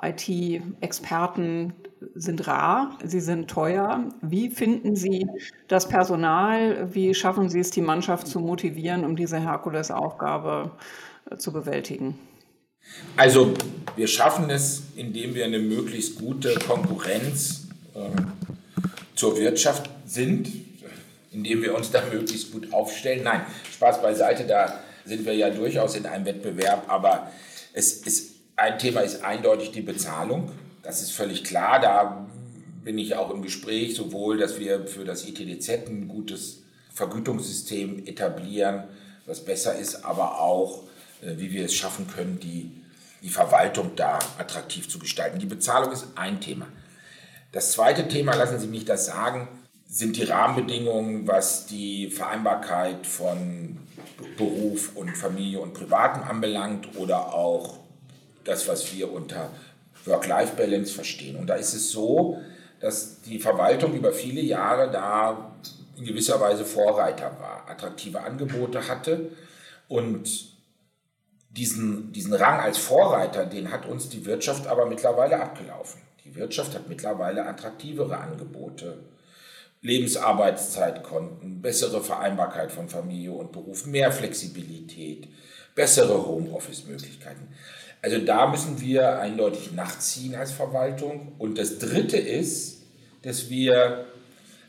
IT-Experten 0.00 1.74
sind 2.14 2.46
rar, 2.46 2.98
sie 3.04 3.20
sind 3.20 3.48
teuer. 3.48 4.08
Wie 4.20 4.50
finden 4.50 4.96
Sie 4.96 5.26
das 5.68 5.88
Personal? 5.88 6.94
Wie 6.94 7.14
schaffen 7.14 7.48
Sie 7.48 7.60
es, 7.60 7.70
die 7.70 7.80
Mannschaft 7.80 8.26
zu 8.26 8.40
motivieren, 8.40 9.04
um 9.04 9.16
diese 9.16 9.38
Herkulesaufgabe 9.38 10.72
äh, 11.30 11.36
zu 11.36 11.52
bewältigen? 11.52 12.18
Also 13.16 13.54
wir 13.96 14.08
schaffen 14.08 14.50
es, 14.50 14.82
indem 14.96 15.34
wir 15.34 15.44
eine 15.44 15.58
möglichst 15.58 16.18
gute 16.18 16.54
Konkurrenz 16.54 17.68
äh, 17.94 18.10
zur 19.14 19.36
Wirtschaft 19.36 19.88
sind, 20.06 20.48
indem 21.30 21.62
wir 21.62 21.74
uns 21.76 21.90
da 21.90 22.02
möglichst 22.12 22.52
gut 22.52 22.72
aufstellen. 22.72 23.22
Nein, 23.24 23.42
Spaß 23.72 24.02
beiseite, 24.02 24.44
da 24.44 24.80
sind 25.04 25.24
wir 25.24 25.34
ja 25.34 25.50
durchaus 25.50 25.96
in 25.96 26.06
einem 26.06 26.24
Wettbewerb, 26.24 26.84
aber 26.88 27.30
es 27.72 27.92
ist 27.92 28.31
ein 28.62 28.78
Thema 28.78 29.00
ist 29.00 29.24
eindeutig 29.24 29.72
die 29.72 29.80
Bezahlung. 29.80 30.52
Das 30.84 31.02
ist 31.02 31.10
völlig 31.10 31.42
klar. 31.42 31.80
Da 31.80 32.28
bin 32.84 32.96
ich 32.96 33.16
auch 33.16 33.30
im 33.30 33.42
Gespräch, 33.42 33.96
sowohl, 33.96 34.38
dass 34.38 34.60
wir 34.60 34.86
für 34.86 35.04
das 35.04 35.26
ITDZ 35.26 35.88
ein 35.88 36.06
gutes 36.06 36.62
Vergütungssystem 36.94 38.06
etablieren, 38.06 38.84
was 39.26 39.44
besser 39.44 39.76
ist, 39.76 40.04
aber 40.04 40.40
auch, 40.40 40.84
äh, 41.22 41.38
wie 41.38 41.50
wir 41.50 41.64
es 41.64 41.74
schaffen 41.74 42.06
können, 42.06 42.38
die, 42.38 42.70
die 43.22 43.30
Verwaltung 43.30 43.96
da 43.96 44.20
attraktiv 44.38 44.88
zu 44.88 45.00
gestalten. 45.00 45.40
Die 45.40 45.46
Bezahlung 45.46 45.90
ist 45.90 46.06
ein 46.14 46.40
Thema. 46.40 46.68
Das 47.50 47.72
zweite 47.72 48.06
Thema, 48.06 48.36
lassen 48.36 48.60
Sie 48.60 48.68
mich 48.68 48.84
das 48.84 49.06
sagen, 49.06 49.48
sind 49.88 50.16
die 50.16 50.22
Rahmenbedingungen, 50.22 51.26
was 51.26 51.66
die 51.66 52.10
Vereinbarkeit 52.10 53.06
von 53.08 53.78
Beruf 54.36 54.94
und 54.94 55.16
Familie 55.16 55.60
und 55.60 55.74
Privaten 55.74 56.22
anbelangt 56.22 56.96
oder 56.96 57.34
auch 57.34 57.81
das, 58.44 58.68
was 58.68 58.94
wir 58.94 59.12
unter 59.12 59.50
Work-Life-Balance 60.04 60.92
verstehen. 60.92 61.36
Und 61.36 61.46
da 61.46 61.54
ist 61.54 61.74
es 61.74 61.90
so, 61.90 62.40
dass 62.80 63.22
die 63.22 63.38
Verwaltung 63.38 63.94
über 63.94 64.12
viele 64.12 64.40
Jahre 64.40 64.90
da 64.90 65.54
in 65.96 66.04
gewisser 66.04 66.40
Weise 66.40 66.64
Vorreiter 66.64 67.36
war, 67.40 67.68
attraktive 67.68 68.20
Angebote 68.20 68.88
hatte 68.88 69.30
und 69.88 70.52
diesen, 71.50 72.12
diesen 72.12 72.32
Rang 72.32 72.60
als 72.60 72.78
Vorreiter, 72.78 73.44
den 73.46 73.70
hat 73.70 73.86
uns 73.86 74.08
die 74.08 74.24
Wirtschaft 74.24 74.66
aber 74.66 74.86
mittlerweile 74.86 75.40
abgelaufen. 75.40 76.00
Die 76.24 76.34
Wirtschaft 76.34 76.74
hat 76.74 76.88
mittlerweile 76.88 77.46
attraktivere 77.46 78.16
Angebote, 78.16 78.98
Lebensarbeitszeitkonten, 79.82 81.60
bessere 81.60 82.02
Vereinbarkeit 82.02 82.72
von 82.72 82.88
Familie 82.88 83.32
und 83.32 83.52
Beruf, 83.52 83.84
mehr 83.84 84.12
Flexibilität, 84.12 85.28
bessere 85.74 86.26
Homeoffice-Möglichkeiten. 86.26 87.48
Also 88.02 88.18
da 88.18 88.48
müssen 88.48 88.80
wir 88.80 89.20
eindeutig 89.20 89.72
nachziehen 89.72 90.34
als 90.34 90.50
Verwaltung. 90.50 91.32
Und 91.38 91.56
das 91.56 91.78
Dritte 91.78 92.16
ist, 92.16 92.82
dass 93.22 93.48
wir 93.48 94.06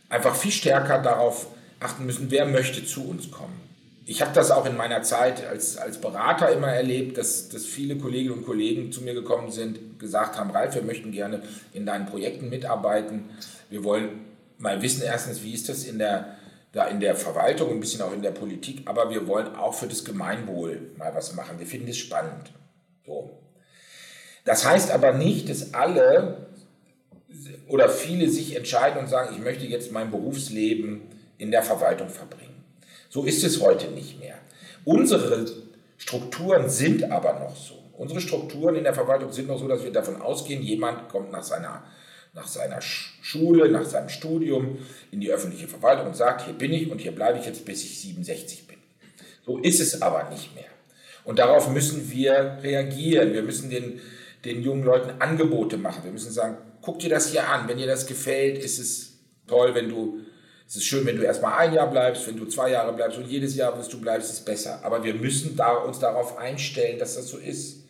einfach 0.07 0.35
viel 0.35 0.51
stärker 0.51 1.01
darauf 1.01 1.47
achten 1.79 2.05
müssen, 2.05 2.29
wer 2.29 2.45
möchte 2.45 2.85
zu 2.85 3.09
uns 3.09 3.31
kommen. 3.31 3.59
ich 4.05 4.21
habe 4.21 4.31
das 4.33 4.51
auch 4.51 4.65
in 4.65 4.77
meiner 4.77 5.01
Zeit 5.01 5.45
als, 5.45 5.77
als 5.77 5.99
Berater 5.99 6.51
immer 6.51 6.67
erlebt, 6.67 7.17
dass, 7.17 7.49
dass 7.49 7.65
viele 7.65 7.97
Kolleginnen 7.97 8.37
und 8.37 8.45
Kollegen 8.45 8.91
zu 8.91 9.01
mir 9.01 9.13
gekommen 9.13 9.49
sind, 9.49 9.99
gesagt 9.99 10.37
haben, 10.37 10.51
Ralf, 10.51 10.75
wir 10.75 10.81
möchten 10.81 11.11
gerne 11.11 11.41
in 11.73 11.85
deinen 11.85 12.05
Projekten 12.05 12.49
mitarbeiten. 12.49 13.29
Wir 13.69 13.83
wollen 13.83 14.25
mal 14.59 14.81
wissen 14.81 15.03
erstens, 15.03 15.41
wie 15.41 15.53
ist 15.53 15.69
das 15.69 15.85
in 15.85 15.99
der, 15.99 16.37
da 16.73 16.85
in 16.87 16.99
der 16.99 17.15
Verwaltung, 17.15 17.71
ein 17.71 17.79
bisschen 17.79 18.01
auch 18.01 18.13
in 18.13 18.21
der 18.21 18.31
Politik, 18.31 18.81
aber 18.85 19.09
wir 19.09 19.25
wollen 19.25 19.55
auch 19.55 19.73
für 19.73 19.87
das 19.87 20.05
Gemeinwohl 20.05 20.91
mal 20.97 21.15
was 21.15 21.33
machen. 21.33 21.57
Wir 21.57 21.67
finden 21.67 21.89
es 21.89 21.97
spannend. 21.97 22.51
So. 23.05 23.39
Das 24.45 24.65
heißt 24.65 24.91
aber 24.91 25.13
nicht, 25.13 25.49
dass 25.49 25.73
alle 25.73 26.47
oder 27.67 27.89
viele 27.89 28.29
sich 28.29 28.55
entscheiden 28.55 28.99
und 28.99 29.07
sagen, 29.07 29.33
ich 29.33 29.43
möchte 29.43 29.65
jetzt 29.65 29.91
mein 29.91 30.11
Berufsleben 30.11 31.01
in 31.37 31.51
der 31.51 31.63
Verwaltung 31.63 32.09
verbringen. 32.09 32.63
So 33.09 33.23
ist 33.23 33.43
es 33.43 33.61
heute 33.61 33.87
nicht 33.87 34.19
mehr. 34.19 34.35
Unsere 34.85 35.45
Strukturen 35.97 36.69
sind 36.69 37.11
aber 37.11 37.39
noch 37.39 37.55
so. 37.55 37.75
Unsere 37.93 38.19
Strukturen 38.21 38.75
in 38.75 38.83
der 38.83 38.93
Verwaltung 38.93 39.31
sind 39.31 39.47
noch 39.47 39.59
so, 39.59 39.67
dass 39.67 39.83
wir 39.83 39.91
davon 39.91 40.21
ausgehen, 40.21 40.61
jemand 40.61 41.09
kommt 41.09 41.31
nach 41.31 41.43
seiner, 41.43 41.83
nach 42.33 42.47
seiner 42.47 42.81
Schule, 42.81 43.69
nach 43.69 43.85
seinem 43.85 44.09
Studium 44.09 44.79
in 45.11 45.21
die 45.21 45.31
öffentliche 45.31 45.67
Verwaltung 45.67 46.07
und 46.07 46.15
sagt, 46.15 46.45
hier 46.45 46.53
bin 46.53 46.73
ich 46.73 46.91
und 46.91 46.99
hier 46.99 47.13
bleibe 47.13 47.39
ich 47.39 47.45
jetzt, 47.45 47.65
bis 47.65 47.83
ich 47.83 48.01
67 48.01 48.67
bin. 48.67 48.77
So 49.45 49.59
ist 49.59 49.79
es 49.79 50.01
aber 50.01 50.29
nicht 50.29 50.53
mehr. 50.55 50.72
Und 51.25 51.39
darauf 51.39 51.69
müssen 51.69 52.11
wir 52.11 52.59
reagieren. 52.61 53.33
Wir 53.33 53.43
müssen 53.43 53.69
den, 53.69 54.01
den 54.45 54.61
jungen 54.61 54.83
Leuten 54.83 55.21
Angebote 55.21 55.77
machen. 55.77 56.03
Wir 56.03 56.11
müssen 56.11 56.31
sagen, 56.31 56.57
guck 56.81 56.99
dir 56.99 57.09
das 57.09 57.31
hier 57.31 57.47
an. 57.47 57.67
Wenn 57.67 57.77
dir 57.77 57.87
das 57.87 58.05
gefällt, 58.05 58.57
ist 58.57 58.79
es 58.79 59.19
toll, 59.47 59.73
wenn 59.73 59.89
du 59.89 60.19
es 60.73 60.77
ist 60.77 60.85
schön, 60.85 61.05
wenn 61.05 61.17
du 61.17 61.23
erstmal 61.23 61.59
ein 61.59 61.73
Jahr 61.73 61.87
bleibst, 61.87 62.27
wenn 62.27 62.37
du 62.37 62.45
zwei 62.45 62.71
Jahre 62.71 62.93
bleibst 62.93 63.19
und 63.19 63.27
jedes 63.27 63.55
Jahr, 63.55 63.77
was 63.77 63.89
du 63.89 64.01
bleibst, 64.01 64.31
ist 64.31 64.43
besser. 64.43 64.79
Aber 64.81 65.03
wir 65.03 65.13
müssen 65.13 65.55
da, 65.55 65.73
uns 65.73 65.99
darauf 65.99 66.37
einstellen, 66.37 66.97
dass 66.97 67.15
das 67.15 67.27
so 67.27 67.37
ist. 67.37 67.83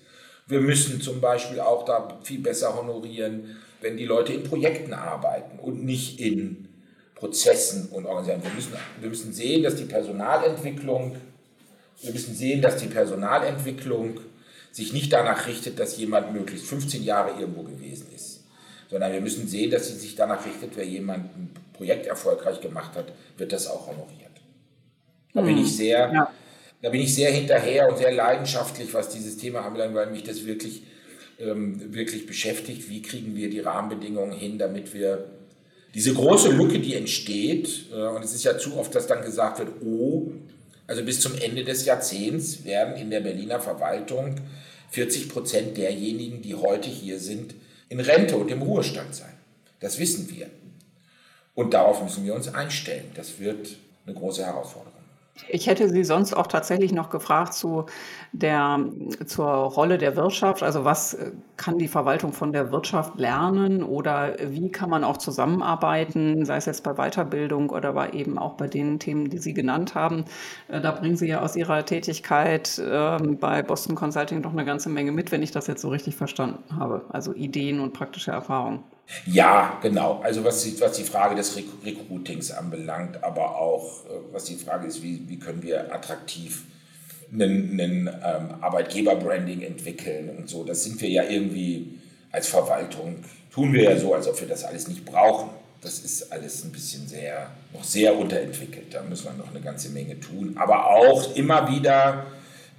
Wir 0.47 0.59
müssen 0.59 0.99
zum 0.99 1.21
Beispiel 1.21 1.61
auch 1.61 1.85
da 1.85 2.19
viel 2.23 2.41
besser 2.41 2.75
honorieren, 2.75 3.55
wenn 3.79 3.95
die 3.95 4.05
Leute 4.05 4.33
in 4.33 4.43
Projekten 4.43 4.93
arbeiten 4.93 5.59
und 5.59 5.85
nicht 5.85 6.19
in 6.19 6.67
Prozessen 7.15 7.87
und 7.89 8.05
Organisationen. 8.05 8.43
Wir 8.43 8.55
müssen, 8.55 8.73
wir 8.99 9.09
müssen 9.09 9.33
sehen, 9.33 9.63
dass 9.63 9.75
die 9.75 9.85
Personalentwicklung, 9.85 11.15
wir 12.01 12.11
müssen 12.11 12.35
sehen, 12.35 12.61
dass 12.61 12.77
die 12.77 12.87
Personalentwicklung 12.87 14.19
sich 14.71 14.91
nicht 14.91 15.13
danach 15.13 15.47
richtet, 15.47 15.79
dass 15.79 15.97
jemand 15.97 16.33
möglichst 16.33 16.65
15 16.65 17.03
Jahre 17.03 17.39
irgendwo 17.39 17.63
gewesen 17.63 18.07
ist, 18.15 18.43
sondern 18.89 19.13
wir 19.13 19.21
müssen 19.21 19.47
sehen, 19.47 19.69
dass 19.71 19.87
sie 19.87 19.95
sich 19.95 20.15
danach 20.15 20.45
richtet, 20.45 20.71
wer 20.75 20.85
jemand 20.85 21.25
ein 21.37 21.51
Projekt 21.73 22.07
erfolgreich 22.07 22.59
gemacht 22.59 22.95
hat, 22.95 23.13
wird 23.37 23.51
das 23.53 23.67
auch 23.67 23.87
honoriert. 23.87 24.31
Da 25.33 25.41
bin 25.41 25.57
ich 25.57 25.67
hm, 25.67 25.75
sehr, 25.75 26.11
ja. 26.13 26.31
da 26.81 26.89
bin 26.89 27.01
ich 27.01 27.13
sehr 27.13 27.31
hinterher 27.31 27.89
und 27.89 27.97
sehr 27.97 28.11
leidenschaftlich, 28.11 28.93
was 28.93 29.09
dieses 29.09 29.37
Thema 29.37 29.61
anbelangt, 29.65 29.95
weil 29.95 30.11
mich 30.11 30.23
das 30.23 30.45
wirklich, 30.45 30.83
ähm, 31.39 31.93
wirklich 31.93 32.27
beschäftigt. 32.27 32.89
Wie 32.89 33.01
kriegen 33.01 33.35
wir 33.35 33.49
die 33.49 33.59
Rahmenbedingungen 33.59 34.33
hin, 34.33 34.57
damit 34.57 34.93
wir 34.93 35.25
diese 35.93 36.13
große 36.13 36.51
Lücke, 36.51 36.79
die 36.79 36.95
entsteht, 36.95 37.85
äh, 37.91 38.07
und 38.07 38.23
es 38.23 38.33
ist 38.33 38.43
ja 38.43 38.57
zu 38.57 38.77
oft, 38.77 38.93
dass 38.95 39.07
dann 39.07 39.23
gesagt 39.23 39.59
wird, 39.59 39.69
oh, 39.83 40.31
also 40.87 41.03
bis 41.03 41.21
zum 41.21 41.35
Ende 41.37 41.63
des 41.63 41.85
Jahrzehnts 41.85 42.63
werden 42.65 42.95
in 42.95 43.09
der 43.09 43.21
Berliner 43.21 43.59
Verwaltung 43.59 44.35
40 44.91 45.29
Prozent 45.29 45.77
derjenigen, 45.77 46.41
die 46.41 46.55
heute 46.55 46.89
hier 46.89 47.19
sind, 47.19 47.55
in 47.89 47.99
Rente 47.99 48.37
und 48.37 48.49
im 48.49 48.61
Ruhestand 48.61 49.15
sein. 49.15 49.33
Das 49.79 49.99
wissen 49.99 50.29
wir. 50.29 50.49
Und 51.55 51.73
darauf 51.73 52.01
müssen 52.03 52.25
wir 52.25 52.33
uns 52.33 52.47
einstellen. 52.47 53.11
Das 53.15 53.39
wird 53.39 53.69
eine 54.05 54.15
große 54.15 54.45
Herausforderung. 54.45 54.92
Ich 55.49 55.65
hätte 55.65 55.89
Sie 55.89 56.03
sonst 56.03 56.33
auch 56.35 56.45
tatsächlich 56.45 56.91
noch 56.91 57.09
gefragt 57.09 57.55
zu 57.55 57.85
der, 58.33 58.79
zur 59.25 59.47
Rolle 59.47 59.97
der 59.97 60.15
Wirtschaft. 60.15 60.61
Also 60.61 60.85
was 60.85 61.15
äh, 61.15 61.31
kann 61.57 61.79
die 61.79 61.87
Verwaltung 61.87 62.33
von 62.33 62.51
der 62.53 62.71
Wirtschaft 62.71 63.17
lernen 63.17 63.81
oder 63.83 64.35
wie 64.39 64.71
kann 64.71 64.91
man 64.91 65.03
auch 65.03 65.17
zusammenarbeiten, 65.17 66.45
sei 66.45 66.57
es 66.57 66.65
jetzt 66.65 66.83
bei 66.83 66.93
Weiterbildung 66.93 67.71
oder 67.71 67.89
aber 67.89 68.13
eben 68.13 68.37
auch 68.37 68.53
bei 68.53 68.67
den 68.67 68.99
Themen, 68.99 69.29
die 69.29 69.39
Sie 69.39 69.53
genannt 69.55 69.95
haben. 69.95 70.25
Äh, 70.67 70.81
da 70.81 70.91
bringen 70.91 71.17
Sie 71.17 71.27
ja 71.27 71.41
aus 71.41 71.55
Ihrer 71.55 71.83
Tätigkeit 71.83 72.79
ähm, 72.85 73.37
bei 73.39 73.63
Boston 73.63 73.95
Consulting 73.95 74.41
noch 74.41 74.53
eine 74.53 74.65
ganze 74.65 74.89
Menge 74.89 75.11
mit, 75.11 75.31
wenn 75.31 75.41
ich 75.41 75.51
das 75.51 75.65
jetzt 75.67 75.81
so 75.81 75.89
richtig 75.89 76.15
verstanden 76.15 76.77
habe. 76.77 77.05
Also 77.09 77.33
Ideen 77.33 77.79
und 77.79 77.93
praktische 77.93 78.31
Erfahrungen. 78.31 78.83
Ja, 79.25 79.79
genau. 79.81 80.21
Also 80.23 80.43
was 80.43 80.63
die, 80.63 80.79
was 80.79 80.93
die 80.93 81.03
Frage 81.03 81.35
des 81.35 81.55
Recruitings 81.55 82.51
anbelangt, 82.51 83.23
aber 83.23 83.57
auch 83.57 84.05
äh, 84.05 84.09
was 84.31 84.45
die 84.45 84.55
Frage 84.55 84.87
ist, 84.87 85.03
wie, 85.03 85.27
wie 85.27 85.39
können 85.39 85.61
wir 85.61 85.93
attraktiv 85.93 86.63
einen 87.33 88.07
ähm, 88.07 88.55
Arbeitgeberbranding 88.61 89.61
entwickeln 89.61 90.29
und 90.37 90.49
so. 90.49 90.63
Das 90.63 90.83
sind 90.83 91.01
wir 91.01 91.09
ja 91.09 91.23
irgendwie 91.23 91.99
als 92.31 92.47
Verwaltung, 92.47 93.17
tun 93.51 93.73
wir 93.73 93.83
ja 93.83 93.97
so, 93.97 94.13
als 94.13 94.27
ob 94.27 94.39
wir 94.39 94.47
das 94.47 94.63
alles 94.63 94.87
nicht 94.87 95.05
brauchen. 95.05 95.49
Das 95.81 95.99
ist 95.99 96.31
alles 96.31 96.63
ein 96.63 96.71
bisschen 96.71 97.07
sehr, 97.07 97.51
noch 97.73 97.83
sehr 97.83 98.17
unterentwickelt. 98.17 98.93
Da 98.93 99.03
müssen 99.03 99.25
wir 99.25 99.33
noch 99.33 99.49
eine 99.49 99.61
ganze 99.61 99.89
Menge 99.89 100.19
tun. 100.19 100.55
Aber 100.57 100.87
auch 100.87 101.35
immer 101.35 101.69
wieder, 101.69 102.25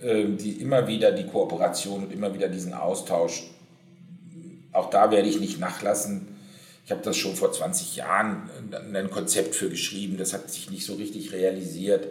äh, 0.00 0.24
die, 0.24 0.62
immer 0.62 0.86
wieder 0.86 1.12
die 1.12 1.26
Kooperation 1.26 2.04
und 2.04 2.12
immer 2.12 2.32
wieder 2.32 2.48
diesen 2.48 2.72
Austausch 2.72 3.44
auch 4.74 4.90
da 4.90 5.10
werde 5.10 5.28
ich 5.28 5.40
nicht 5.40 5.58
nachlassen. 5.58 6.28
Ich 6.84 6.90
habe 6.90 7.00
das 7.02 7.16
schon 7.16 7.34
vor 7.34 7.50
20 7.50 7.96
Jahren 7.96 8.50
ein 8.94 9.10
Konzept 9.10 9.54
für 9.54 9.70
geschrieben, 9.70 10.18
das 10.18 10.34
hat 10.34 10.50
sich 10.50 10.70
nicht 10.70 10.84
so 10.84 10.94
richtig 10.94 11.32
realisiert, 11.32 12.08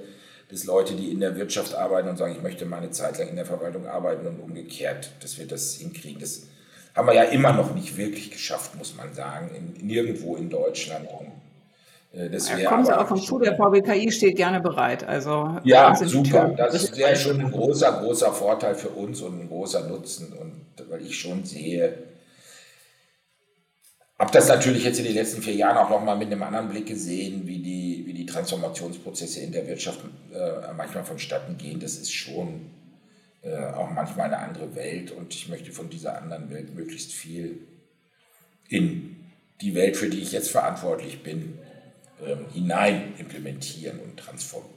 dass 0.49 0.65
Leute, 0.65 0.95
die 0.95 1.11
in 1.11 1.19
der 1.19 1.35
Wirtschaft 1.35 1.75
arbeiten 1.75 2.09
und 2.09 2.17
sagen, 2.17 2.33
ich 2.35 2.41
möchte 2.41 2.65
mal 2.65 2.77
eine 2.77 2.91
Zeit 2.91 3.19
lang 3.19 3.27
in 3.27 3.35
der 3.35 3.45
Verwaltung 3.45 3.85
arbeiten 3.85 4.25
und 4.25 4.39
umgekehrt, 4.39 5.11
dass 5.21 5.37
wir 5.37 5.45
das 5.45 5.75
hinkriegen. 5.75 6.19
Das 6.19 6.43
haben 6.95 7.07
wir 7.07 7.13
ja 7.13 7.23
immer 7.23 7.53
noch 7.53 7.73
nicht 7.75 7.97
wirklich 7.97 8.31
geschafft, 8.31 8.75
muss 8.75 8.95
man 8.95 9.13
sagen, 9.13 9.51
in, 9.55 9.85
nirgendwo 9.85 10.35
in 10.35 10.49
Deutschland. 10.49 11.07
Äh, 12.13 12.29
das 12.29 12.49
ja, 12.49 12.67
kommen 12.69 12.85
Sie 12.85 12.97
auf 12.97 13.11
uns 13.11 13.25
zu, 13.25 13.39
der 13.39 13.55
VWKI 13.55 14.11
steht 14.11 14.35
gerne 14.35 14.59
bereit. 14.59 15.03
Also 15.03 15.57
ja, 15.63 15.93
super. 15.95 16.53
Das 16.57 16.75
ist 16.75 16.97
ja 16.97 17.15
schon 17.15 17.39
ein 17.39 17.51
großer, 17.51 17.91
großer 18.01 18.31
Vorteil 18.31 18.75
für 18.75 18.89
uns 18.89 19.21
und 19.21 19.39
ein 19.39 19.47
großer 19.47 19.87
Nutzen. 19.87 20.33
Und 20.33 20.89
weil 20.89 21.01
ich 21.01 21.19
schon 21.19 21.43
sehe, 21.45 21.93
habe 24.19 24.31
das 24.31 24.47
natürlich 24.47 24.83
jetzt 24.83 24.99
in 24.99 25.05
den 25.05 25.15
letzten 25.15 25.41
vier 25.41 25.55
Jahren 25.55 25.77
auch 25.77 25.89
nochmal 25.89 26.17
mit 26.17 26.27
einem 26.27 26.43
anderen 26.43 26.69
Blick 26.69 26.85
gesehen, 26.85 27.47
wie 27.47 27.59
die, 27.59 28.03
wie 28.05 28.13
die 28.13 28.25
Transformationsprozesse 28.25 29.41
in 29.41 29.51
der 29.51 29.67
Wirtschaft 29.67 29.99
äh, 30.33 30.73
manchmal 30.77 31.03
vonstatten 31.03 31.57
gehen. 31.57 31.79
Das 31.79 31.97
ist 31.97 32.13
schon 32.13 32.69
äh, 33.41 33.57
auch 33.57 33.89
manchmal 33.89 34.27
eine 34.27 34.37
andere 34.37 34.75
Welt 34.75 35.11
und 35.11 35.33
ich 35.33 35.49
möchte 35.49 35.71
von 35.71 35.89
dieser 35.89 36.21
anderen 36.21 36.49
Welt 36.51 36.75
möglichst 36.75 37.11
viel 37.11 37.59
in 38.69 39.15
die 39.61 39.75
Welt, 39.75 39.97
für 39.97 40.09
die 40.09 40.19
ich 40.19 40.31
jetzt 40.31 40.51
verantwortlich 40.51 41.23
bin, 41.23 41.57
äh, 42.23 42.35
hinein 42.53 43.15
implementieren 43.17 43.99
und 43.99 44.21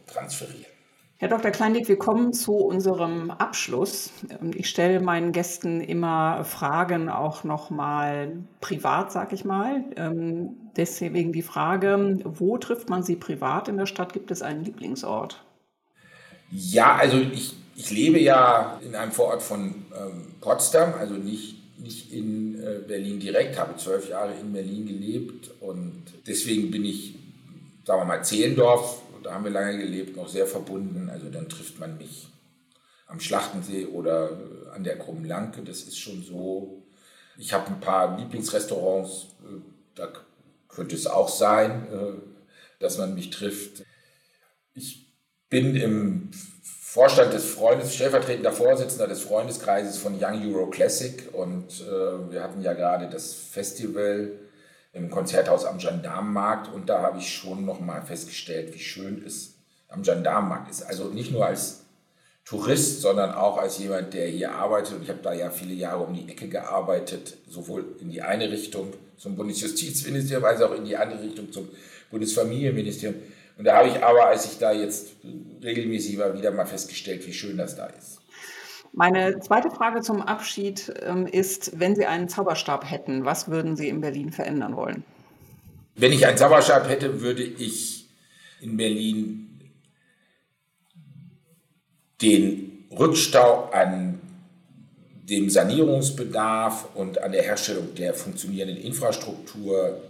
transferieren. 0.07 0.75
Herr 1.18 1.28
Dr. 1.28 1.50
Kleindick, 1.50 1.88
wir 1.88 1.96
kommen 1.96 2.34
zu 2.34 2.56
unserem 2.56 3.30
Abschluss. 3.30 4.10
Ähm, 4.28 4.50
ich 4.54 4.68
stelle 4.68 5.00
meinen 5.00 5.32
Gästen 5.32 5.80
immer 5.80 6.44
Fragen 6.44 7.08
auch 7.08 7.42
nochmal 7.42 8.36
privat, 8.60 9.12
sag 9.12 9.32
ich 9.32 9.46
mal. 9.46 9.82
Ähm, 9.96 10.50
deswegen 10.76 11.32
die 11.32 11.42
Frage, 11.42 12.18
wo 12.22 12.58
trifft 12.58 12.90
man 12.90 13.02
Sie 13.02 13.16
privat 13.16 13.68
in 13.68 13.78
der 13.78 13.86
Stadt? 13.86 14.12
Gibt 14.12 14.30
es 14.30 14.42
einen 14.42 14.62
Lieblingsort? 14.62 15.42
Ja, 16.50 16.96
also 16.96 17.16
ich, 17.16 17.56
ich 17.76 17.90
lebe 17.90 18.20
ja 18.20 18.78
in 18.84 18.94
einem 18.94 19.10
Vorort 19.10 19.42
von 19.42 19.86
ähm, 19.98 20.34
Potsdam, 20.42 20.92
also 20.98 21.14
nicht, 21.14 21.80
nicht 21.80 22.12
in 22.12 22.62
äh, 22.62 22.80
Berlin 22.86 23.20
direkt, 23.20 23.58
habe 23.58 23.74
zwölf 23.78 24.10
Jahre 24.10 24.34
in 24.38 24.52
Berlin 24.52 24.86
gelebt 24.86 25.50
und 25.60 26.04
deswegen 26.26 26.70
bin 26.70 26.84
ich, 26.84 27.14
sagen 27.86 28.02
wir 28.02 28.04
mal, 28.04 28.22
Zehlendorf 28.22 29.00
da 29.26 29.34
haben 29.34 29.42
wir 29.42 29.50
lange 29.50 29.76
gelebt, 29.76 30.16
noch 30.16 30.28
sehr 30.28 30.46
verbunden. 30.46 31.10
Also 31.10 31.28
dann 31.30 31.48
trifft 31.48 31.80
man 31.80 31.98
mich 31.98 32.28
am 33.08 33.18
Schlachtensee 33.18 33.86
oder 33.86 34.30
an 34.72 34.84
der 34.84 34.98
Krummen 34.98 35.24
Lanke. 35.24 35.62
Das 35.62 35.82
ist 35.82 35.98
schon 35.98 36.22
so. 36.22 36.84
Ich 37.36 37.52
habe 37.52 37.66
ein 37.66 37.80
paar 37.80 38.16
Lieblingsrestaurants, 38.18 39.26
äh, 39.42 39.60
da 39.96 40.12
könnte 40.68 40.94
es 40.94 41.08
auch 41.08 41.28
sein, 41.28 41.88
äh, 41.92 42.12
dass 42.78 42.98
man 42.98 43.16
mich 43.16 43.30
trifft. 43.30 43.84
Ich 44.74 45.12
bin 45.50 45.74
im 45.74 46.30
Vorstand 46.62 47.32
des 47.32 47.50
Freundes, 47.50 47.96
stellvertretender 47.96 48.52
Vorsitzender 48.52 49.08
des 49.08 49.22
Freundeskreises 49.22 49.98
von 49.98 50.22
Young 50.22 50.54
Euro 50.54 50.70
Classic 50.70 51.28
und 51.32 51.80
äh, 51.80 52.30
wir 52.30 52.44
hatten 52.44 52.62
ja 52.62 52.74
gerade 52.74 53.10
das 53.10 53.34
Festival 53.34 54.30
im 54.97 55.11
Konzerthaus 55.11 55.64
am 55.64 55.78
Gendarmenmarkt 55.78 56.72
und 56.72 56.88
da 56.88 57.03
habe 57.03 57.18
ich 57.18 57.32
schon 57.32 57.66
nochmal 57.66 58.03
festgestellt, 58.03 58.74
wie 58.74 58.78
schön 58.78 59.22
es 59.24 59.55
am 59.88 60.03
Gendarmenmarkt 60.03 60.70
ist. 60.70 60.82
Also 60.82 61.09
nicht 61.09 61.30
nur 61.30 61.47
als 61.47 61.82
Tourist, 62.47 63.03
sondern 63.03 63.32
auch 63.32 63.59
als 63.59 63.78
jemand, 63.78 64.14
der 64.14 64.28
hier 64.28 64.53
arbeitet. 64.53 64.94
Und 64.94 65.03
ich 65.03 65.09
habe 65.09 65.20
da 65.20 65.34
ja 65.34 65.51
viele 65.51 65.74
Jahre 65.74 66.05
um 66.05 66.14
die 66.14 66.30
Ecke 66.30 66.49
gearbeitet, 66.49 67.36
sowohl 67.49 67.84
in 68.01 68.11
die 68.11 68.22
eine 68.22 68.51
Richtung 68.51 68.92
zum 69.16 69.36
Bundesjustizministerium 69.36 70.44
als 70.44 70.62
auch 70.62 70.74
in 70.74 70.84
die 70.84 70.97
andere 70.97 71.22
Richtung 71.22 71.53
zum 71.53 71.68
Bundesfamilienministerium. 72.11 73.20
Und 73.59 73.64
da 73.64 73.76
habe 73.76 73.88
ich 73.88 74.03
aber, 74.03 74.26
als 74.26 74.44
ich 74.47 74.59
da 74.59 74.72
jetzt 74.72 75.09
regelmäßig 75.62 76.18
war, 76.18 76.34
wieder 76.34 76.53
mal 76.53 76.66
festgestellt, 76.66 77.26
wie 77.26 77.32
schön 77.32 77.57
das 77.57 77.76
da 77.76 77.86
ist. 77.86 78.18
Meine 78.99 79.40
zweite 79.40 79.70
Frage 79.70 80.01
zum 80.01 80.22
Abschied 80.22 80.90
ähm, 81.03 81.26
ist, 81.26 81.78
wenn 81.78 81.94
Sie 81.94 82.07
einen 82.07 82.30
Zauberstab 82.30 82.90
hätten, 82.90 83.26
was 83.26 83.51
würden 83.51 83.76
Sie 83.76 83.90
in 83.90 84.01
Berlin 84.01 84.32
verändern 84.32 84.74
wollen? 84.74 85.05
Wenn 85.97 86.12
ich 86.12 86.26
einen 86.26 86.38
Zauberstab 86.38 86.88
hätte, 86.88 87.20
würde 87.20 87.42
ich 87.42 88.09
in 88.62 88.78
Berlin 88.78 89.61
den 92.22 92.86
Rückstau 92.90 93.68
an 93.70 94.18
dem 95.28 95.51
Sanierungsbedarf 95.51 96.88
und 96.94 97.20
an 97.20 97.32
der 97.32 97.42
Herstellung 97.42 97.94
der 97.94 98.14
funktionierenden 98.14 98.78
Infrastruktur, 98.78 100.01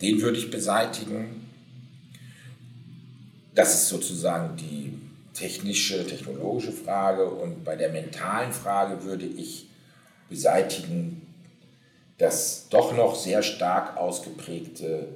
den 0.00 0.22
würde 0.22 0.38
ich 0.38 0.50
beseitigen. 0.50 1.50
Das 3.54 3.74
ist 3.74 3.88
sozusagen 3.90 4.56
die 4.56 5.11
technische, 5.34 6.06
technologische 6.06 6.72
Frage. 6.72 7.28
Und 7.28 7.64
bei 7.64 7.76
der 7.76 7.90
mentalen 7.90 8.52
Frage 8.52 9.04
würde 9.04 9.26
ich 9.26 9.68
beseitigen 10.28 11.26
das 12.18 12.68
doch 12.70 12.94
noch 12.94 13.16
sehr 13.16 13.42
stark 13.42 13.96
ausgeprägte 13.96 15.08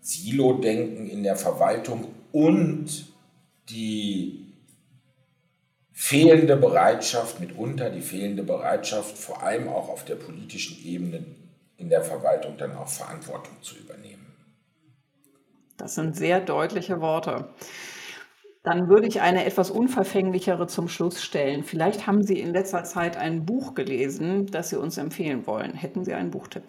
Silo-Denken 0.00 1.08
in 1.08 1.22
der 1.22 1.36
Verwaltung 1.36 2.14
und 2.32 3.06
die 3.68 4.46
fehlende 5.92 6.56
Bereitschaft, 6.56 7.40
mitunter 7.40 7.90
die 7.90 8.00
fehlende 8.00 8.44
Bereitschaft, 8.44 9.18
vor 9.18 9.42
allem 9.42 9.68
auch 9.68 9.88
auf 9.88 10.04
der 10.04 10.14
politischen 10.14 10.82
Ebene 10.86 11.24
in 11.76 11.88
der 11.88 12.02
Verwaltung 12.02 12.56
dann 12.56 12.76
auch 12.76 12.88
Verantwortung 12.88 13.56
zu 13.62 13.76
übernehmen. 13.76 14.26
Das 15.76 15.94
sind 15.94 16.16
sehr 16.16 16.40
deutliche 16.40 17.00
Worte. 17.00 17.48
Dann 18.68 18.88
würde 18.90 19.06
ich 19.06 19.22
eine 19.22 19.46
etwas 19.46 19.70
unverfänglichere 19.70 20.66
zum 20.66 20.88
Schluss 20.88 21.22
stellen. 21.22 21.64
Vielleicht 21.64 22.06
haben 22.06 22.22
Sie 22.22 22.38
in 22.38 22.52
letzter 22.52 22.84
Zeit 22.84 23.16
ein 23.16 23.46
Buch 23.46 23.74
gelesen, 23.74 24.44
das 24.44 24.68
Sie 24.68 24.76
uns 24.76 24.98
empfehlen 24.98 25.46
wollen. 25.46 25.72
Hätten 25.72 26.04
Sie 26.04 26.12
einen 26.12 26.30
Buchtipp? 26.30 26.64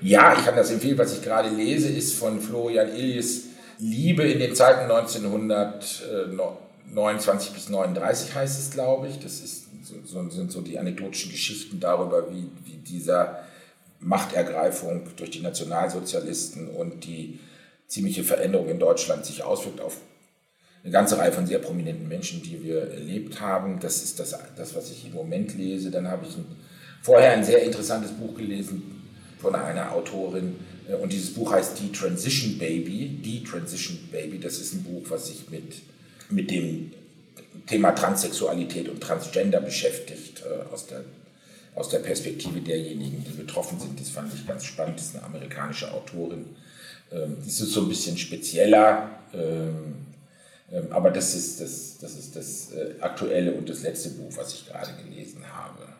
Ja, 0.00 0.34
ich 0.36 0.44
kann 0.44 0.56
das 0.56 0.72
empfehlen. 0.72 0.98
Was 0.98 1.12
ich 1.12 1.22
gerade 1.22 1.50
lese, 1.50 1.90
ist 1.90 2.14
von 2.14 2.40
Florian 2.40 2.88
Illies 2.88 3.50
Liebe 3.78 4.24
in 4.24 4.40
den 4.40 4.56
Zeiten 4.56 4.90
1929 4.90 7.52
bis 7.52 7.68
39 7.68 8.34
heißt 8.34 8.58
es, 8.58 8.72
glaube 8.72 9.06
ich. 9.06 9.20
Das 9.20 9.34
ist, 9.34 9.68
so, 10.06 10.28
sind 10.28 10.50
so 10.50 10.60
die 10.60 10.76
anekdotischen 10.76 11.30
Geschichten 11.30 11.78
darüber, 11.78 12.32
wie, 12.32 12.50
wie 12.64 12.78
dieser 12.78 13.44
Machtergreifung 14.00 15.06
durch 15.16 15.30
die 15.30 15.42
Nationalsozialisten 15.42 16.70
und 16.70 17.04
die 17.04 17.38
ziemliche 17.86 18.24
Veränderung 18.24 18.68
in 18.68 18.80
Deutschland 18.80 19.24
sich 19.24 19.44
auswirkt 19.44 19.80
auf 19.80 19.98
eine 20.82 20.92
ganze 20.92 21.18
Reihe 21.18 21.32
von 21.32 21.46
sehr 21.46 21.58
prominenten 21.58 22.08
Menschen, 22.08 22.42
die 22.42 22.62
wir 22.62 22.90
erlebt 22.90 23.40
haben. 23.40 23.78
Das 23.80 24.02
ist 24.02 24.20
das, 24.20 24.36
das 24.56 24.74
was 24.74 24.90
ich 24.90 25.06
im 25.06 25.12
Moment 25.12 25.56
lese. 25.56 25.90
Dann 25.90 26.08
habe 26.08 26.26
ich 26.26 26.36
ein, 26.36 26.46
vorher 27.02 27.32
ein 27.32 27.44
sehr 27.44 27.62
interessantes 27.62 28.12
Buch 28.12 28.36
gelesen 28.36 28.82
von 29.40 29.54
einer 29.54 29.92
Autorin. 29.92 30.56
Äh, 30.88 30.94
und 30.94 31.12
dieses 31.12 31.34
Buch 31.34 31.52
heißt 31.52 31.78
Die 31.80 31.92
Transition 31.92 32.58
Baby. 32.58 33.20
Die 33.24 33.42
Transition 33.42 33.98
Baby, 34.10 34.38
das 34.38 34.58
ist 34.58 34.74
ein 34.74 34.84
Buch, 34.84 35.02
was 35.08 35.28
sich 35.28 35.50
mit, 35.50 35.74
mit 36.30 36.50
dem 36.50 36.92
Thema 37.66 37.92
Transsexualität 37.92 38.88
und 38.88 39.00
Transgender 39.00 39.60
beschäftigt, 39.60 40.42
äh, 40.42 40.72
aus 40.72 40.86
der, 40.86 41.04
aus 41.74 41.88
der 41.88 41.98
Perspektive 41.98 42.60
derjenigen, 42.60 43.24
die 43.24 43.36
betroffen 43.36 43.78
sind. 43.80 44.00
Das 44.00 44.10
fand 44.10 44.32
ich 44.32 44.46
ganz 44.46 44.64
spannend. 44.64 44.98
Das 44.98 45.06
ist 45.06 45.16
eine 45.16 45.24
amerikanische 45.24 45.92
Autorin. 45.92 46.46
Ähm, 47.10 47.36
das 47.44 47.60
ist 47.60 47.72
so 47.72 47.82
ein 47.82 47.88
bisschen 47.88 48.16
spezieller. 48.16 49.10
Ähm, 50.70 50.88
aber 50.90 51.10
das 51.10 51.34
ist 51.34 51.60
das, 51.60 51.98
das, 51.98 52.14
ist 52.14 52.36
das 52.36 52.72
äh, 52.72 52.94
aktuelle 53.00 53.52
und 53.52 53.68
das 53.68 53.82
letzte 53.82 54.10
Buch, 54.10 54.32
was 54.36 54.54
ich 54.54 54.66
gerade 54.66 54.92
gelesen 55.02 55.42
habe. 55.52 55.97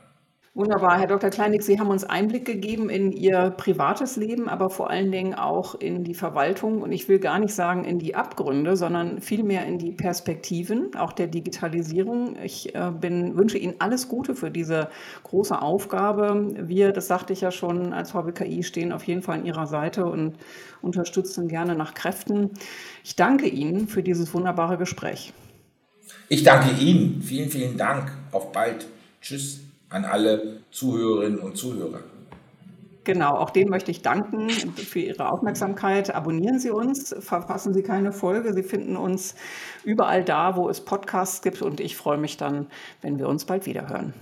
Wunderbar, 0.54 0.98
Herr 0.98 1.06
Dr. 1.06 1.30
Kleinig, 1.30 1.62
Sie 1.62 1.78
haben 1.78 1.90
uns 1.90 2.04
Einblick 2.04 2.44
gegeben 2.44 2.88
in 2.88 3.12
Ihr 3.12 3.50
privates 3.50 4.16
Leben, 4.16 4.48
aber 4.48 4.70
vor 4.70 4.90
allen 4.90 5.12
Dingen 5.12 5.34
auch 5.34 5.74
in 5.74 6.04
die 6.04 6.14
Verwaltung 6.14 6.82
und 6.82 6.90
ich 6.90 7.08
will 7.08 7.18
gar 7.18 7.38
nicht 7.38 7.54
sagen 7.54 7.84
in 7.84 7.98
die 7.98 8.14
Abgründe, 8.14 8.76
sondern 8.76 9.20
vielmehr 9.20 9.66
in 9.66 9.78
die 9.78 9.92
Perspektiven, 9.92 10.96
auch 10.96 11.12
der 11.12 11.26
Digitalisierung. 11.26 12.36
Ich 12.42 12.74
äh, 12.74 12.90
bin, 12.90 13.36
wünsche 13.36 13.58
Ihnen 13.58 13.74
alles 13.78 14.08
Gute 14.08 14.34
für 14.34 14.50
diese 14.50 14.88
große 15.24 15.60
Aufgabe. 15.60 16.54
Wir, 16.66 16.92
das 16.92 17.06
sagte 17.06 17.34
ich 17.34 17.42
ja 17.42 17.50
schon, 17.50 17.92
als 17.92 18.12
VBKI 18.12 18.62
stehen 18.62 18.92
auf 18.92 19.04
jeden 19.04 19.22
Fall 19.22 19.40
an 19.40 19.44
Ihrer 19.44 19.66
Seite 19.66 20.06
und 20.06 20.38
unterstützen 20.80 21.48
gerne 21.48 21.76
nach 21.76 21.94
Kräften. 21.94 22.50
Ich 23.04 23.16
danke 23.16 23.46
Ihnen 23.46 23.86
für 23.86 24.02
dieses 24.02 24.32
wunderbare 24.32 24.78
Gespräch. 24.78 25.32
Ich 26.28 26.42
danke 26.42 26.70
Ihnen. 26.70 27.22
Vielen, 27.22 27.50
vielen 27.50 27.76
Dank. 27.76 28.10
Auf 28.32 28.50
bald. 28.50 28.86
Tschüss 29.20 29.67
an 29.90 30.04
alle 30.04 30.60
Zuhörerinnen 30.70 31.38
und 31.38 31.56
Zuhörer. 31.56 32.00
Genau, 33.04 33.36
auch 33.36 33.48
denen 33.48 33.70
möchte 33.70 33.90
ich 33.90 34.02
danken 34.02 34.50
für 34.50 34.98
Ihre 34.98 35.30
Aufmerksamkeit. 35.30 36.14
Abonnieren 36.14 36.58
Sie 36.58 36.70
uns, 36.70 37.16
verpassen 37.20 37.72
Sie 37.72 37.82
keine 37.82 38.12
Folge. 38.12 38.52
Sie 38.52 38.62
finden 38.62 38.98
uns 38.98 39.34
überall 39.82 40.22
da, 40.22 40.56
wo 40.56 40.68
es 40.68 40.82
Podcasts 40.82 41.40
gibt 41.40 41.62
und 41.62 41.80
ich 41.80 41.96
freue 41.96 42.18
mich 42.18 42.36
dann, 42.36 42.66
wenn 43.00 43.18
wir 43.18 43.28
uns 43.28 43.46
bald 43.46 43.64
wieder 43.64 43.88
hören. 43.88 44.12